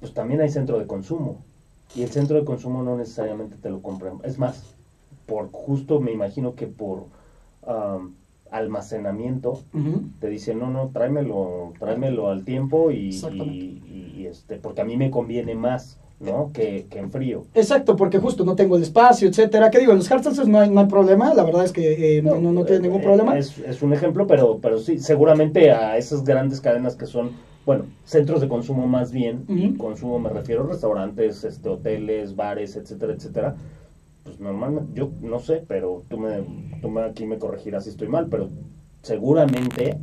pues 0.00 0.12
también 0.12 0.40
hay 0.40 0.50
centro 0.50 0.78
de 0.78 0.86
consumo. 0.86 1.38
Y 1.94 2.02
el 2.02 2.10
centro 2.10 2.36
de 2.38 2.44
consumo 2.44 2.82
no 2.82 2.96
necesariamente 2.96 3.56
te 3.56 3.70
lo 3.70 3.80
compran. 3.80 4.18
Es 4.22 4.38
más, 4.38 4.62
por 5.26 5.50
justo 5.50 5.98
me 6.00 6.12
imagino 6.12 6.54
que 6.54 6.66
por 6.66 7.04
am, 7.66 8.14
almacenamiento, 8.50 9.62
te 10.20 10.28
dicen, 10.28 10.58
no, 10.58 10.70
no, 10.70 10.90
tráemelo, 10.92 11.72
tráemelo 11.78 12.28
al 12.28 12.44
tiempo 12.44 12.90
y- 12.90 13.10
y, 14.20 14.26
este, 14.26 14.56
porque 14.56 14.82
a 14.82 14.84
mí 14.84 14.96
me 14.96 15.10
conviene 15.10 15.54
más, 15.54 15.98
¿no? 16.20 16.50
Que, 16.52 16.86
que 16.88 16.98
en 16.98 17.10
frío. 17.10 17.44
Exacto, 17.54 17.94
porque 17.96 18.18
justo 18.18 18.44
no 18.44 18.56
tengo 18.56 18.76
el 18.76 18.82
espacio, 18.82 19.28
etcétera. 19.28 19.70
¿Qué 19.70 19.78
digo? 19.78 19.92
En 19.92 19.98
los 19.98 20.10
hard 20.10 20.22
seltzers 20.22 20.48
no 20.48 20.60
hay, 20.60 20.70
no 20.70 20.80
hay 20.80 20.86
problema, 20.86 21.34
la 21.34 21.44
verdad 21.44 21.64
es 21.64 21.72
que 21.72 22.18
eh, 22.18 22.22
no, 22.22 22.40
no, 22.40 22.52
no 22.52 22.64
tiene 22.64 22.82
ningún 22.82 23.00
eh, 23.00 23.04
problema. 23.04 23.38
Es, 23.38 23.58
es 23.58 23.82
un 23.82 23.92
ejemplo, 23.92 24.26
pero, 24.26 24.58
pero 24.60 24.78
sí, 24.78 24.98
seguramente 24.98 25.70
a 25.70 25.96
esas 25.98 26.24
grandes 26.24 26.60
cadenas 26.60 26.96
que 26.96 27.06
son, 27.06 27.32
bueno, 27.66 27.84
centros 28.04 28.40
de 28.40 28.48
consumo 28.48 28.86
más 28.86 29.12
bien, 29.12 29.44
y 29.48 29.74
consumo 29.74 30.18
me 30.18 30.30
refiero 30.30 30.64
a 30.64 30.68
restaurantes, 30.68 31.44
este, 31.44 31.68
hoteles, 31.68 32.34
bares, 32.34 32.76
etcétera, 32.76 33.12
etcétera. 33.12 33.54
Pues 34.24 34.40
normalmente, 34.40 34.90
yo 34.94 35.10
no 35.20 35.38
sé, 35.38 35.62
pero 35.68 36.02
tú 36.08 36.18
me, 36.18 36.42
tú 36.80 36.88
me 36.88 37.02
aquí 37.02 37.26
me 37.26 37.38
corregirás 37.38 37.84
si 37.84 37.90
estoy 37.90 38.08
mal, 38.08 38.26
pero 38.30 38.48
seguramente, 39.02 39.98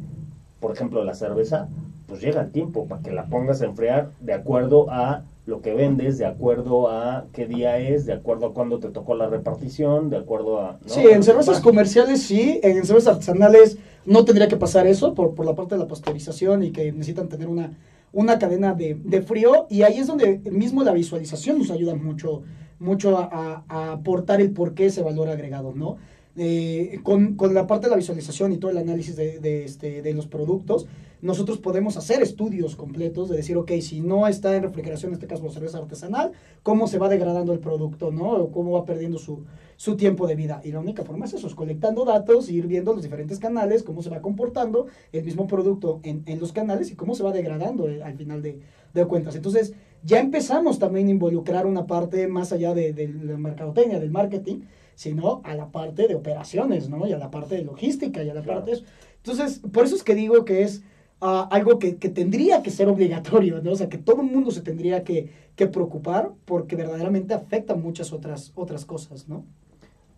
por 0.59 0.71
ejemplo, 0.71 1.03
la 1.03 1.13
cerveza, 1.13 1.67
pues 2.07 2.21
llega 2.21 2.41
el 2.41 2.51
tiempo 2.51 2.85
para 2.85 3.01
que 3.01 3.11
la 3.11 3.25
pongas 3.25 3.61
a 3.61 3.65
enfriar 3.65 4.11
de 4.21 4.33
acuerdo 4.33 4.89
a 4.91 5.23
lo 5.45 5.61
que 5.61 5.73
vendes, 5.73 6.17
de 6.17 6.25
acuerdo 6.25 6.87
a 6.89 7.25
qué 7.33 7.45
día 7.47 7.77
es, 7.77 8.05
de 8.05 8.13
acuerdo 8.13 8.47
a 8.47 8.53
cuándo 8.53 8.79
te 8.79 8.89
tocó 8.89 9.13
la 9.15 9.27
repartición, 9.27 10.09
de 10.09 10.17
acuerdo 10.17 10.61
a... 10.61 10.79
Sí, 10.85 11.01
en 11.01 11.21
cervezas 11.21 11.59
comerciales 11.59 12.21
sí, 12.23 12.59
en 12.63 12.85
cervezas 12.85 13.15
artesanales 13.15 13.77
no 14.05 14.23
tendría 14.23 14.47
que 14.47 14.55
pasar 14.55 14.87
eso 14.87 15.13
por, 15.13 15.35
por 15.35 15.45
la 15.45 15.53
parte 15.55 15.75
de 15.75 15.79
la 15.81 15.87
pasteurización 15.87 16.63
y 16.63 16.71
que 16.71 16.91
necesitan 16.93 17.27
tener 17.27 17.49
una, 17.49 17.77
una 18.13 18.39
cadena 18.39 18.73
de, 18.73 18.95
de 19.03 19.21
frío 19.21 19.67
y 19.69 19.81
ahí 19.81 19.97
es 19.97 20.07
donde 20.07 20.39
mismo 20.49 20.81
la 20.83 20.93
visualización 20.93 21.57
nos 21.59 21.71
ayuda 21.71 21.93
mucho, 21.95 22.43
mucho 22.79 23.17
a, 23.17 23.23
a- 23.31 23.63
a 23.67 23.91
aportar 23.93 24.39
el 24.39 24.51
por 24.51 24.73
qué 24.73 24.85
ese 24.85 25.03
valor 25.03 25.27
agregado, 25.27 25.73
¿no? 25.75 25.97
Eh, 26.35 26.99
con, 27.03 27.35
con 27.35 27.53
la 27.53 27.67
parte 27.67 27.85
de 27.87 27.91
la 27.91 27.97
visualización 27.97 28.53
y 28.53 28.57
todo 28.57 28.71
el 28.71 28.77
análisis 28.77 29.15
de, 29.15 29.39
de, 29.39 29.65
este, 29.65 30.01
de 30.01 30.13
los 30.13 30.25
productos, 30.25 30.87
nosotros 31.23 31.57
podemos 31.57 31.97
hacer 31.97 32.21
estudios 32.21 32.75
completos 32.75 33.29
de 33.29 33.37
decir, 33.37 33.57
ok, 33.57 33.71
si 33.81 34.01
no 34.01 34.27
está 34.27 34.55
en 34.55 34.63
refrigeración, 34.63 35.09
en 35.11 35.13
este 35.15 35.27
caso 35.27 35.43
la 35.43 35.51
cerveza 35.51 35.77
artesanal, 35.79 36.33
cómo 36.61 36.87
se 36.87 36.99
va 36.99 37.09
degradando 37.09 37.53
el 37.53 37.59
producto, 37.59 38.11
¿no? 38.11 38.31
O 38.33 38.51
cómo 38.51 38.71
va 38.73 38.85
perdiendo 38.85 39.17
su, 39.17 39.43
su 39.77 39.95
tiempo 39.95 40.27
de 40.27 40.35
vida. 40.35 40.61
Y 40.63 40.71
la 40.71 40.79
única 40.79 41.03
forma 41.03 41.25
es 41.25 41.33
eso, 41.33 41.47
es 41.47 41.55
colectando 41.55 42.05
datos, 42.05 42.49
ir 42.49 42.67
viendo 42.67 42.93
los 42.93 43.01
diferentes 43.03 43.39
canales, 43.39 43.83
cómo 43.83 44.03
se 44.03 44.09
va 44.09 44.21
comportando 44.21 44.87
el 45.11 45.23
mismo 45.23 45.47
producto 45.47 45.99
en, 46.03 46.23
en 46.25 46.39
los 46.39 46.51
canales 46.51 46.91
y 46.91 46.95
cómo 46.95 47.15
se 47.15 47.23
va 47.23 47.31
degradando 47.31 47.87
eh, 47.89 48.03
al 48.03 48.15
final 48.15 48.41
de, 48.41 48.59
de 48.93 49.05
cuentas. 49.05 49.35
Entonces, 49.35 49.73
ya 50.03 50.19
empezamos 50.19 50.77
también 50.77 51.07
a 51.07 51.11
involucrar 51.11 51.65
una 51.65 51.87
parte 51.87 52.27
más 52.27 52.51
allá 52.51 52.73
de, 52.73 52.93
de 52.93 53.07
la 53.07 53.37
mercadotecnia, 53.37 53.99
del 53.99 54.11
marketing, 54.11 54.61
sino 54.95 55.41
a 55.45 55.55
la 55.55 55.71
parte 55.71 56.07
de 56.07 56.15
operaciones, 56.15 56.89
¿no? 56.89 57.07
Y 57.07 57.13
a 57.13 57.17
la 57.17 57.31
parte 57.31 57.55
de 57.55 57.63
logística 57.63 58.21
y 58.23 58.29
a 58.29 58.33
la 58.33 58.41
Claro. 58.43 58.59
parte 58.59 58.71
de 58.71 58.77
eso. 58.77 58.85
Entonces, 59.23 59.61
por 59.71 59.85
eso 59.85 59.95
es 59.95 60.03
que 60.03 60.15
digo 60.15 60.43
que 60.43 60.63
es 60.63 60.83
algo 61.23 61.79
que, 61.79 61.97
que 61.97 62.09
tendría 62.09 62.61
que 62.61 62.71
ser 62.71 62.87
obligatorio, 62.89 63.61
¿no? 63.61 63.71
O 63.71 63.75
sea, 63.75 63.89
que 63.89 63.97
todo 63.97 64.21
el 64.21 64.27
mundo 64.27 64.51
se 64.51 64.61
tendría 64.61 65.03
que, 65.03 65.29
que 65.55 65.67
preocupar 65.67 66.31
porque 66.45 66.75
verdaderamente 66.75 67.33
afecta 67.33 67.75
muchas 67.75 68.11
otras, 68.11 68.51
otras 68.55 68.85
cosas, 68.85 69.29
¿no? 69.29 69.45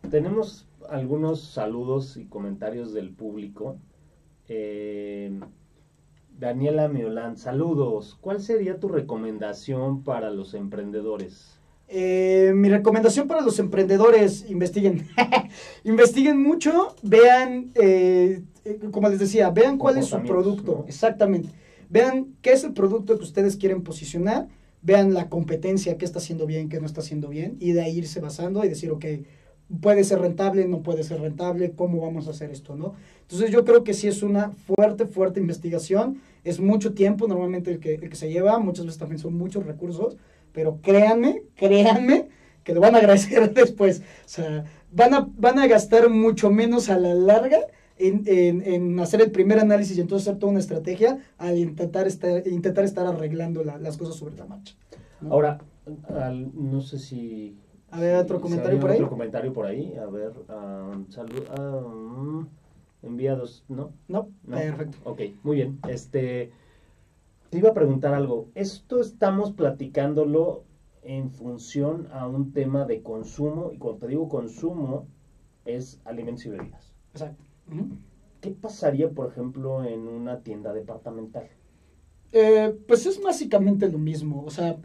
Tenemos 0.09 0.67
algunos 0.89 1.41
saludos 1.41 2.17
y 2.17 2.25
comentarios 2.25 2.93
del 2.93 3.11
público. 3.11 3.77
Eh, 4.47 5.39
Daniela 6.37 6.87
Miolán, 6.87 7.37
saludos. 7.37 8.17
¿Cuál 8.19 8.41
sería 8.41 8.79
tu 8.79 8.87
recomendación 8.87 10.03
para 10.03 10.29
los 10.29 10.53
emprendedores? 10.53 11.59
Eh, 11.87 12.51
mi 12.55 12.69
recomendación 12.69 13.27
para 13.27 13.41
los 13.41 13.59
emprendedores, 13.59 14.49
investiguen. 14.49 15.07
investiguen 15.83 16.41
mucho, 16.41 16.95
vean, 17.03 17.71
eh, 17.75 18.41
eh, 18.65 18.80
como 18.91 19.10
les 19.10 19.19
decía, 19.19 19.49
vean 19.51 19.78
cuál 19.78 19.97
es 19.97 20.08
su 20.08 20.21
producto. 20.23 20.80
¿no? 20.80 20.86
Exactamente. 20.88 21.49
Vean 21.89 22.36
qué 22.41 22.51
es 22.51 22.63
el 22.63 22.73
producto 22.73 23.17
que 23.17 23.23
ustedes 23.23 23.56
quieren 23.58 23.84
posicionar, 23.84 24.47
vean 24.82 25.13
la 25.13 25.30
competencia, 25.30 25.97
qué 25.97 26.06
está 26.06 26.19
haciendo 26.19 26.45
bien, 26.45 26.67
qué 26.67 26.80
no 26.80 26.86
está 26.86 27.01
haciendo 27.01 27.30
bien, 27.30 27.58
y 27.60 27.71
de 27.71 27.82
ahí 27.82 27.99
irse 27.99 28.19
basando 28.19 28.65
y 28.65 28.69
decir, 28.69 28.91
ok, 28.91 29.06
puede 29.82 30.04
ser 30.04 30.19
rentable, 30.19 30.67
no 30.67 30.82
puede 30.82 31.04
ser 31.04 31.21
rentable, 31.21 31.71
cómo 31.71 32.01
vamos 32.01 32.28
a 32.28 32.32
hacer 32.32 32.51
esto, 32.51 32.75
¿no? 32.75 32.93
Entonces 33.21 33.51
yo 33.51 33.65
creo 33.65 33.84
que 33.84 33.93
sí 33.93 34.08
es 34.08 34.23
una 34.23 34.51
fuerte, 34.51 35.06
fuerte 35.06 35.39
investigación, 35.39 36.21
es 36.43 36.60
mucho 36.60 36.93
tiempo 36.93 37.28
normalmente 37.28 37.71
el 37.71 37.80
que, 37.80 37.95
el 37.95 38.10
que 38.10 38.15
se 38.15 38.32
lleva, 38.32 38.60
muchas 38.60 38.86
veces 38.86 38.99
también 38.99 39.19
son 39.19 39.36
muchos 39.36 39.65
recursos, 39.65 40.17
pero 40.51 40.80
créanme, 40.82 41.43
créanme 41.56 42.30
que 42.63 42.73
lo 42.73 42.82
van 42.82 42.95
a 42.95 42.99
agradecer 42.99 43.54
después. 43.54 44.01
O 44.25 44.30
sea, 44.30 44.65
van 44.91 45.13
a, 45.13 45.30
van 45.38 45.60
a 45.60 45.67
gastar 45.67 46.10
mucho 46.10 46.49
menos 46.51 46.89
a 46.89 46.97
la 46.97 47.13
larga 47.13 47.60
en, 47.97 48.23
en, 48.25 48.62
en 48.62 48.99
hacer 48.99 49.21
el 49.21 49.31
primer 49.31 49.60
análisis 49.60 49.97
y 49.97 50.01
entonces 50.01 50.27
hacer 50.27 50.39
toda 50.39 50.51
una 50.51 50.60
estrategia 50.60 51.19
al 51.38 51.58
intentar 51.58 52.08
estar, 52.08 52.45
intentar 52.47 52.84
estar 52.86 53.05
arreglando 53.08 53.63
la- 53.63 53.77
las 53.77 53.97
cosas 53.97 54.15
sobre 54.15 54.36
la 54.36 54.45
marcha. 54.45 54.75
¿no? 55.21 55.31
Ahora, 55.34 55.60
al- 56.10 56.51
no 56.53 56.81
sé 56.81 56.99
si... 56.99 57.58
A 57.91 57.99
ver, 57.99 58.15
otro 58.17 58.41
comentario 58.41 58.79
por 58.79 58.89
ahí. 58.89 58.95
Otro 58.97 59.10
comentario 59.10 59.53
por 59.53 59.65
ahí. 59.65 59.95
A 59.95 60.05
ver, 60.08 60.34
ah, 60.49 60.91
salud. 61.10 61.43
mm, 61.58 62.45
enviados, 63.03 63.63
¿no? 63.69 63.93
No, 64.08 64.29
No. 64.43 64.58
perfecto. 64.58 64.97
Ok, 65.05 65.21
muy 65.43 65.55
bien. 65.58 65.79
Este, 65.88 66.51
te 67.49 67.58
iba 67.58 67.69
a 67.69 67.73
preguntar 67.73 68.13
algo. 68.13 68.47
Esto 68.55 68.99
estamos 68.99 69.51
platicándolo 69.53 70.63
en 71.03 71.29
función 71.29 72.08
a 72.12 72.27
un 72.27 72.51
tema 72.51 72.86
de 72.86 73.01
consumo, 73.01 73.71
y 73.71 73.77
cuando 73.77 73.99
te 73.99 74.08
digo 74.08 74.27
consumo, 74.27 75.08
es 75.63 76.01
alimentos 76.03 76.45
y 76.47 76.49
bebidas. 76.49 76.91
Exacto. 77.13 77.43
¿Qué 78.41 78.51
pasaría, 78.51 79.10
por 79.10 79.32
ejemplo, 79.32 79.84
en 79.84 80.08
una 80.08 80.41
tienda 80.41 80.71
departamental? 80.73 81.47
Eh, 82.32 82.78
pues 82.88 83.06
es 83.06 83.21
básicamente 83.21 83.89
lo 83.89 83.97
mismo. 83.97 84.43
O 84.45 84.49
sea, 84.51 84.78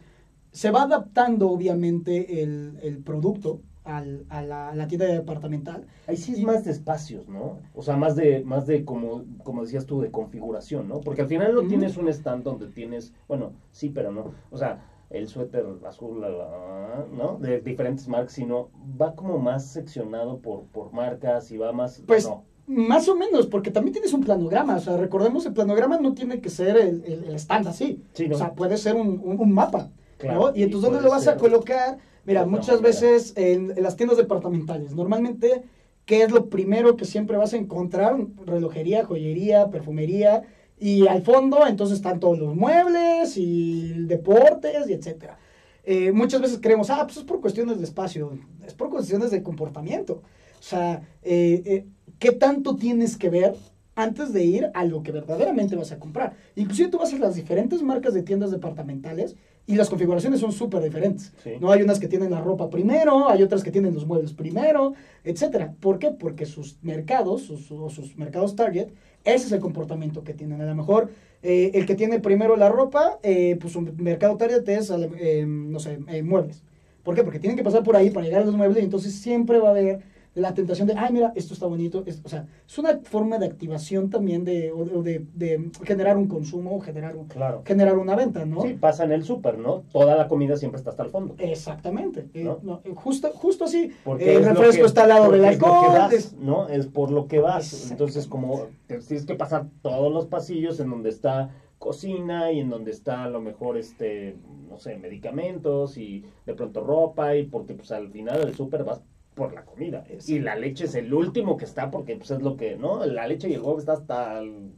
se 0.50 0.70
va 0.70 0.82
adaptando 0.82 1.50
obviamente 1.50 2.42
el, 2.42 2.78
el 2.82 2.98
producto 2.98 3.60
al- 3.84 4.24
a, 4.28 4.42
la, 4.42 4.68
a 4.70 4.74
la 4.74 4.86
tienda 4.88 5.06
departamental. 5.06 5.86
Ahí 6.06 6.16
sí 6.16 6.32
es 6.32 6.42
más 6.42 6.64
de 6.64 6.70
espacios, 6.70 7.28
¿no? 7.28 7.58
O 7.74 7.82
sea, 7.82 7.96
más 7.96 8.14
de, 8.16 8.44
más 8.44 8.66
de 8.66 8.84
como, 8.84 9.24
como 9.42 9.62
decías 9.62 9.84
tú, 9.86 10.00
de 10.00 10.10
configuración, 10.10 10.88
¿no? 10.88 11.00
Porque 11.00 11.22
al 11.22 11.28
final 11.28 11.54
no 11.54 11.62
tienes 11.66 11.96
un 11.96 12.08
stand 12.08 12.44
donde 12.44 12.68
tienes, 12.68 13.12
bueno, 13.28 13.52
sí, 13.72 13.90
pero 13.90 14.12
no. 14.12 14.32
O 14.50 14.56
sea, 14.58 14.86
el 15.10 15.26
suéter 15.28 15.66
azul, 15.86 16.20
la, 16.20 16.28
la, 16.30 17.06
¿no? 17.12 17.36
De 17.38 17.60
diferentes 17.60 18.06
marcas, 18.08 18.32
sino 18.32 18.70
va 19.00 19.14
como 19.16 19.38
más 19.38 19.66
seccionado 19.66 20.38
por, 20.38 20.64
por 20.66 20.92
marcas 20.92 21.50
y 21.50 21.58
va 21.58 21.72
más... 21.72 22.02
Pues 22.06 22.26
no. 22.28 22.44
Más 22.70 23.08
o 23.08 23.16
menos, 23.16 23.46
porque 23.46 23.70
también 23.70 23.92
tienes 23.92 24.12
un 24.12 24.22
planograma. 24.22 24.76
O 24.76 24.80
sea, 24.80 24.96
recordemos, 24.96 25.44
el 25.46 25.52
planograma 25.52 25.98
no 25.98 26.14
tiene 26.14 26.40
que 26.40 26.48
ser 26.50 26.76
el, 26.76 27.02
el, 27.04 27.24
el 27.24 27.34
stand 27.34 27.66
así. 27.68 28.02
Sí, 28.14 28.28
¿no? 28.28 28.36
O 28.36 28.38
sea, 28.38 28.54
puede 28.54 28.76
ser 28.76 28.94
un, 28.96 29.20
un- 29.22 29.40
un 29.40 29.52
mapa. 29.52 29.90
Claro, 30.18 30.50
¿no? 30.50 30.56
Y 30.56 30.62
entonces, 30.62 30.90
¿dónde 30.90 31.02
lo 31.04 31.10
vas 31.10 31.26
a 31.28 31.36
colocar? 31.36 31.98
Mira, 32.24 32.44
muchas 32.46 32.80
veces 32.82 33.32
en, 33.36 33.72
en 33.76 33.82
las 33.82 33.96
tiendas 33.96 34.18
departamentales, 34.18 34.94
normalmente, 34.94 35.62
¿qué 36.04 36.22
es 36.22 36.30
lo 36.30 36.50
primero 36.50 36.96
que 36.96 37.04
siempre 37.06 37.36
vas 37.38 37.54
a 37.54 37.56
encontrar? 37.56 38.16
Relojería, 38.44 39.04
joyería, 39.04 39.68
perfumería. 39.70 40.42
Y 40.78 41.06
al 41.08 41.22
fondo, 41.22 41.66
entonces 41.66 41.96
están 41.96 42.20
todos 42.20 42.38
los 42.38 42.54
muebles 42.56 43.36
y 43.36 43.92
deportes 44.06 44.88
y 44.88 44.92
etcétera. 44.94 45.38
Eh, 45.84 46.12
muchas 46.12 46.40
veces 46.40 46.58
creemos, 46.60 46.90
ah, 46.90 47.04
pues 47.06 47.16
es 47.18 47.24
por 47.24 47.40
cuestiones 47.40 47.78
de 47.78 47.84
espacio, 47.84 48.38
es 48.66 48.74
por 48.74 48.90
cuestiones 48.90 49.30
de 49.30 49.42
comportamiento. 49.42 50.22
O 50.58 50.62
sea, 50.62 51.02
eh, 51.22 51.62
eh, 51.64 51.86
¿qué 52.20 52.30
tanto 52.30 52.76
tienes 52.76 53.16
que 53.16 53.30
ver 53.30 53.56
antes 53.96 54.32
de 54.32 54.44
ir 54.44 54.70
a 54.74 54.84
lo 54.84 55.02
que 55.02 55.10
verdaderamente 55.10 55.74
vas 55.74 55.90
a 55.90 55.98
comprar? 55.98 56.36
Inclusive 56.54 56.90
tú 56.90 56.98
vas 56.98 57.12
a 57.12 57.18
las 57.18 57.34
diferentes 57.34 57.82
marcas 57.82 58.14
de 58.14 58.22
tiendas 58.22 58.52
departamentales 58.52 59.34
y 59.66 59.74
las 59.74 59.88
configuraciones 59.88 60.40
son 60.40 60.52
súper 60.52 60.82
diferentes. 60.82 61.32
Sí. 61.42 61.52
No 61.60 61.72
hay 61.72 61.82
unas 61.82 61.98
que 61.98 62.08
tienen 62.08 62.30
la 62.30 62.40
ropa 62.40 62.70
primero, 62.70 63.28
hay 63.28 63.42
otras 63.42 63.62
que 63.64 63.70
tienen 63.70 63.94
los 63.94 64.06
muebles 64.06 64.32
primero, 64.32 64.94
etcétera. 65.24 65.74
¿Por 65.80 65.98
qué? 65.98 66.10
Porque 66.10 66.46
sus 66.46 66.76
mercados, 66.82 67.42
sus, 67.42 67.70
o 67.72 67.88
sus 67.88 68.16
mercados 68.16 68.54
target, 68.54 68.88
ese 69.24 69.46
es 69.46 69.52
el 69.52 69.60
comportamiento 69.60 70.22
que 70.22 70.34
tienen. 70.34 70.60
A 70.60 70.66
lo 70.66 70.74
mejor 70.74 71.10
eh, 71.42 71.70
el 71.74 71.86
que 71.86 71.94
tiene 71.94 72.20
primero 72.20 72.56
la 72.56 72.68
ropa, 72.68 73.18
eh, 73.22 73.56
pues 73.60 73.72
su 73.72 73.80
mercado 73.80 74.36
target 74.36 74.68
es, 74.68 74.90
eh, 74.90 75.44
no 75.46 75.78
sé, 75.78 75.98
muebles. 76.22 76.62
¿Por 77.02 77.14
qué? 77.14 77.22
Porque 77.22 77.38
tienen 77.38 77.56
que 77.56 77.64
pasar 77.64 77.82
por 77.82 77.96
ahí 77.96 78.10
para 78.10 78.26
llegar 78.26 78.42
a 78.42 78.44
los 78.44 78.56
muebles 78.56 78.82
y 78.82 78.84
entonces 78.84 79.14
siempre 79.14 79.58
va 79.58 79.68
a 79.68 79.70
haber 79.70 80.00
la 80.34 80.54
tentación 80.54 80.86
de, 80.86 80.94
ay, 80.94 81.12
mira, 81.12 81.32
esto 81.34 81.54
está 81.54 81.66
bonito. 81.66 82.04
es- 82.06 82.20
o 82.24 82.28
sea, 82.28 82.46
es 82.66 82.78
una 82.78 83.00
forma 83.02 83.38
de 83.38 83.46
activación 83.46 84.10
también 84.10 84.44
de, 84.44 84.70
o 84.70 85.02
de, 85.02 85.26
de- 85.34 85.70
generar 85.84 86.16
un 86.16 86.28
consumo, 86.28 86.76
o 86.76 86.80
generar, 86.80 87.16
un- 87.16 87.26
Claro. 87.26 87.62
generar 87.66 87.98
una 87.98 88.14
venta, 88.14 88.44
¿no? 88.44 88.62
Sí, 88.62 88.74
pasa 88.74 89.04
en 89.04 89.12
el 89.12 89.24
súper, 89.24 89.58
¿no? 89.58 89.82
Toda 89.92 90.14
la 90.16 90.28
comida 90.28 90.56
siempre 90.56 90.78
está 90.78 90.90
hasta 90.90 91.02
el 91.02 91.10
fondo. 91.10 91.34
Exactamente. 91.38 92.28
Eh, 92.34 92.44
¿No? 92.62 92.80
eh, 92.84 92.92
justo, 92.94 93.30
justo 93.34 93.64
así. 93.64 93.90
Porque 94.04 94.32
Eh, 94.32 94.36
el 94.36 94.44
refresco 94.44 94.82
que- 94.82 94.86
está 94.86 95.02
al 95.02 95.08
lado 95.08 95.30
del 95.32 95.40
porque 95.40 95.48
es 95.54 95.60
lo 95.60 95.66
que 95.66 95.74
alcohol. 95.74 95.98
vas, 95.98 96.12
es- 96.12 96.32
¿no? 96.34 96.68
Es 96.68 96.86
por 96.86 97.10
lo 97.10 97.26
que 97.26 97.40
vas. 97.40 97.90
Entonces, 97.90 98.26
como 98.28 98.66
tienes 98.86 99.26
que 99.26 99.34
pasar 99.34 99.66
todos 99.82 100.12
los 100.12 100.26
pasillos 100.26 100.78
en 100.80 100.90
donde 100.90 101.08
está 101.10 101.50
cocina 101.78 102.52
y 102.52 102.60
en 102.60 102.68
donde 102.70 102.90
está 102.90 103.24
a 103.24 103.28
lo 103.30 103.40
mejor, 103.40 103.78
este, 103.78 104.36
no 104.68 104.78
sé, 104.78 104.96
medicamentos 104.98 105.96
y 105.96 106.24
de 106.46 106.54
pronto 106.54 106.82
ropa 106.84 107.34
y 107.36 107.44
porque 107.46 107.72
pues 107.74 107.90
al 107.90 108.10
final 108.10 108.38
del 108.44 108.54
súper 108.54 108.84
vas 108.84 109.00
por 109.40 109.54
la 109.54 109.64
comida. 109.64 110.04
Exacto. 110.08 110.32
Y 110.32 110.38
la 110.40 110.54
leche 110.56 110.84
es 110.84 110.94
el 110.94 111.12
último 111.14 111.56
que 111.56 111.64
está 111.64 111.90
porque 111.90 112.16
pues 112.16 112.30
es 112.30 112.42
lo 112.42 112.56
que, 112.56 112.76
¿no? 112.76 113.04
La 113.06 113.26
leche 113.26 113.48
y 113.48 113.54
el 113.54 113.60
huevo 113.62 113.78
está 113.78 113.94
hasta, 113.94 114.38
el- 114.40 114.72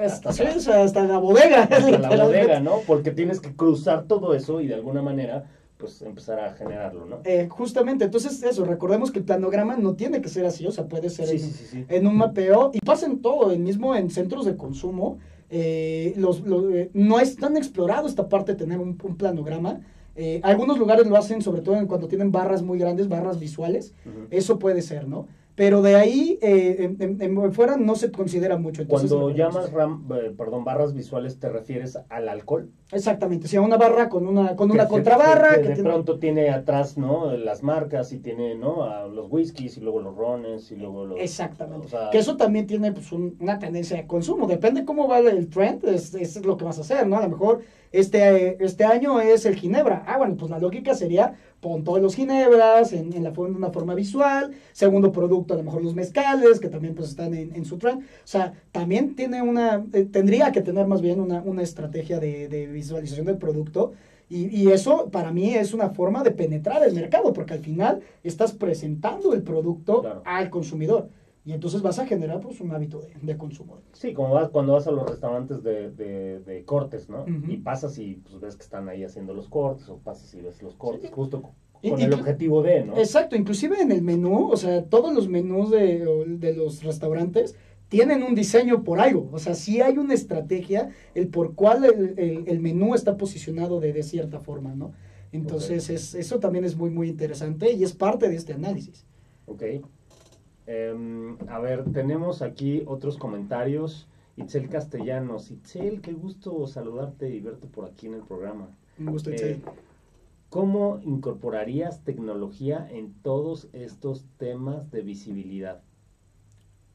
hasta, 0.00 0.32
sí, 0.32 0.42
hasta 0.44 1.04
la 1.04 1.18
bodega. 1.18 1.62
hasta 1.64 2.16
la 2.16 2.24
bodega, 2.24 2.60
¿no? 2.60 2.80
Porque 2.86 3.10
tienes 3.10 3.40
que 3.40 3.54
cruzar 3.56 4.04
todo 4.04 4.34
eso 4.34 4.60
y 4.60 4.66
de 4.68 4.74
alguna 4.74 5.02
manera 5.02 5.44
pues 5.78 6.00
empezar 6.02 6.40
a 6.40 6.52
generarlo, 6.54 7.04
¿no? 7.04 7.18
Eh, 7.24 7.48
justamente, 7.50 8.04
entonces 8.06 8.42
eso, 8.42 8.64
recordemos 8.64 9.10
que 9.10 9.18
el 9.18 9.26
planograma 9.26 9.76
no 9.76 9.94
tiene 9.94 10.22
que 10.22 10.28
ser 10.30 10.46
así, 10.46 10.66
o 10.66 10.70
sea, 10.70 10.86
puede 10.86 11.10
ser 11.10 11.26
Sí, 11.28 11.36
en, 11.88 12.00
sí. 12.02 12.06
un 12.06 12.16
mapeo 12.16 12.70
y 12.72 12.78
pasa 12.80 13.04
en 13.06 13.20
todo, 13.20 13.52
en 13.52 13.62
mismo 13.62 13.94
en 13.94 14.08
centros 14.10 14.46
de 14.46 14.56
consumo. 14.56 15.18
eh, 15.50 16.14
los, 16.16 16.40
los, 16.40 16.64
eh, 16.72 16.90
no 16.94 17.20
es 17.20 17.36
tan 17.36 17.56
explorado 17.56 18.08
esta 18.08 18.28
parte 18.28 18.52
de 18.52 18.58
tener 18.58 18.78
un, 18.78 18.96
un 19.02 19.16
planograma. 19.16 19.80
Eh, 20.16 20.40
algunos 20.42 20.78
lugares 20.78 21.06
lo 21.06 21.16
hacen, 21.16 21.42
sobre 21.42 21.60
todo 21.60 21.76
en 21.76 21.86
cuando 21.86 22.08
tienen 22.08 22.32
barras 22.32 22.62
muy 22.62 22.78
grandes, 22.78 23.08
barras 23.08 23.38
visuales. 23.38 23.94
Eso 24.30 24.58
puede 24.58 24.82
ser, 24.82 25.06
¿no? 25.06 25.28
Pero 25.56 25.80
de 25.80 25.96
ahí 25.96 26.38
eh, 26.42 26.76
en, 27.00 27.02
en- 27.20 27.22
en 27.40 27.52
fuera 27.54 27.76
no 27.78 27.96
se 27.96 28.12
considera 28.12 28.58
mucho. 28.58 28.82
entonces, 28.82 29.10
Cuando 29.10 29.28
recordemos 29.28 29.54
llamas 29.54 29.72
ram, 29.72 30.06
eh, 30.14 30.34
perdón, 30.36 30.64
barras 30.64 30.92
visuales, 30.94 31.40
¿te 31.40 31.48
refieres 31.48 31.98
al 32.10 32.28
alcohol? 32.28 32.70
Exactamente, 32.92 33.48
si 33.48 33.56
a 33.56 33.62
una 33.62 33.78
barra 33.78 34.08
con 34.10 34.26
una, 34.28 34.54
con 34.54 34.70
una 34.70 34.86
contrabarra. 34.86 35.56
que, 35.56 35.62
que 35.62 35.68
de 35.68 35.74
tiene- 35.76 35.90
pronto 35.90 36.18
tiene 36.18 36.50
atrás, 36.50 36.98
¿no? 36.98 37.32
Las 37.32 37.62
marcas 37.62 38.12
y 38.12 38.18
tiene, 38.18 38.54
¿no? 38.54 38.84
A 38.84 39.06
los 39.08 39.26
whiskies 39.32 39.78
y 39.78 39.80
luego 39.80 40.00
los 40.02 40.14
rones 40.14 40.70
y 40.70 40.76
luego 40.76 41.06
los... 41.06 41.18
Exactamente. 41.18 41.86
o 41.86 41.88
sea, 41.88 42.10
que 42.10 42.18
eso 42.18 42.36
también 42.36 42.66
tiene 42.66 42.92
pues, 42.92 43.10
un- 43.10 43.36
una 43.40 43.58
tendencia 43.58 43.96
de 43.96 44.06
consumo. 44.06 44.46
Depende 44.46 44.84
cómo 44.84 45.08
va 45.08 45.18
el 45.20 45.48
trend, 45.48 45.84
es, 45.86 46.14
es 46.14 46.44
lo 46.44 46.58
que 46.58 46.64
vas 46.66 46.76
a 46.78 46.82
hacer, 46.82 47.06
¿no? 47.06 47.16
A 47.16 47.22
lo 47.22 47.30
mejor 47.30 47.62
este, 47.92 48.48
eh, 48.48 48.56
este 48.60 48.84
año 48.84 49.20
es 49.20 49.46
el 49.46 49.56
Ginebra. 49.56 50.04
Ah, 50.06 50.18
bueno, 50.18 50.36
pues 50.36 50.50
la 50.50 50.58
lógica 50.58 50.94
sería 50.94 51.34
todos 51.84 52.00
los 52.00 52.14
Ginebras 52.16 52.92
en, 52.92 53.12
en 53.12 53.22
la, 53.22 53.32
forma- 53.32 53.56
una 53.56 53.70
forma 53.70 53.94
visual. 53.94 54.52
Segundo 54.72 55.10
producto, 55.12 55.54
a 55.54 55.56
lo 55.56 55.62
mejor 55.62 55.82
los 55.82 55.94
mezcales, 55.94 56.60
que 56.60 56.68
también 56.68 56.94
pues 56.94 57.08
están 57.10 57.34
en, 57.34 57.54
en 57.54 57.64
su. 57.64 57.76
O 57.76 58.00
sea, 58.24 58.52
también 58.72 59.14
tiene 59.14 59.42
una, 59.42 59.84
eh, 59.92 60.04
tendría 60.04 60.52
que 60.52 60.62
tener 60.62 60.86
más 60.86 61.00
bien 61.00 61.20
una, 61.20 61.42
una 61.42 61.62
estrategia 61.62 62.18
de, 62.20 62.48
de 62.48 62.66
visualización 62.66 63.26
del 63.26 63.38
producto. 63.38 63.92
Y, 64.28 64.46
y 64.62 64.72
eso 64.72 65.08
para 65.10 65.30
mí 65.30 65.54
es 65.54 65.72
una 65.72 65.90
forma 65.90 66.24
de 66.24 66.32
penetrar 66.32 66.82
el 66.82 66.94
mercado, 66.94 67.32
porque 67.32 67.54
al 67.54 67.60
final 67.60 68.00
estás 68.24 68.52
presentando 68.52 69.32
el 69.34 69.42
producto 69.42 70.00
Claro. 70.02 70.22
al 70.24 70.50
consumidor. 70.50 71.08
Y 71.46 71.52
entonces 71.52 71.80
vas 71.80 71.98
a 72.00 72.06
generar 72.06 72.40
pues 72.40 72.60
un 72.60 72.72
hábito 72.72 73.00
de, 73.00 73.14
de 73.22 73.36
consumo. 73.38 73.78
Sí, 73.92 74.12
como 74.12 74.34
vas, 74.34 74.50
cuando 74.50 74.72
vas 74.72 74.86
a 74.88 74.90
los 74.90 75.08
restaurantes 75.08 75.62
de, 75.62 75.92
de, 75.92 76.40
de 76.40 76.64
cortes, 76.64 77.08
¿no? 77.08 77.24
Y 77.48 77.58
pasas 77.58 77.96
y 77.98 78.14
pues, 78.16 78.40
ves 78.40 78.56
que 78.56 78.62
están 78.64 78.88
ahí 78.88 79.04
haciendo 79.04 79.32
los 79.32 79.48
cortes 79.48 79.88
o 79.88 79.98
pasas 79.98 80.34
y 80.34 80.40
ves 80.40 80.60
los 80.60 80.74
cortes, 80.74 81.08
Sí. 81.08 81.14
justo 81.14 81.42
con, 81.42 82.00
el 82.00 82.12
objetivo 82.12 82.62
de, 82.64 82.84
¿no? 82.84 82.98
Exacto, 82.98 83.36
inclusive 83.36 83.80
en 83.80 83.92
el 83.92 84.02
menú, 84.02 84.50
o 84.50 84.56
sea, 84.56 84.84
todos 84.86 85.14
los 85.14 85.28
menús 85.28 85.70
de, 85.70 86.04
de 86.26 86.52
los 86.52 86.82
restaurantes 86.82 87.54
tienen 87.88 88.24
un 88.24 88.34
diseño 88.34 88.82
por 88.82 88.98
algo. 88.98 89.28
O 89.32 89.38
sea, 89.38 89.54
sí 89.54 89.80
hay 89.80 89.98
una 89.98 90.14
estrategia, 90.14 90.90
el 91.14 91.28
por 91.28 91.54
cuál 91.54 91.84
el, 91.84 92.18
el- 92.18 92.48
el 92.48 92.58
menú 92.60 92.96
está 92.96 93.16
posicionado 93.16 93.78
de, 93.78 93.92
de 93.92 94.02
cierta 94.02 94.40
forma, 94.40 94.74
¿no? 94.74 94.94
Entonces, 95.30 95.90
es, 95.90 96.14
eso 96.16 96.40
también 96.40 96.64
es 96.64 96.76
muy, 96.76 96.90
muy 96.90 97.08
interesante 97.08 97.72
y 97.72 97.84
es 97.84 97.92
parte 97.92 98.28
de 98.28 98.34
este 98.34 98.52
análisis. 98.52 99.06
Ok. 99.46 99.62
Em, 100.66 101.36
a 101.48 101.58
ver, 101.58 101.84
tenemos 101.92 102.42
aquí 102.42 102.82
otros 102.86 103.16
comentarios 103.18 104.08
Itzel 104.36 104.68
Castellanos. 104.68 105.50
Itzel, 105.50 106.00
qué 106.00 106.12
gusto 106.12 106.66
saludarte 106.66 107.28
y 107.30 107.40
verte 107.40 107.66
por 107.66 107.84
aquí 107.84 108.06
en 108.06 108.14
el 108.14 108.22
programa. 108.22 108.68
Un 108.98 109.06
gusto, 109.06 109.30
Itzel. 109.30 109.52
Eh, 109.52 109.62
¿Cómo 110.50 111.00
incorporarías 111.02 112.04
tecnología 112.04 112.88
en 112.90 113.12
todos 113.22 113.68
estos 113.72 114.24
temas 114.38 114.90
de 114.90 115.02
visibilidad? 115.02 115.82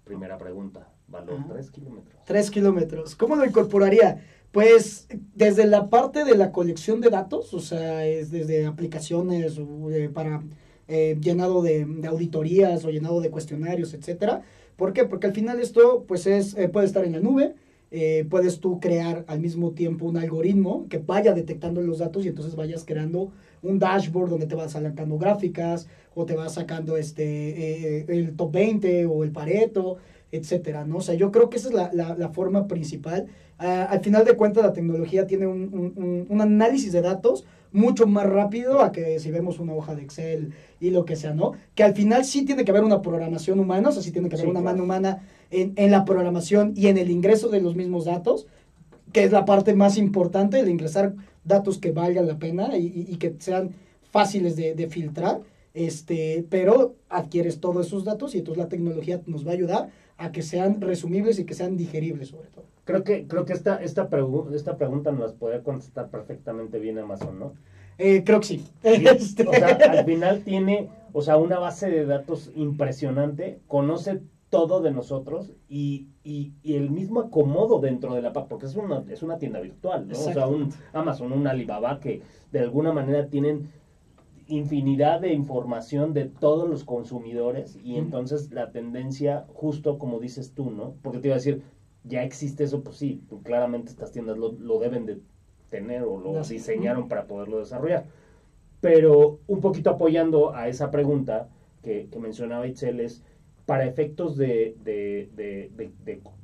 Primera 0.03 0.37
pregunta. 0.37 0.89
Valor. 1.07 1.39
3 1.49 1.71
kilómetros. 1.71 2.25
Tres 2.25 2.49
kilómetros. 2.49 3.15
¿Cómo 3.15 3.35
lo 3.35 3.45
incorporaría? 3.45 4.23
Pues 4.51 5.07
desde 5.35 5.65
la 5.65 5.89
parte 5.89 6.23
de 6.23 6.35
la 6.35 6.51
colección 6.51 7.01
de 7.01 7.09
datos, 7.09 7.53
o 7.53 7.59
sea, 7.59 8.05
es 8.05 8.31
desde 8.31 8.65
aplicaciones 8.65 9.59
eh, 9.91 10.09
para 10.13 10.41
eh, 10.91 11.17
llenado 11.21 11.61
de, 11.63 11.85
de 11.85 12.07
auditorías 12.07 12.83
o 12.85 12.89
llenado 12.91 13.21
de 13.21 13.29
cuestionarios, 13.31 13.93
etcétera. 13.93 14.41
¿Por 14.75 14.93
qué? 14.93 15.05
Porque 15.05 15.27
al 15.27 15.33
final 15.33 15.59
esto, 15.59 16.03
pues 16.07 16.27
es, 16.27 16.55
eh, 16.57 16.69
puede 16.69 16.85
estar 16.87 17.03
en 17.05 17.13
la 17.13 17.19
nube, 17.19 17.53
eh, 17.93 18.25
puedes 18.29 18.59
tú 18.59 18.79
crear 18.79 19.25
al 19.27 19.39
mismo 19.41 19.71
tiempo 19.71 20.05
un 20.05 20.17
algoritmo 20.17 20.87
que 20.89 20.97
vaya 20.97 21.33
detectando 21.33 21.81
los 21.81 21.99
datos 21.99 22.23
y 22.25 22.29
entonces 22.29 22.55
vayas 22.55 22.85
creando 22.85 23.31
un 23.63 23.79
dashboard 23.79 24.29
donde 24.29 24.47
te 24.47 24.55
vas 24.55 24.71
sacando 24.71 25.17
gráficas 25.17 25.87
o 26.15 26.25
te 26.25 26.35
vas 26.35 26.53
sacando 26.53 26.97
este 26.97 27.23
eh, 27.99 28.05
el 28.07 28.35
top 28.35 28.51
20 28.53 29.05
o 29.07 29.23
el 29.23 29.31
pareto, 29.31 29.97
etcétera, 30.31 30.85
¿no? 30.85 30.97
O 30.97 31.01
sea, 31.01 31.15
yo 31.15 31.31
creo 31.31 31.49
que 31.49 31.57
esa 31.57 31.67
es 31.69 31.73
la, 31.75 31.91
la- 31.93 32.15
la 32.17 32.29
forma 32.29 32.67
principal. 32.67 33.27
Ah, 33.59 33.83
al 33.89 33.99
final 34.01 34.23
de 34.25 34.35
cuentas, 34.37 34.63
la 34.63 34.73
tecnología 34.73 35.27
tiene 35.27 35.45
un- 35.47 35.93
un- 35.97 36.25
un 36.29 36.41
análisis 36.41 36.91
de 36.93 37.01
datos 37.01 37.45
mucho 37.71 38.05
más 38.07 38.25
rápido 38.27 38.81
a 38.81 38.91
que 38.91 39.19
si 39.19 39.31
vemos 39.31 39.59
una 39.59 39.73
hoja 39.73 39.95
de 39.95 40.03
Excel 40.03 40.53
y 40.79 40.89
lo 40.91 41.05
que 41.05 41.15
sea, 41.15 41.33
¿no? 41.33 41.53
Que 41.75 41.83
al 41.83 41.93
final 41.93 42.25
sí 42.25 42.43
tiene 42.45 42.65
que 42.65 42.71
haber 42.71 42.83
una 42.83 43.01
programación 43.01 43.59
humana, 43.59 43.89
o 43.89 43.91
sea, 43.91 44.01
sí 44.03 44.11
tiene 44.11 44.27
que 44.29 44.35
haber 44.35 44.45
Sí, 44.47 44.51
una 44.51 44.61
claro. 44.61 44.75
mano 44.77 44.83
humana 44.83 45.27
en, 45.51 45.73
en 45.75 45.91
la 45.91 46.03
programación 46.05 46.73
y 46.75 46.87
en 46.87 46.97
el 46.97 47.09
ingreso 47.09 47.49
de 47.49 47.61
los 47.61 47.75
mismos 47.75 48.05
datos, 48.05 48.47
que 49.13 49.23
es 49.23 49.31
la 49.31 49.45
parte 49.45 49.73
más 49.73 49.97
importante, 49.97 50.59
el 50.59 50.69
ingresar 50.69 51.13
datos 51.43 51.77
que 51.79 51.91
valgan 51.91 52.27
la 52.27 52.37
pena 52.39 52.77
y, 52.77 52.85
y- 52.87 53.05
y 53.13 53.15
que 53.17 53.35
sean 53.39 53.71
fáciles 54.11 54.55
de, 54.55 54.73
de 54.75 54.87
filtrar, 54.87 55.39
este, 55.73 56.45
pero 56.49 56.95
adquieres 57.09 57.59
todos 57.59 57.87
esos 57.87 58.03
datos 58.03 58.35
y 58.35 58.39
entonces 58.39 58.61
la 58.61 58.69
tecnología 58.69 59.21
nos 59.25 59.45
va 59.47 59.51
a 59.51 59.53
ayudar 59.53 59.89
a 60.17 60.31
que 60.31 60.41
sean 60.41 60.81
resumibles 60.81 61.39
y 61.39 61.45
que 61.45 61.53
sean 61.53 61.77
digeribles 61.77 62.27
sobre 62.29 62.49
todo. 62.49 62.65
Creo 62.91 63.03
que, 63.03 63.27
creo 63.27 63.45
que 63.45 63.53
esta, 63.53 63.81
esta, 63.81 64.09
pregu- 64.09 64.53
esta 64.53 64.77
pregunta 64.77 65.11
nos 65.11 65.33
podría 65.33 65.63
contestar 65.63 66.09
perfectamente 66.09 66.79
bien 66.79 66.97
Amazon, 66.99 67.39
¿no? 67.39 67.53
Eh, 67.97 68.23
creo 68.25 68.39
que 68.39 68.45
sí. 68.47 68.65
Este, 68.83 69.47
O 69.47 69.51
sea, 69.53 69.67
al 69.75 70.05
final 70.05 70.43
tiene, 70.43 70.89
o 71.13 71.21
sea, 71.21 71.37
una 71.37 71.59
base 71.59 71.89
de 71.89 72.05
datos 72.05 72.51
impresionante, 72.55 73.59
conoce 73.67 74.21
todo 74.49 74.81
de 74.81 74.91
nosotros 74.91 75.51
y, 75.69 76.07
y, 76.23 76.51
y 76.61 76.75
el 76.75 76.89
mismo 76.91 77.21
acomodo 77.21 77.79
dentro 77.79 78.13
de 78.13 78.21
la 78.21 78.33
porque 78.33 78.65
es 78.65 78.75
una, 78.75 79.03
es 79.09 79.23
una 79.23 79.37
tienda 79.37 79.61
virtual, 79.61 80.07
¿no? 80.09 80.13
O 80.19 80.31
sea, 80.33 80.47
un. 80.47 80.73
Amazon, 80.93 81.31
un 81.31 81.47
Alibaba 81.47 81.99
que 82.01 82.21
de 82.51 82.59
alguna 82.59 82.91
manera 82.91 83.27
tienen 83.27 83.69
infinidad 84.47 85.21
de 85.21 85.33
información 85.33 86.13
de 86.13 86.25
todos 86.25 86.69
los 86.69 86.83
consumidores 86.83 87.77
y 87.83 87.95
entonces 87.95 88.51
la 88.51 88.71
tendencia, 88.71 89.45
justo 89.53 89.97
como 89.97 90.19
dices 90.19 90.53
tú, 90.53 90.71
¿no? 90.71 90.95
Porque 91.01 91.19
te 91.19 91.27
iba 91.29 91.35
a 91.35 91.37
decir, 91.39 91.63
ya 92.03 92.23
existe 92.23 92.63
eso, 92.63 92.83
pues 92.83 92.97
sí, 92.97 93.23
claramente 93.43 93.91
estas 93.91 94.11
tiendas 94.11 94.37
lo, 94.37 94.51
lo 94.53 94.79
deben 94.79 95.05
de 95.05 95.21
tener 95.69 96.03
o 96.03 96.17
lo 96.17 96.45
diseñaron 96.47 97.07
para 97.07 97.27
poderlo 97.27 97.59
desarrollar. 97.59 98.07
Pero 98.79 99.41
un 99.47 99.61
poquito 99.61 99.91
apoyando 99.91 100.53
a 100.55 100.67
esa 100.67 100.89
pregunta 100.91 101.49
que, 101.83 102.09
que 102.09 102.19
mencionaba 102.19 102.67
Itzel 102.67 102.99
es, 102.99 103.23
para 103.65 103.85
efectos 103.85 104.37
de, 104.37 104.75
de, 104.79 105.29
de, 105.33 105.71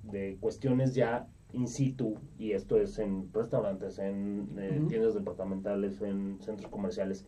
de- 0.03 0.37
cuestiones 0.39 0.93
ya 0.95 1.27
in 1.51 1.67
situ, 1.67 2.15
y 2.37 2.51
esto 2.53 2.77
es 2.79 2.99
en 2.99 3.31
restaurantes, 3.33 3.99
en 3.99 4.55
eh, 4.59 4.83
tiendas 4.87 5.13
departamentales, 5.13 6.01
en 6.01 6.39
centros 6.41 6.69
comerciales, 6.71 7.25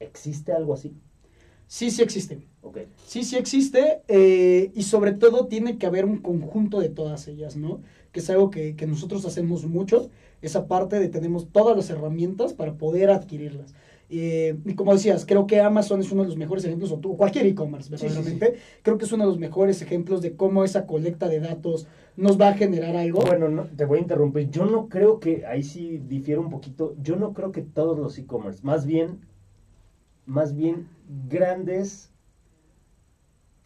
¿existe 0.00 0.52
algo 0.52 0.74
así? 0.74 0.96
Sí, 1.68 1.92
sí 1.92 2.02
existe. 2.02 2.40
Ok. 2.62 2.78
Sí, 3.06 3.22
sí 3.22 3.36
existe 3.36 4.02
eh, 4.08 4.72
y 4.74 4.82
sobre 4.82 5.12
todo 5.12 5.46
tiene 5.46 5.78
que 5.78 5.86
haber 5.86 6.04
un 6.04 6.18
conjunto 6.18 6.80
de 6.80 6.88
todas 6.88 7.28
ellas, 7.28 7.56
¿no? 7.56 7.80
Que 8.10 8.18
es 8.18 8.28
algo 8.30 8.50
que, 8.50 8.74
que 8.74 8.88
nosotros 8.88 9.24
hacemos 9.24 9.64
mucho, 9.66 10.10
esa 10.42 10.66
parte 10.66 10.98
de 10.98 11.08
tenemos 11.08 11.52
todas 11.52 11.76
las 11.76 11.88
herramientas 11.90 12.52
para 12.52 12.74
poder 12.74 13.10
adquirirlas. 13.10 13.74
Eh, 14.10 14.56
y 14.64 14.74
como 14.74 14.94
decías, 14.94 15.26
creo 15.26 15.46
que 15.46 15.60
Amazon 15.60 16.00
es 16.00 16.10
uno 16.10 16.22
de 16.22 16.28
los 16.28 16.38
mejores 16.38 16.64
ejemplos, 16.64 16.92
o 16.92 17.00
cualquier 17.16 17.46
e-commerce, 17.46 17.90
Sí, 17.90 17.96
sí, 17.96 18.08
sí. 18.08 18.14
verdaderamente, 18.14 18.58
creo 18.82 18.96
que 18.96 19.04
es 19.04 19.12
uno 19.12 19.24
de 19.24 19.30
los 19.30 19.38
mejores 19.38 19.82
ejemplos 19.82 20.22
de 20.22 20.34
cómo 20.34 20.64
esa 20.64 20.86
colecta 20.86 21.28
de 21.28 21.40
datos 21.40 21.86
nos 22.16 22.40
va 22.40 22.48
a 22.48 22.54
generar 22.54 22.96
algo. 22.96 23.20
Bueno, 23.20 23.48
no, 23.48 23.64
te 23.64 23.84
voy 23.84 23.98
a 23.98 24.02
interrumpir. 24.02 24.50
Yo 24.50 24.64
no 24.64 24.88
creo 24.88 25.20
que, 25.20 25.44
ahí 25.46 25.62
sí 25.62 26.00
difiero 26.08 26.40
un 26.40 26.48
poquito, 26.48 26.94
yo 27.02 27.16
no 27.16 27.34
creo 27.34 27.52
que 27.52 27.60
todos 27.62 27.98
los 27.98 28.16
e-commerce, 28.18 28.60
más 28.62 28.86
bien, 28.86 29.20
más 30.28 30.54
bien 30.54 30.88
grandes 31.28 32.12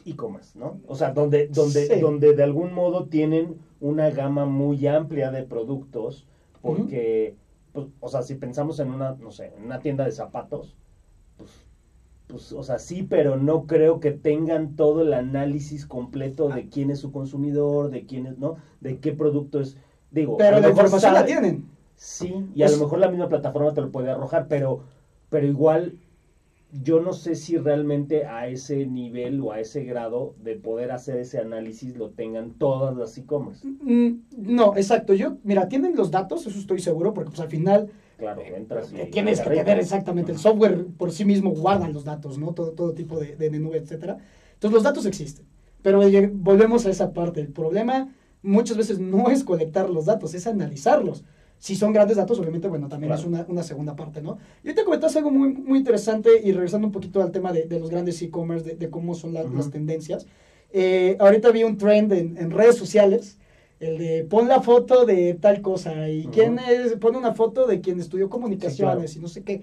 e-commerce, 0.04 0.58
¿no? 0.58 0.80
O 0.86 0.94
sea, 0.94 1.12
donde, 1.12 1.48
donde, 1.48 1.86
Sí. 1.86 2.00
donde 2.00 2.34
de 2.34 2.42
algún 2.42 2.72
modo 2.72 3.06
tienen 3.06 3.58
una 3.80 4.10
gama 4.10 4.46
muy 4.46 4.86
amplia 4.86 5.30
de 5.30 5.42
productos, 5.44 6.26
porque, 6.60 7.36
pues, 7.72 7.86
o 8.00 8.08
sea, 8.08 8.22
si 8.22 8.34
pensamos 8.34 8.80
en 8.80 8.90
una, 8.90 9.12
no 9.20 9.30
sé, 9.30 9.52
en 9.56 9.64
una 9.64 9.80
tienda 9.80 10.04
de 10.04 10.12
zapatos, 10.12 10.76
pues, 11.36 11.50
pues, 12.26 12.52
o 12.52 12.62
sea, 12.62 12.78
sí, 12.78 13.02
pero 13.02 13.36
no 13.36 13.66
creo 13.66 14.00
que 14.00 14.10
tengan 14.10 14.74
todo 14.74 15.02
el 15.02 15.12
análisis 15.12 15.86
completo 15.86 16.48
de 16.48 16.68
quién 16.68 16.90
es 16.90 16.98
su 17.00 17.12
consumidor, 17.12 17.90
de 17.90 18.06
quién 18.06 18.26
es, 18.26 18.38
¿no? 18.38 18.56
De 18.80 18.98
qué 18.98 19.12
producto 19.12 19.60
es. 19.60 19.76
Digo, 20.10 20.36
pero 20.36 20.58
la 20.60 20.68
información 20.70 21.12
la 21.14 21.20
sabe- 21.20 21.32
tienen. 21.32 21.68
Sí, 21.94 22.46
y 22.54 22.62
a 22.62 22.68
lo 22.70 22.78
mejor 22.78 22.98
la 22.98 23.08
misma 23.10 23.28
plataforma 23.28 23.72
te 23.74 23.80
lo 23.82 23.90
puede 23.92 24.10
arrojar, 24.10 24.48
pero, 24.48 24.80
pero 25.28 25.46
igual 25.46 25.98
yo 26.72 27.00
no 27.00 27.12
sé 27.12 27.34
si 27.34 27.58
realmente 27.58 28.24
a 28.24 28.48
ese 28.48 28.86
nivel 28.86 29.40
o 29.42 29.52
a 29.52 29.60
ese 29.60 29.84
grado 29.84 30.34
de 30.42 30.56
poder 30.56 30.90
hacer 30.90 31.18
ese 31.18 31.38
análisis 31.38 31.96
lo 31.96 32.10
tengan 32.10 32.52
todas 32.54 32.96
las 32.96 33.16
e-commerce. 33.18 33.66
Mm, 33.66 34.22
No, 34.38 34.74
exacto. 34.76 35.12
Yo, 35.12 35.36
mira, 35.44 35.68
tienen 35.68 35.94
los 35.94 36.10
datos, 36.10 36.46
eso 36.46 36.58
estoy 36.58 36.80
seguro, 36.80 37.12
porque 37.12 37.30
pues 37.30 37.40
al 37.40 37.48
final 37.48 37.90
Claro, 38.16 38.42
entras 38.42 38.92
y... 38.92 38.96
que 38.96 39.06
tienes 39.06 39.40
que 39.40 39.50
tener 39.50 39.78
exactamente 39.78 40.32
el 40.32 40.38
software 40.38 40.86
por 40.96 41.12
sí 41.12 41.24
mismo 41.24 41.50
guarda 41.50 41.88
los 41.88 42.04
datos, 42.04 42.38
¿no? 42.38 42.54
Todo, 42.54 42.72
todo 42.72 42.94
tipo 42.94 43.18
de, 43.20 43.36
de 43.36 43.50
nube, 43.50 43.78
etcétera. 43.78 44.18
Entonces 44.54 44.74
los 44.74 44.82
datos 44.82 45.04
existen. 45.06 45.44
Pero 45.82 46.00
volvemos 46.34 46.86
a 46.86 46.90
esa 46.90 47.12
parte. 47.12 47.40
El 47.40 47.48
problema 47.52 48.14
muchas 48.42 48.76
veces 48.76 48.98
no 48.98 49.28
es 49.28 49.44
colectar 49.44 49.90
los 49.90 50.06
datos, 50.06 50.34
es 50.34 50.46
analizarlos. 50.46 51.24
Si 51.62 51.76
son 51.76 51.92
grandes 51.92 52.16
datos, 52.16 52.40
obviamente, 52.40 52.66
bueno, 52.66 52.88
también 52.88 53.10
Claro. 53.10 53.20
es 53.20 53.24
una, 53.28 53.46
una 53.48 53.62
segunda 53.62 53.94
parte, 53.94 54.20
¿no? 54.20 54.36
Yo 54.64 54.74
te 54.74 54.82
comentas 54.82 55.14
algo 55.14 55.30
muy, 55.30 55.50
muy 55.52 55.78
interesante 55.78 56.28
y 56.42 56.50
regresando 56.50 56.88
un 56.88 56.92
poquito 56.92 57.22
al 57.22 57.30
tema 57.30 57.52
de, 57.52 57.66
de 57.66 57.78
los 57.78 57.88
grandes 57.88 58.20
e-commerce, 58.20 58.68
de, 58.70 58.74
de 58.74 58.90
cómo 58.90 59.14
son 59.14 59.32
la- 59.32 59.44
Ujú. 59.44 59.54
las 59.54 59.70
tendencias. 59.70 60.26
Eh, 60.72 61.16
ahorita 61.20 61.52
vi 61.52 61.62
un 61.62 61.76
trend 61.78 62.12
en, 62.14 62.36
en 62.36 62.50
redes 62.50 62.74
sociales, 62.74 63.38
el 63.78 63.96
de 63.96 64.24
pon 64.24 64.48
la 64.48 64.60
foto 64.60 65.06
de 65.06 65.34
tal 65.34 65.62
cosa 65.62 66.08
y 66.08 66.22
Ujú. 66.22 66.32
quién 66.32 66.58
es, 66.58 66.94
pone 66.96 67.16
una 67.16 67.32
foto 67.32 67.68
de 67.68 67.80
quien 67.80 68.00
estudió 68.00 68.28
comunicaciones 68.28 69.12
Sí, 69.12 69.20
y 69.20 69.22
no 69.22 69.28
sé 69.28 69.44
qué. 69.44 69.62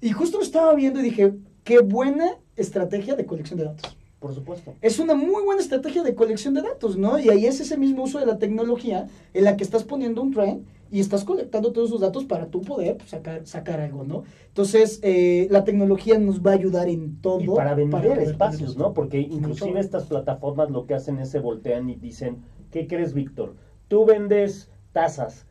Y 0.00 0.10
justo 0.10 0.38
lo 0.38 0.42
estaba 0.42 0.74
viendo 0.74 0.98
y 0.98 1.04
dije, 1.04 1.32
qué 1.62 1.78
buena 1.78 2.38
estrategia 2.56 3.14
de 3.14 3.24
colección 3.24 3.56
de 3.60 3.66
datos. 3.66 3.96
Por 4.18 4.34
supuesto. 4.34 4.74
Es 4.82 4.98
una 4.98 5.14
muy 5.14 5.44
buena 5.44 5.60
estrategia 5.62 6.02
de 6.02 6.16
colección 6.16 6.54
de 6.54 6.62
datos, 6.62 6.96
¿no? 6.96 7.20
Y 7.20 7.28
ahí 7.28 7.46
es 7.46 7.60
ese 7.60 7.76
mismo 7.76 8.02
uso 8.02 8.18
de 8.18 8.26
la 8.26 8.38
tecnología 8.40 9.06
en 9.32 9.44
la 9.44 9.56
que 9.56 9.62
estás 9.62 9.84
poniendo 9.84 10.22
un 10.22 10.32
trend 10.32 10.64
y 10.90 11.00
estás 11.00 11.24
colectando 11.24 11.72
todos 11.72 11.88
esos 11.88 12.00
datos 12.00 12.24
para 12.24 12.46
tú 12.46 12.62
poder 12.62 12.96
pues, 12.96 13.10
sacar, 13.10 13.46
sacar 13.46 13.80
algo, 13.80 14.04
¿no? 14.04 14.24
Entonces, 14.48 15.00
eh, 15.02 15.48
la 15.50 15.64
tecnología 15.64 16.18
nos 16.18 16.44
va 16.44 16.52
a 16.52 16.54
ayudar 16.54 16.88
en 16.88 17.20
todo. 17.20 17.40
Y 17.40 17.48
para 17.48 17.74
vender 17.74 18.18
espacios, 18.18 18.76
¿no? 18.76 18.94
Porque 18.94 19.20
inclusive 19.20 19.80
estas 19.80 20.04
plataformas 20.04 20.70
lo 20.70 20.86
que 20.86 20.94
hacen 20.94 21.18
es 21.18 21.30
se 21.30 21.40
voltean 21.40 21.90
y 21.90 21.96
dicen, 21.96 22.42
¿qué 22.70 22.86
crees, 22.86 23.14
Víctor? 23.14 23.56
Tú 23.88 24.04
vendes 24.04 24.70
tazas, 24.92 25.46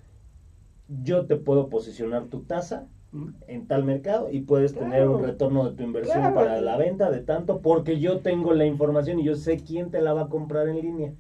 yo 1.04 1.26
te 1.26 1.36
puedo 1.36 1.70
posicionar 1.70 2.26
tu 2.26 2.42
taza 2.42 2.88
en 3.48 3.68
tal 3.68 3.86
mercado 3.86 4.30
y 4.30 4.42
puedes 4.42 4.74
tener 4.74 5.08
un 5.08 5.24
retorno 5.24 5.70
de 5.70 5.76
tu 5.76 5.84
inversión 5.84 6.18
Claro. 6.20 6.36
para 6.36 6.60
la 6.60 6.76
venta 6.78 7.10
de 7.10 7.22
tanto 7.22 7.62
porque 7.62 8.00
yo 8.00 8.20
tengo 8.20 8.54
la 8.54 8.66
información 8.66 9.20
y 9.20 9.24
yo 9.24 9.36
sé 9.36 9.58
quién 9.58 9.90
te 9.90 10.02
la 10.02 10.14
va 10.14 10.24
a 10.24 10.30
comprar 10.30 10.68
en 10.68 10.82
línea. 10.82 11.14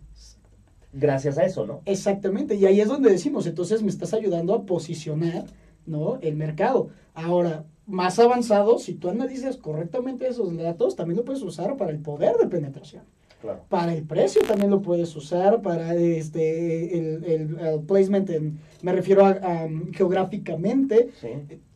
Gracias 0.97 1.37
a 1.37 1.43
eso, 1.45 1.65
¿no? 1.67 1.81
Exactamente, 1.85 2.55
y 2.55 2.65
ahí 2.65 2.79
es 2.79 2.87
donde 2.87 3.09
decimos, 3.11 3.45
entonces 3.45 3.83
me 3.83 3.89
estás 3.89 4.13
ayudando 4.13 4.53
a 4.53 4.65
posicionar, 4.65 5.45
¿no? 5.85 6.17
El 6.21 6.35
mercado. 6.37 6.87
Ahora, 7.13 7.65
más 7.85 8.17
avanzado, 8.17 8.79
si 8.79 8.93
tú 8.95 9.09
analizas 9.09 9.57
correctamente 9.57 10.27
esos 10.27 10.55
datos, 10.57 10.95
también 10.95 11.17
lo 11.17 11.25
puedes 11.25 11.41
usar 11.43 11.75
para 11.77 11.91
el 11.91 11.99
poder 11.99 12.37
de 12.37 12.47
penetración. 12.47 13.03
Claro. 13.41 13.63
Para 13.69 13.93
el 13.93 14.03
precio 14.03 14.41
también 14.47 14.71
lo 14.71 14.81
puedes 14.81 15.15
usar, 15.15 15.61
para 15.61 15.93
este 15.95 16.97
el, 16.97 17.23
el- 17.25 17.59
el 17.59 17.79
placement, 17.81 18.29
en- 18.31 18.57
me 18.81 18.91
refiero 18.93 19.25
a, 19.25 19.31
a, 19.31 19.69
geográficamente. 19.93 21.09
Sí. 21.21 21.27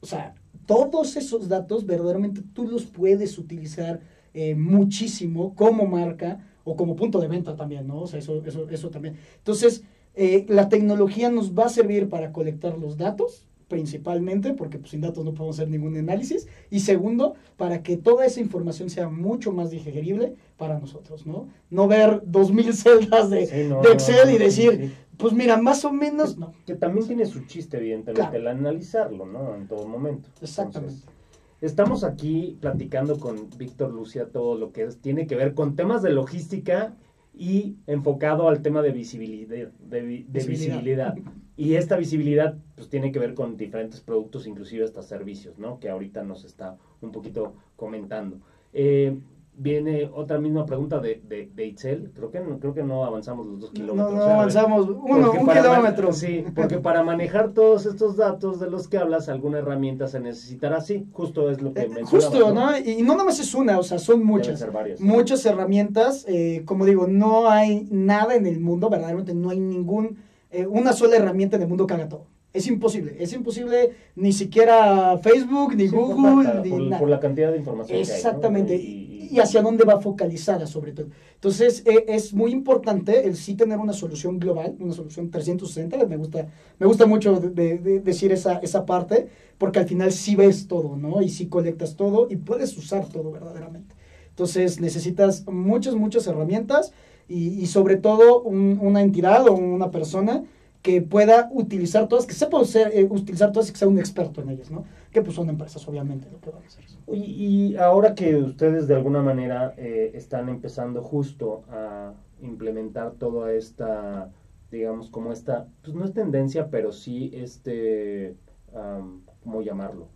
O 0.01 0.05
sea, 0.05 0.34
todos 0.65 1.15
esos 1.17 1.47
datos 1.47 1.86
verdaderamente 1.86 2.41
tú 2.53 2.67
los 2.67 2.86
puedes 2.86 3.38
utilizar 3.38 3.99
eh, 4.34 4.55
muchísimo 4.55 5.53
como 5.55 5.86
marca 5.86 6.39
o 6.64 6.76
como 6.76 6.95
punto 6.95 7.20
de 7.20 7.28
venta 7.28 7.55
también, 7.55 7.88
¿no? 7.88 8.01
O 8.01 8.07
sea, 8.07 8.20
eso, 8.20 8.43
eso, 8.45 8.70
eso 8.70 8.89
también. 8.89 9.16
Entonces, 9.38 9.84
Eh, 10.16 10.45
la 10.49 10.68
tecnología 10.70 11.30
nos 11.30 11.53
va 11.53 11.66
a 11.66 11.70
servir 11.70 12.10
para 12.10 12.34
colectar 12.34 12.78
los 12.78 12.97
datos, 12.97 13.45
principalmente, 13.70 14.53
porque 14.53 14.78
pues, 14.80 14.91
sin 14.91 15.01
datos 15.01 15.24
no 15.24 15.34
podemos 15.34 15.57
hacer 15.57 15.70
ningún 15.70 15.95
análisis. 15.95 16.47
Y 16.72 16.80
segundo, 16.80 17.36
para 17.57 17.84
que 17.84 17.95
toda 17.95 18.26
esa 18.26 18.41
información 18.41 18.89
sea 18.89 19.07
mucho 19.07 19.51
más 19.53 19.70
digerible 19.70 20.34
para 20.57 20.80
nosotros, 20.80 21.26
¿no? 21.26 21.47
No 21.70 21.88
ver 21.88 22.22
dos 22.26 22.51
mil 22.51 22.74
celdas 22.74 23.30
de, 23.30 23.45
Sí, 23.45 23.68
no, 23.70 23.82
de 23.82 23.88
no, 23.89 23.93
Excel 23.93 24.28
no, 24.30 24.36
y 24.36 24.38
decir, 24.39 24.93
pues 25.16 25.32
mira, 25.34 25.55
más 25.57 25.86
o 25.86 25.91
menos, 25.93 26.38
no. 26.38 26.53
Que 26.66 26.76
también 26.76 27.05
tiene 27.07 27.26
su 27.26 27.45
chiste, 27.45 27.78
evidentemente, 27.78 28.20
Claro. 28.22 28.36
el 28.38 28.47
analizarlo, 28.47 29.26
¿no? 29.26 29.55
En 29.55 29.68
todo 29.68 29.88
momento. 29.88 30.28
Exactamente. 30.41 30.95
Entonces, 30.95 31.18
estamos 31.62 32.03
aquí 32.03 32.57
platicando 32.62 33.20
con 33.20 33.49
Víctor 33.57 33.93
Lucia 33.93 34.28
todo 34.32 34.57
lo 34.57 34.72
que 34.72 34.84
es- 34.84 34.99
tiene 34.99 35.28
que 35.28 35.36
ver 35.36 35.53
con 35.53 35.76
temas 35.76 36.01
de 36.01 36.12
logística 36.12 36.95
y 37.34 37.76
enfocado 37.88 38.47
al 38.49 38.62
tema 38.62 38.82
de 38.82 38.91
visibilidad. 38.91 39.70
De, 39.80 40.01
vi- 40.01 40.24
de 40.24 40.39
Visibilidad. 40.45 41.14
visibilidad. 41.14 41.16
Y 41.55 41.74
esta 41.76 41.97
visibilidad 41.97 42.57
pues 42.76 42.89
tiene 42.89 43.12
que 43.12 43.20
ver 43.20 43.34
con 43.34 43.57
diferentes 43.57 43.99
productos, 44.01 44.47
inclusive 44.47 44.86
hasta 44.86 45.01
servicios, 45.01 45.57
¿no? 45.60 45.80
Que 45.80 45.89
ahorita 45.89 46.24
nos 46.24 46.45
está 46.45 46.78
un 47.01 47.12
poquito 47.12 47.53
comentando. 47.76 48.39
Eh, 48.74 49.18
viene 49.60 50.10
otra 50.14 50.39
misma 50.39 50.66
pregunta 50.66 50.99
de, 50.99 51.22
de, 51.28 51.49
de 51.53 51.66
Itzel. 51.66 52.12
Creo 52.16 52.32
que, 52.32 52.39
no, 52.39 52.57
creo 52.60 52.74
que 52.74 52.82
no 52.84 53.03
avanzamos 53.05 53.45
los 53.45 53.60
dos 53.60 53.72
kilómetros. 53.72 54.14
no 54.16 54.24
avanzamos 54.24 54.88
uno, 54.88 55.32
un 55.34 55.47
kilómetro. 55.47 56.14
Sí, 56.14 56.45
porque 56.55 56.78
para 56.80 57.03
manejar 57.03 57.51
todos 57.51 57.86
estos 57.86 58.16
datos 58.18 58.60
de 58.60 58.70
los 58.70 58.88
que 58.88 58.97
hablas, 58.97 59.30
alguna 59.30 59.60
herramienta 59.60 60.07
se 60.07 60.20
necesitará. 60.20 60.80
Sí, 60.82 61.05
justo 61.12 61.51
es 61.51 61.62
lo 61.62 61.74
que 61.74 61.82
Eh, 61.82 61.89
mencionabas, 61.89 62.26
Justo, 62.30 62.53
¿no? 62.53 62.78
Y 62.78 63.01
no 63.03 63.14
nada 63.14 63.26
más 63.26 63.39
es 63.39 63.53
una, 63.53 63.78
o 63.78 63.84
sea, 63.84 63.99
son 63.99 64.24
muchas. 64.24 64.57
ser 64.60 64.72
varias. 64.72 64.99
Muchas 65.01 65.45
herramientas. 65.45 66.26
eh, 66.28 66.64
como 66.66 66.86
digo, 66.86 67.05
no 67.07 67.49
hay 67.49 67.88
nada 67.91 68.36
en 68.36 68.45
el 68.47 68.60
mundo, 68.60 68.89
verdaderamente 68.89 69.34
no 69.34 69.49
hay 69.49 69.60
ningún, 69.60 70.18
eh, 70.51 70.66
una 70.66 70.93
sola 70.93 71.18
herramienta 71.18 71.57
en 71.57 71.64
el 71.64 71.68
mundo 71.68 71.86
que 71.86 71.93
haga 71.95 72.07
todo. 72.07 72.26
Es 72.52 72.66
imposible, 72.68 73.16
es 73.20 73.32
imposible 73.34 73.91
ni 74.16 74.34
siquiera 74.34 75.18
Facebook, 75.20 75.76
ni 75.76 75.88
Sí, 75.88 75.95
por 75.95 76.16
Google, 76.16 76.43
la- 76.56 76.62
ni 76.62 76.70
por, 76.72 76.82
nada. 76.82 77.00
por 77.00 77.10
la 77.10 77.20
cantidad 77.20 77.52
de 77.52 77.58
información 77.60 77.95
que 77.97 78.04
hay, 78.04 78.10
¿no? 78.10 78.16
Exactamente. 78.16 78.76
Y- 78.76 79.06
Y, 79.32 79.39
hacia 79.39 79.62
dónde 79.62 79.84
va 79.84 80.02
focalizada, 80.02 80.66
sobre 80.66 80.91
todo. 80.91 81.10
Entonces, 81.36 81.84
eh, 81.86 82.06
es 82.08 82.34
muy 82.34 82.52
importante 82.52 83.28
el 83.28 83.36
sí 83.36 83.54
tener 83.54 83.78
una 83.78 83.93
solución 83.93 84.39
global, 84.39 84.76
una 84.80 84.91
solución 84.93 85.30
360. 85.30 86.04
Me 86.08 86.18
gusta, 86.18 86.47
me 86.80 86.88
gusta 86.88 87.06
mucho 87.06 87.39
de- 87.39 87.50
de- 87.52 87.78
de 87.78 88.00
decir 88.00 88.32
esa, 88.32 88.58
esa 88.64 88.88
parte, 88.88 89.28
porque 89.60 89.78
al 89.78 89.86
final 89.88 90.12
sí 90.12 90.36
ves 90.36 90.68
todo, 90.68 90.97
¿no? 90.97 91.22
Y 91.22 91.30
sí 91.30 91.45
colectas 91.45 91.95
todo 91.95 92.26
y 92.28 92.38
puedes 92.38 92.76
usar 92.76 93.06
todo 93.08 93.30
verdaderamente. 93.32 93.93
Entonces, 94.30 94.80
necesitas 94.82 95.45
muchas, 95.45 95.93
muchas 95.93 96.26
herramientas 96.26 96.91
y, 97.28 97.50
y 97.62 97.68
sobre 97.68 97.97
todo 97.97 98.41
un- 98.41 98.80
una 98.82 99.04
entidad 99.04 99.47
o 99.47 99.54
una 99.54 99.91
persona 99.91 100.43
que 100.82 101.02
pueda 101.02 101.50
utilizar 101.52 102.08
todas, 102.08 102.26
que 102.26 102.34
sepa 102.34 102.60
usar, 102.60 102.92
eh, 102.94 103.06
utilizar 103.10 103.52
todas 103.52 103.70
y 103.70 103.74
que 103.74 103.78
sea 103.78 103.88
un 103.88 104.00
experto 104.00 104.42
en 104.42 104.50
ellas, 104.50 104.72
¿no? 104.72 104.86
Que 105.12 105.22
pues 105.22 105.36
son 105.36 105.50
empresas, 105.50 105.86
obviamente, 105.88 106.30
lo 106.32 106.40
que 106.40 106.52
van 106.52 106.64
a 106.64 106.68
hacer. 106.68 106.86
Y, 107.12 107.76
ahora 107.76 108.16
que 108.16 108.36
ustedes 108.36 108.88
de 108.88 108.96
alguna 108.96 109.22
manera 109.22 109.74
eh, 109.78 110.12
están 110.14 110.48
empezando 110.48 111.02
justo 111.02 111.64
a 111.70 112.14
implementar 112.42 113.14
toda 113.14 113.52
esta, 113.54 114.32
digamos, 114.72 115.10
como 115.10 115.34
esta, 115.34 115.68
pues 115.84 115.96
no 115.96 116.06
es 116.06 116.14
tendencia, 116.14 116.70
pero 116.70 116.92
sí 116.92 117.32
este, 117.34 118.36
am, 118.74 119.24
¿cómo 119.44 119.62
llamarlo? 119.62 120.08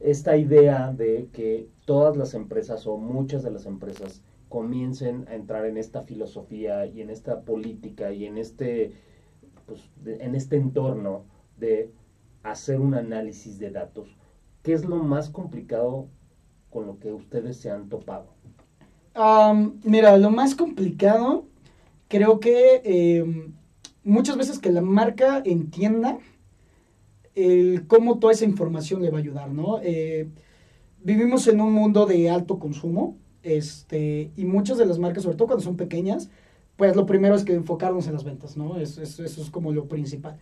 Esta 0.00 0.36
idea 0.36 0.92
de 0.92 1.28
que 1.32 1.68
todas 1.86 2.16
las 2.16 2.34
empresas 2.34 2.86
o 2.86 2.96
muchas 2.96 3.42
de 3.42 3.50
las 3.50 3.66
empresas 3.66 4.22
comiencen 4.48 5.26
a 5.28 5.34
entrar 5.34 5.64
en 5.64 5.76
esta 5.76 6.02
filosofía 6.02 6.84
y 6.84 7.00
en 7.00 7.08
esta 7.08 7.42
política 7.42 8.12
y 8.12 8.26
en 8.26 8.36
este, 8.36 8.92
pues, 9.70 10.20
en 10.20 10.34
este 10.34 10.56
entorno 10.56 11.26
de 11.58 11.92
hacer 12.42 12.80
un 12.80 12.94
análisis 12.94 13.60
de 13.60 13.70
datos. 13.70 14.16
¿Qué 14.64 14.72
es 14.72 14.84
lo 14.84 14.96
más 14.96 15.30
complicado 15.30 16.08
con 16.70 16.86
lo 16.86 16.98
que 16.98 17.12
ustedes 17.12 17.56
se 17.58 17.70
han 17.70 17.88
topado? 17.88 18.26
Mira, 19.84 20.16
lo 20.18 20.30
más 20.30 20.56
complicado, 20.56 21.44
creo 22.08 22.40
que 22.40 22.82
eh, 22.84 23.52
muchas 24.02 24.36
veces 24.36 24.58
que 24.58 24.72
la 24.72 24.80
marca 24.80 25.40
entienda 25.44 26.18
cómo 27.86 28.18
toda 28.18 28.32
esa 28.32 28.44
información 28.44 29.02
le 29.02 29.10
va 29.10 29.18
a 29.18 29.20
ayudar, 29.20 29.50
¿no? 29.50 29.80
Eh, 29.82 30.28
vivimos 31.02 31.46
en 31.46 31.60
un 31.60 31.72
mundo 31.72 32.06
de 32.06 32.28
alto 32.28 32.58
consumo, 32.58 33.16
este, 33.42 34.30
y 34.36 34.44
muchas 34.44 34.78
de 34.78 34.86
las 34.86 34.98
marcas, 34.98 35.22
sobre 35.22 35.36
todo 35.36 35.48
cuando 35.48 35.64
son 35.64 35.76
pequeñas, 35.76 36.28
pues 36.80 36.96
lo 36.96 37.04
primero 37.04 37.34
es 37.34 37.44
que 37.44 37.52
enfocarnos 37.52 38.06
en 38.06 38.14
las 38.14 38.24
ventas, 38.24 38.56
¿no? 38.56 38.78
Eso, 38.80 39.02
eso, 39.02 39.22
eso 39.22 39.42
es 39.42 39.50
como 39.50 39.70
lo 39.70 39.84
principal. 39.86 40.38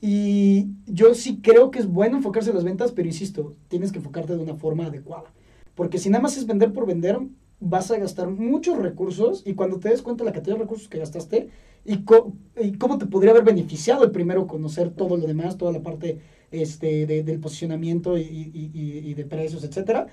Y 0.00 0.68
yo 0.86 1.14
sí 1.14 1.40
creo 1.42 1.72
que 1.72 1.80
es 1.80 1.88
bueno 1.88 2.16
enfocarse 2.16 2.50
en 2.50 2.54
las 2.54 2.64
ventas, 2.64 2.92
pero 2.92 3.08
insisto, 3.08 3.56
tienes 3.66 3.90
que 3.90 3.98
enfocarte 3.98 4.36
de 4.36 4.42
una 4.42 4.54
forma 4.54 4.86
adecuada. 4.86 5.24
Porque 5.74 5.98
si 5.98 6.08
nada 6.08 6.22
más 6.22 6.36
es 6.36 6.46
vender 6.46 6.72
por 6.72 6.86
vender, 6.86 7.18
vas 7.58 7.90
a 7.90 7.98
gastar 7.98 8.30
muchos 8.30 8.78
recursos 8.78 9.42
y 9.44 9.54
cuando 9.54 9.80
te 9.80 9.88
des 9.88 10.00
cuenta 10.00 10.22
de 10.22 10.30
la 10.30 10.32
cantidad 10.32 10.54
de 10.54 10.62
recursos 10.62 10.88
que 10.88 10.98
gastaste 11.00 11.48
y, 11.84 11.94
y 12.62 12.72
cómo 12.78 12.96
te 12.98 13.06
podría 13.06 13.32
haber 13.32 13.42
beneficiado 13.44 14.04
el 14.04 14.12
primero 14.12 14.46
conocer 14.46 14.90
todo 14.90 15.16
lo 15.16 15.26
demás, 15.26 15.58
toda 15.58 15.72
la 15.72 15.82
parte 15.82 16.20
este, 16.52 17.04
de- 17.06 17.24
del 17.24 17.40
posicionamiento 17.40 18.16
y, 18.16 18.22
y- 18.22 18.70
y- 19.10 19.14
de 19.14 19.24
precios, 19.24 19.64
etcétera, 19.64 20.06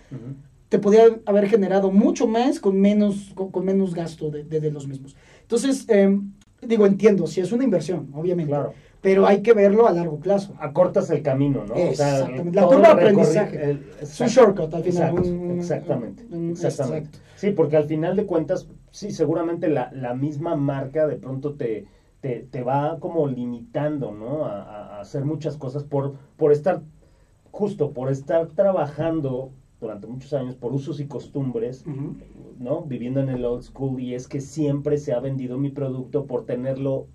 te 0.70 0.80
podría 0.80 1.04
haber 1.26 1.48
generado 1.48 1.92
mucho 1.92 2.28
más 2.28 2.60
con 2.60 2.80
menos, 2.80 3.32
con, 3.36 3.52
con 3.52 3.66
menos 3.66 3.94
gasto 3.96 4.30
de, 4.30 4.44
de- 4.44 4.60
de 4.60 4.72
los 4.72 4.88
mismos. 4.88 5.16
Entonces, 5.42 5.86
eh, 5.90 6.20
digo, 6.62 6.86
entiendo, 6.86 7.26
si 7.28 7.40
es 7.42 7.52
una 7.52 7.64
inversión, 7.64 8.10
obviamente, 8.14 8.50
Claro. 8.52 8.74
pero 9.02 9.26
hay 9.26 9.42
que 9.42 9.54
verlo 9.54 9.88
a 9.88 9.94
largo 9.94 10.20
plazo. 10.20 10.54
Acortas 10.60 11.10
el 11.10 11.22
camino, 11.22 11.64
¿no? 11.66 11.76
Exactamente. 11.76 12.52
La 12.54 12.62
todo 12.64 12.72
curva 12.76 12.90
el 12.92 12.96
de 12.98 13.02
aprendizaje. 13.04 13.70
el- 13.72 13.86
Es 14.02 14.20
un 14.20 14.28
shortcut 14.28 14.74
al 14.74 14.84
final. 14.84 15.10
exacto, 15.14 15.30
un- 15.30 15.52
exactamente. 15.60 16.26
un- 16.32 16.50
exactamente. 16.52 16.98
exacto. 17.10 17.20
Sí, 17.38 17.52
porque 17.52 17.78
al 17.78 17.86
final 17.86 18.16
de 18.18 18.26
cuentas, 18.26 18.68
sí, 18.92 19.12
seguramente 19.12 19.70
la, 19.70 19.90
la 19.94 20.14
misma 20.16 20.56
marca 20.56 21.08
de 21.08 21.16
pronto 21.16 21.54
te, 21.54 21.86
te, 22.20 22.48
te 22.52 22.64
va 22.64 23.00
como 23.00 23.28
limitando, 23.28 24.12
¿no? 24.12 24.46
A, 24.46 24.64
a- 24.64 24.98
a 24.98 25.02
hacer 25.02 25.24
muchas 25.24 25.56
cosas 25.56 25.84
por, 25.84 26.16
por 26.36 26.52
estar, 26.52 26.82
justo 27.52 27.92
por 27.92 28.12
estar 28.12 28.48
trabajando 28.48 29.52
durante 29.80 30.08
muchos 30.08 30.34
años 30.34 30.56
por 30.56 30.74
usos 30.74 31.00
y 31.00 31.08
costumbres. 31.08 31.86
¿no? 32.60 32.84
Viviendo 32.86 33.20
en 33.20 33.30
el 33.30 33.46
old 33.46 33.62
school 33.64 34.00
y 34.00 34.16
es 34.16 34.28
que 34.28 34.42
siempre 34.42 34.98
se 34.98 35.14
ha 35.14 35.20
vendido 35.20 35.58
mi 35.58 35.70
producto 35.70 36.26
por 36.26 36.46
tenerlo 36.46 37.08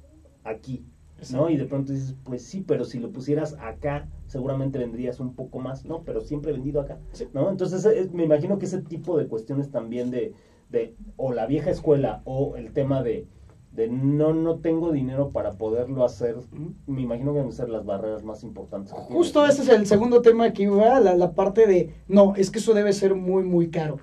aquí, 0.45 0.85
¿no? 1.33 1.51
Y 1.51 1.57
de 1.57 1.65
pronto 1.67 1.93
dices, 1.93 2.17
pues 2.25 2.45
sí, 2.45 2.61
pero 2.67 2.85
si 2.85 2.99
lo 3.01 3.11
pusieras 3.11 3.57
acá, 3.61 4.09
seguramente 4.27 4.79
vendrías 4.79 5.19
un 5.21 5.35
poco 5.35 5.59
más, 5.59 5.85
¿no? 5.85 6.03
Pero 6.05 6.21
siempre 6.21 6.51
he 6.51 6.55
vendido 6.55 6.81
acá, 6.81 6.99
Sí. 7.13 7.27
¿no? 7.33 7.51
Entonces 7.51 7.85
eh, 7.85 8.09
me 8.13 8.23
imagino 8.25 8.59
que 8.59 8.67
ese 8.67 8.81
tipo 8.81 9.19
de 9.19 9.27
cuestiones 9.27 9.71
también 9.71 10.11
de, 10.11 10.33
de 10.71 10.95
o 11.17 11.33
la 11.33 11.47
vieja 11.47 11.71
escuela 11.71 12.23
o 12.25 12.57
el 12.57 12.73
tema 12.73 13.03
de, 13.03 13.27
de 13.73 13.89
no, 13.89 14.35
no 14.35 14.59
tengo 14.59 14.93
dinero 14.93 15.31
para 15.31 15.53
poderlo 15.53 16.05
hacer, 16.05 16.37
me 16.87 17.01
imagino 17.03 17.33
que 17.33 17.39
deben 17.39 17.53
ser 17.53 17.70
las 17.70 17.85
barreras 17.87 18.23
más 18.23 18.43
importantes. 18.43 18.93
que 18.93 19.01
Justo 19.14 19.47
ese 19.47 19.62
es 19.62 19.68
el 19.68 19.87
segundo 19.87 20.20
tema 20.20 20.53
que 20.53 20.64
iba, 20.64 21.01
la, 21.01 21.14
la 21.16 21.33
parte 21.33 21.66
de, 21.66 21.95
no, 22.07 22.35
es 22.37 22.51
que 22.51 22.59
eso 22.59 22.75
debe 22.75 22.93
ser 22.93 23.14
muy, 23.14 23.43
muy 23.45 23.68
caro. 23.70 23.99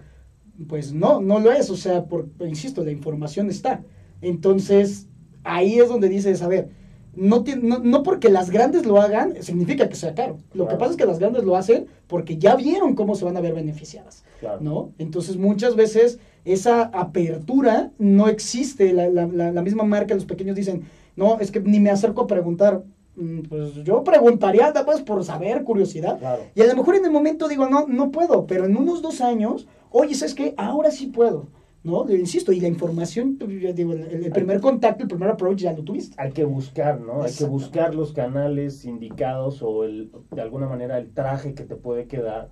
Pues 0.67 0.91
no, 0.91 1.21
no 1.21 1.39
lo 1.39 1.51
es, 1.51 1.69
o 1.69 1.77
sea, 1.77 2.05
por, 2.05 2.27
insisto, 2.41 2.83
la 2.83 2.91
información 2.91 3.49
está. 3.49 3.83
Entonces, 4.21 5.07
ahí 5.43 5.79
es 5.79 5.87
donde 5.87 6.09
dices, 6.09 6.41
a 6.41 6.47
ver, 6.47 6.69
no, 7.15 7.43
no, 7.61 7.79
no 7.79 8.03
porque 8.03 8.29
las 8.29 8.49
grandes 8.49 8.85
lo 8.85 8.99
hagan, 9.01 9.41
significa 9.41 9.87
que 9.89 9.95
sea 9.95 10.13
caro. 10.15 10.37
Lo 10.53 10.65
que 10.65 10.69
Claro. 10.69 10.77
pasa 10.77 10.91
es 10.91 10.97
que 10.97 11.05
las 11.05 11.19
grandes 11.19 11.43
lo 11.43 11.55
hacen 11.55 11.87
porque 12.07 12.37
ya 12.37 12.55
vieron 12.55 12.95
cómo 12.95 13.15
se 13.15 13.25
van 13.25 13.37
a 13.37 13.41
ver 13.41 13.53
beneficiadas. 13.53 14.23
Claro. 14.39 14.59
¿no? 14.61 14.91
Entonces 14.97 15.37
muchas 15.37 15.75
veces 15.75 16.19
esa 16.45 16.83
apertura 16.93 17.91
no 17.97 18.27
existe, 18.27 18.93
la, 18.93 19.09
la- 19.09 19.61
misma 19.61 19.83
marca, 19.83 20.13
los 20.15 20.25
pequeños 20.25 20.55
dicen, 20.55 20.83
no, 21.15 21.39
es 21.39 21.51
que 21.51 21.59
ni 21.59 21.79
me 21.79 21.89
acerco 21.89 22.21
a 22.21 22.27
preguntar, 22.27 22.83
Mm, 23.15 23.41
pues 23.49 23.73
yo 23.83 24.01
preguntaría 24.05 24.67
nada 24.67 24.85
más 24.85 25.01
por 25.01 25.25
saber, 25.25 25.65
curiosidad, 25.65 26.19
Claro. 26.19 26.43
y 26.55 26.61
a 26.61 26.67
lo 26.67 26.75
mejor 26.77 26.95
en 26.95 27.03
el 27.03 27.11
momento 27.11 27.49
digo, 27.49 27.67
no, 27.67 27.85
no 27.85 28.11
puedo, 28.11 28.47
pero 28.47 28.63
en 28.65 28.77
unos 28.77 29.01
dos 29.01 29.19
años, 29.19 29.67
oye, 29.89 30.15
¿sabes 30.15 30.33
qué? 30.35 30.53
Ahora 30.55 30.89
sí 30.89 31.07
puedo, 31.07 31.47
¿no? 31.83 32.05
Le 32.05 32.17
insisto, 32.17 32.53
y 32.53 32.61
la 32.61 32.69
información, 32.69 33.35
pues, 33.37 33.75
digo, 33.75 33.91
el, 33.91 34.03
el 34.23 34.31
primer 34.31 34.61
contacto, 34.61 35.03
el 35.03 35.09
primer 35.09 35.31
approach 35.31 35.57
ya 35.57 35.73
lo 35.73 35.83
tuviste. 35.83 36.15
hay 36.17 36.31
que 36.31 36.45
buscar, 36.45 37.01
¿no? 37.01 37.23
Hay 37.23 37.33
que 37.33 37.43
buscar 37.43 37.93
los 37.93 38.13
canales 38.13 38.85
indicados 38.85 39.61
o 39.63 39.83
el, 39.83 40.11
de 40.31 40.41
alguna 40.41 40.67
manera 40.69 40.97
el 40.97 41.11
traje 41.11 41.53
que 41.53 41.63
te 41.65 41.75
puede 41.75 42.07
quedar 42.07 42.51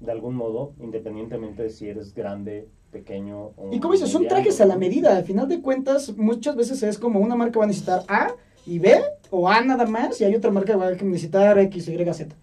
de 0.00 0.12
algún 0.12 0.34
modo, 0.34 0.72
independientemente 0.80 1.64
de 1.64 1.68
si 1.70 1.88
eres 1.90 2.14
grande, 2.14 2.68
pequeño 2.98 3.52
Y 3.72 3.80
como 3.80 3.92
dices, 3.92 4.10
son 4.10 4.26
trajes 4.26 4.60
a 4.60 4.66
la 4.66 4.76
medida. 4.76 5.16
Al 5.16 5.24
final 5.24 5.48
de 5.48 5.60
cuentas, 5.60 6.16
muchas 6.16 6.56
veces 6.56 6.82
es 6.82 6.98
como 6.98 7.20
una 7.20 7.36
marca 7.36 7.58
va 7.58 7.64
a 7.64 7.68
necesitar 7.68 8.02
A 8.08 8.34
y 8.66 8.78
B, 8.78 9.00
o 9.30 9.48
A 9.48 9.60
nada 9.62 9.86
más, 9.86 10.20
y 10.20 10.24
hay 10.24 10.34
otra 10.34 10.50
marca 10.50 10.72
que 10.72 10.78
va 10.78 10.88
a 10.88 10.90
necesitar 10.92 11.58
X, 11.58 11.88
Y, 11.88 11.96
Z. 11.96 12.34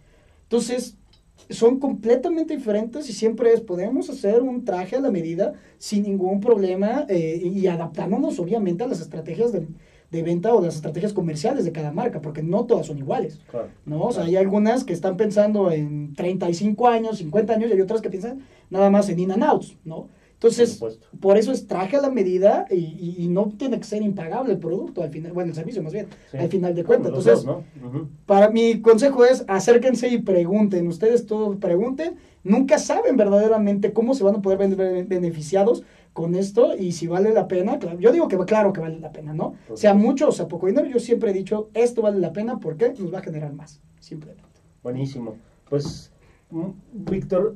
Entonces, 0.43 0.95
son 1.49 1.79
completamente 1.79 2.55
diferentes 2.55 3.09
y 3.09 3.13
siempre 3.13 3.51
es, 3.53 3.61
podemos 3.61 4.09
hacer 4.09 4.41
un 4.41 4.63
traje 4.63 4.95
a 4.95 5.01
la 5.01 5.11
medida 5.11 5.53
sin 5.77 6.03
ningún 6.03 6.39
problema 6.39 7.05
eh, 7.09 7.41
y, 7.43 7.67
adaptándonos 7.67 8.39
obviamente 8.39 8.83
a 8.83 8.87
las 8.87 9.01
estrategias 9.01 9.51
de 9.51 10.23
venta 10.23 10.53
o 10.53 10.61
las 10.61 10.75
estrategias 10.75 11.11
comerciales 11.11 11.65
de 11.65 11.71
cada 11.71 11.91
marca, 11.91 12.21
porque 12.21 12.43
no 12.43 12.65
todas 12.65 12.85
son 12.85 12.99
iguales. 12.99 13.41
Claro. 13.49 13.69
¿no? 13.85 14.03
O 14.03 14.11
sea, 14.11 14.23
Claro. 14.23 14.29
hay 14.29 14.35
algunas 14.37 14.83
que 14.83 14.93
están 14.93 15.17
pensando 15.17 15.71
en 15.71 16.13
35 16.13 16.87
años, 16.87 17.17
50 17.17 17.53
años, 17.53 17.69
y 17.69 17.73
hay 17.73 17.81
otras 17.81 18.01
que 18.01 18.11
piensan 18.11 18.43
nada 18.69 18.89
más 18.89 19.09
en 19.09 19.19
in 19.19 19.31
and 19.31 19.43
outs, 19.43 19.75
¿no? 19.83 20.09
Entonces, 20.43 20.83
Por 21.21 21.37
eso 21.37 21.53
es 21.53 21.67
traje 21.67 21.95
a 21.95 22.01
la 22.01 22.09
medida 22.09 22.65
y, 22.69 23.27
no 23.29 23.47
tiene 23.57 23.77
que 23.77 23.85
ser 23.85 24.01
impagable 24.01 24.51
el 24.53 24.59
producto 24.59 25.01
al 25.01 25.09
final, 25.09 25.31
bueno, 25.31 25.49
el 25.51 25.55
servicio 25.55 25.81
más 25.81 25.93
bien, 25.93 26.07
Sí. 26.31 26.37
al 26.37 26.49
final 26.49 26.75
de 26.75 26.83
cuentas. 26.83 27.07
Entonces, 27.09 27.45
dos, 27.45 27.45
¿no? 27.45 27.63
Para 28.25 28.49
mi 28.49 28.81
consejo 28.81 29.23
es 29.23 29.45
acérquense 29.47 30.09
y 30.09 30.17
pregunten. 30.17 30.85
Ustedes 30.87 31.25
todos 31.25 31.55
pregunten. 31.57 32.15
Nunca 32.43 32.77
saben 32.77 33.15
verdaderamente 33.15 33.93
cómo 33.93 34.13
se 34.13 34.25
van 34.25 34.35
a 34.35 34.41
poder 34.41 34.57
ver 34.59 34.75
ben- 34.75 35.07
beneficiados 35.07 35.83
con 36.11 36.35
esto 36.35 36.75
y 36.77 36.91
si 36.91 37.07
vale 37.07 37.33
la 37.33 37.47
pena. 37.47 37.79
Claro, 37.79 37.97
yo 37.99 38.11
digo 38.11 38.27
que 38.27 38.37
claro 38.39 38.73
que 38.73 38.81
vale 38.81 38.99
la 38.99 39.13
pena, 39.13 39.33
¿no? 39.33 39.53
Por 39.67 39.77
Sea 39.77 39.93
mucho 39.93 40.27
o 40.27 40.31
sea 40.33 40.49
poco 40.49 40.67
dinero. 40.67 40.87
Yo 40.89 40.99
siempre 40.99 41.31
he 41.31 41.33
dicho 41.33 41.69
esto 41.73 42.01
vale 42.01 42.19
la 42.19 42.33
pena 42.33 42.59
porque 42.59 42.93
nos 42.99 43.13
va 43.13 43.19
a 43.19 43.23
generar 43.23 43.53
más. 43.53 43.81
Simplemente. 44.01 44.43
Buenísimo. 44.83 45.37
Pues, 45.69 46.11
mm, 46.51 46.69
Víctor, 47.09 47.55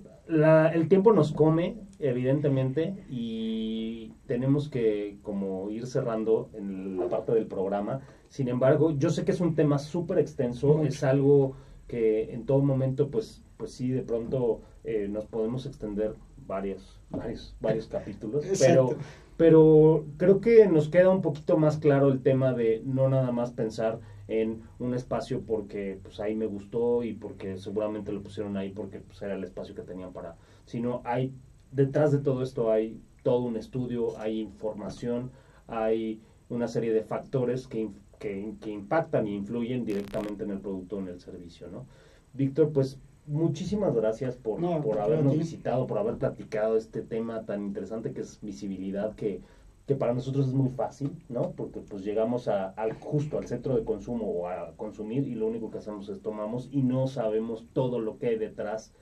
el 0.74 0.88
tiempo 0.88 1.12
nos 1.12 1.34
come, 1.34 1.76
evidentemente, 2.00 3.06
y 3.10 4.14
tenemos 4.26 4.70
que 4.70 5.18
como 5.24 5.70
ir 5.70 5.88
cerrando 5.88 6.50
en 6.54 6.98
la 6.98 7.08
parte 7.08 7.34
del 7.34 7.48
programa. 7.48 8.02
Sin 8.30 8.48
embargo, 8.48 8.92
yo 8.92 9.10
sé 9.10 9.26
que 9.26 9.32
es 9.32 9.42
un 9.42 9.56
tema 9.56 9.80
súper 9.80 10.20
extenso, 10.20 10.68
Mucho. 10.68 10.90
es 10.90 11.04
algo 11.04 11.56
que 11.88 12.34
en 12.34 12.46
todo 12.46 12.60
momento, 12.60 13.10
pues, 13.10 13.44
pues 13.58 13.72
sí, 13.72 13.90
de 13.90 14.02
pronto 14.02 14.62
eh, 14.84 15.08
nos 15.10 15.26
podemos 15.26 15.66
extender 15.66 16.16
varios, 16.46 17.00
varios, 17.10 17.56
varios 17.62 17.88
capítulos, 17.98 18.46
pero 18.60 18.98
pero 19.38 20.06
creo 20.18 20.42
que 20.42 20.68
nos 20.68 20.90
queda 20.90 21.10
un 21.10 21.22
poquito 21.22 21.58
más 21.58 21.78
claro 21.78 22.10
el 22.10 22.22
tema 22.22 22.54
de 22.54 22.82
no 22.86 23.08
nada 23.08 23.32
más 23.32 23.52
pensar 23.52 24.00
en 24.28 24.64
un 24.80 24.94
espacio 24.94 25.42
porque 25.46 26.00
pues 26.02 26.20
ahí 26.20 26.36
me 26.36 26.48
gustó 26.48 27.04
y 27.04 27.14
porque 27.14 27.58
seguramente 27.58 28.12
lo 28.12 28.22
pusieron 28.22 28.58
ahí 28.58 28.72
porque 28.72 29.00
pues 29.00 29.22
era 29.22 29.36
el 29.36 29.44
espacio 29.44 29.76
que 29.76 29.84
tenían 29.84 30.12
para, 30.12 30.36
sino 30.66 31.02
hay 31.06 31.34
detrás 31.72 32.12
de 32.12 32.20
todo 32.20 32.42
esto 32.44 32.72
hay 32.72 33.02
todo 33.24 33.44
un 33.44 33.58
estudio, 33.58 34.18
hay 34.18 34.40
información, 34.40 35.32
hay 35.68 36.22
una 36.50 36.68
serie 36.68 36.94
de 36.94 37.04
factores 37.04 37.68
que, 37.68 37.90
que, 38.20 38.54
que 38.62 38.72
impactan 38.72 39.28
y 39.28 39.36
influyen 39.36 39.86
directamente 39.86 40.44
en 40.44 40.52
el 40.52 40.60
producto 40.60 40.98
o 40.98 41.00
en 41.00 41.10
el 41.10 41.20
servicio, 41.20 41.68
¿no? 41.68 41.86
Víctor, 42.34 42.72
pues 42.72 43.00
muchísimas 43.26 43.94
gracias 43.94 44.38
por, 44.38 44.60
No, 44.62 44.82
por 44.82 45.00
habernos 45.00 45.38
visitado, 45.38 45.88
por 45.88 45.98
haber 45.98 46.16
platicado 46.16 46.78
este 46.78 47.02
tema 47.02 47.46
tan 47.46 47.64
interesante 47.64 48.14
que 48.14 48.22
es 48.22 48.40
visibilidad, 48.42 49.14
que, 49.16 49.42
que 49.86 49.96
para 49.96 50.14
nosotros 50.14 50.48
es 50.48 50.54
muy 50.54 50.70
fácil, 50.70 51.12
¿no? 51.28 51.52
Porque 51.52 51.82
pues 51.82 52.04
llegamos 52.04 52.48
a, 52.48 52.70
al 52.70 52.94
justo 52.94 53.38
al 53.38 53.48
centro 53.48 53.76
de 53.76 53.84
consumo 53.84 54.26
o 54.28 54.48
a 54.48 54.74
consumir 54.78 55.28
y 55.28 55.36
lo 55.36 55.48
único 55.48 55.70
que 55.70 55.80
hacemos 55.80 56.08
es 56.10 56.22
tomamos 56.22 56.70
y 56.72 56.84
no 56.84 57.08
sabemos 57.08 57.68
todo 57.74 58.00
lo 58.00 58.18
que 58.18 58.28
hay 58.28 58.38
detrás 58.38 58.94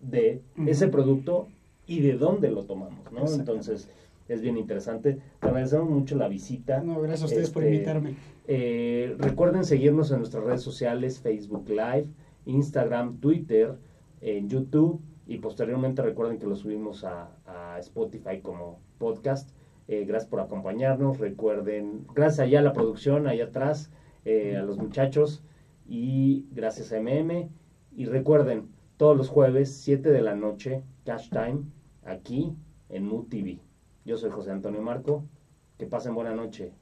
de 0.00 0.42
ese 0.66 0.88
producto 0.88 1.48
y 1.86 2.00
de 2.00 2.14
dónde 2.16 2.50
lo 2.50 2.64
tomamos, 2.64 3.10
¿no? 3.12 3.24
Entonces 3.32 3.88
es 4.28 4.40
bien 4.40 4.56
interesante. 4.56 5.18
Te 5.40 5.46
agradecemos 5.48 5.88
mucho 5.90 6.16
la 6.16 6.28
visita. 6.28 6.80
No, 6.82 7.00
gracias 7.00 7.22
a 7.22 7.26
ustedes 7.26 7.50
por 7.50 7.64
Este, 7.64 7.74
invitarme. 7.74 8.14
eh, 8.46 9.14
recuerden 9.18 9.64
seguirnos 9.64 10.10
en 10.10 10.18
nuestras 10.18 10.44
redes 10.44 10.62
sociales, 10.62 11.20
Facebook 11.20 11.68
Live, 11.68 12.06
Instagram, 12.46 13.18
Twitter, 13.18 13.74
en 14.20 14.48
YouTube 14.48 15.00
y 15.26 15.38
posteriormente 15.38 16.02
recuerden 16.02 16.38
que 16.38 16.46
lo 16.46 16.54
subimos 16.56 17.04
a, 17.04 17.30
a 17.46 17.78
Spotify 17.80 18.40
como 18.40 18.78
podcast. 18.98 19.50
Eh, 19.88 20.04
gracias 20.06 20.30
por 20.30 20.40
acompañarnos. 20.40 21.18
Recuerden, 21.18 22.06
gracias 22.14 22.40
allá 22.40 22.60
a 22.60 22.62
la 22.62 22.72
producción, 22.72 23.26
allá 23.26 23.46
atrás, 23.46 23.90
eh, 24.24 24.56
a 24.56 24.62
los 24.62 24.78
muchachos 24.78 25.42
y 25.88 26.46
gracias 26.52 26.92
a 26.92 27.00
MM. 27.00 27.48
Y 27.94 28.04
recuerden, 28.06 28.68
todos 28.96 29.16
los 29.16 29.28
jueves, 29.28 29.74
7 29.74 30.10
de 30.10 30.22
la 30.22 30.34
noche, 30.36 30.82
Cash 31.04 31.30
Time, 31.30 31.64
aquí 32.04 32.54
en 32.88 33.06
Mood 33.06 33.28
TV. 33.28 33.60
Yo 34.04 34.16
soy 34.16 34.30
José 34.30 34.50
Antonio 34.50 34.82
Marco. 34.82 35.24
Que 35.78 35.86
pasen 35.86 36.14
buena 36.14 36.34
noche. 36.34 36.72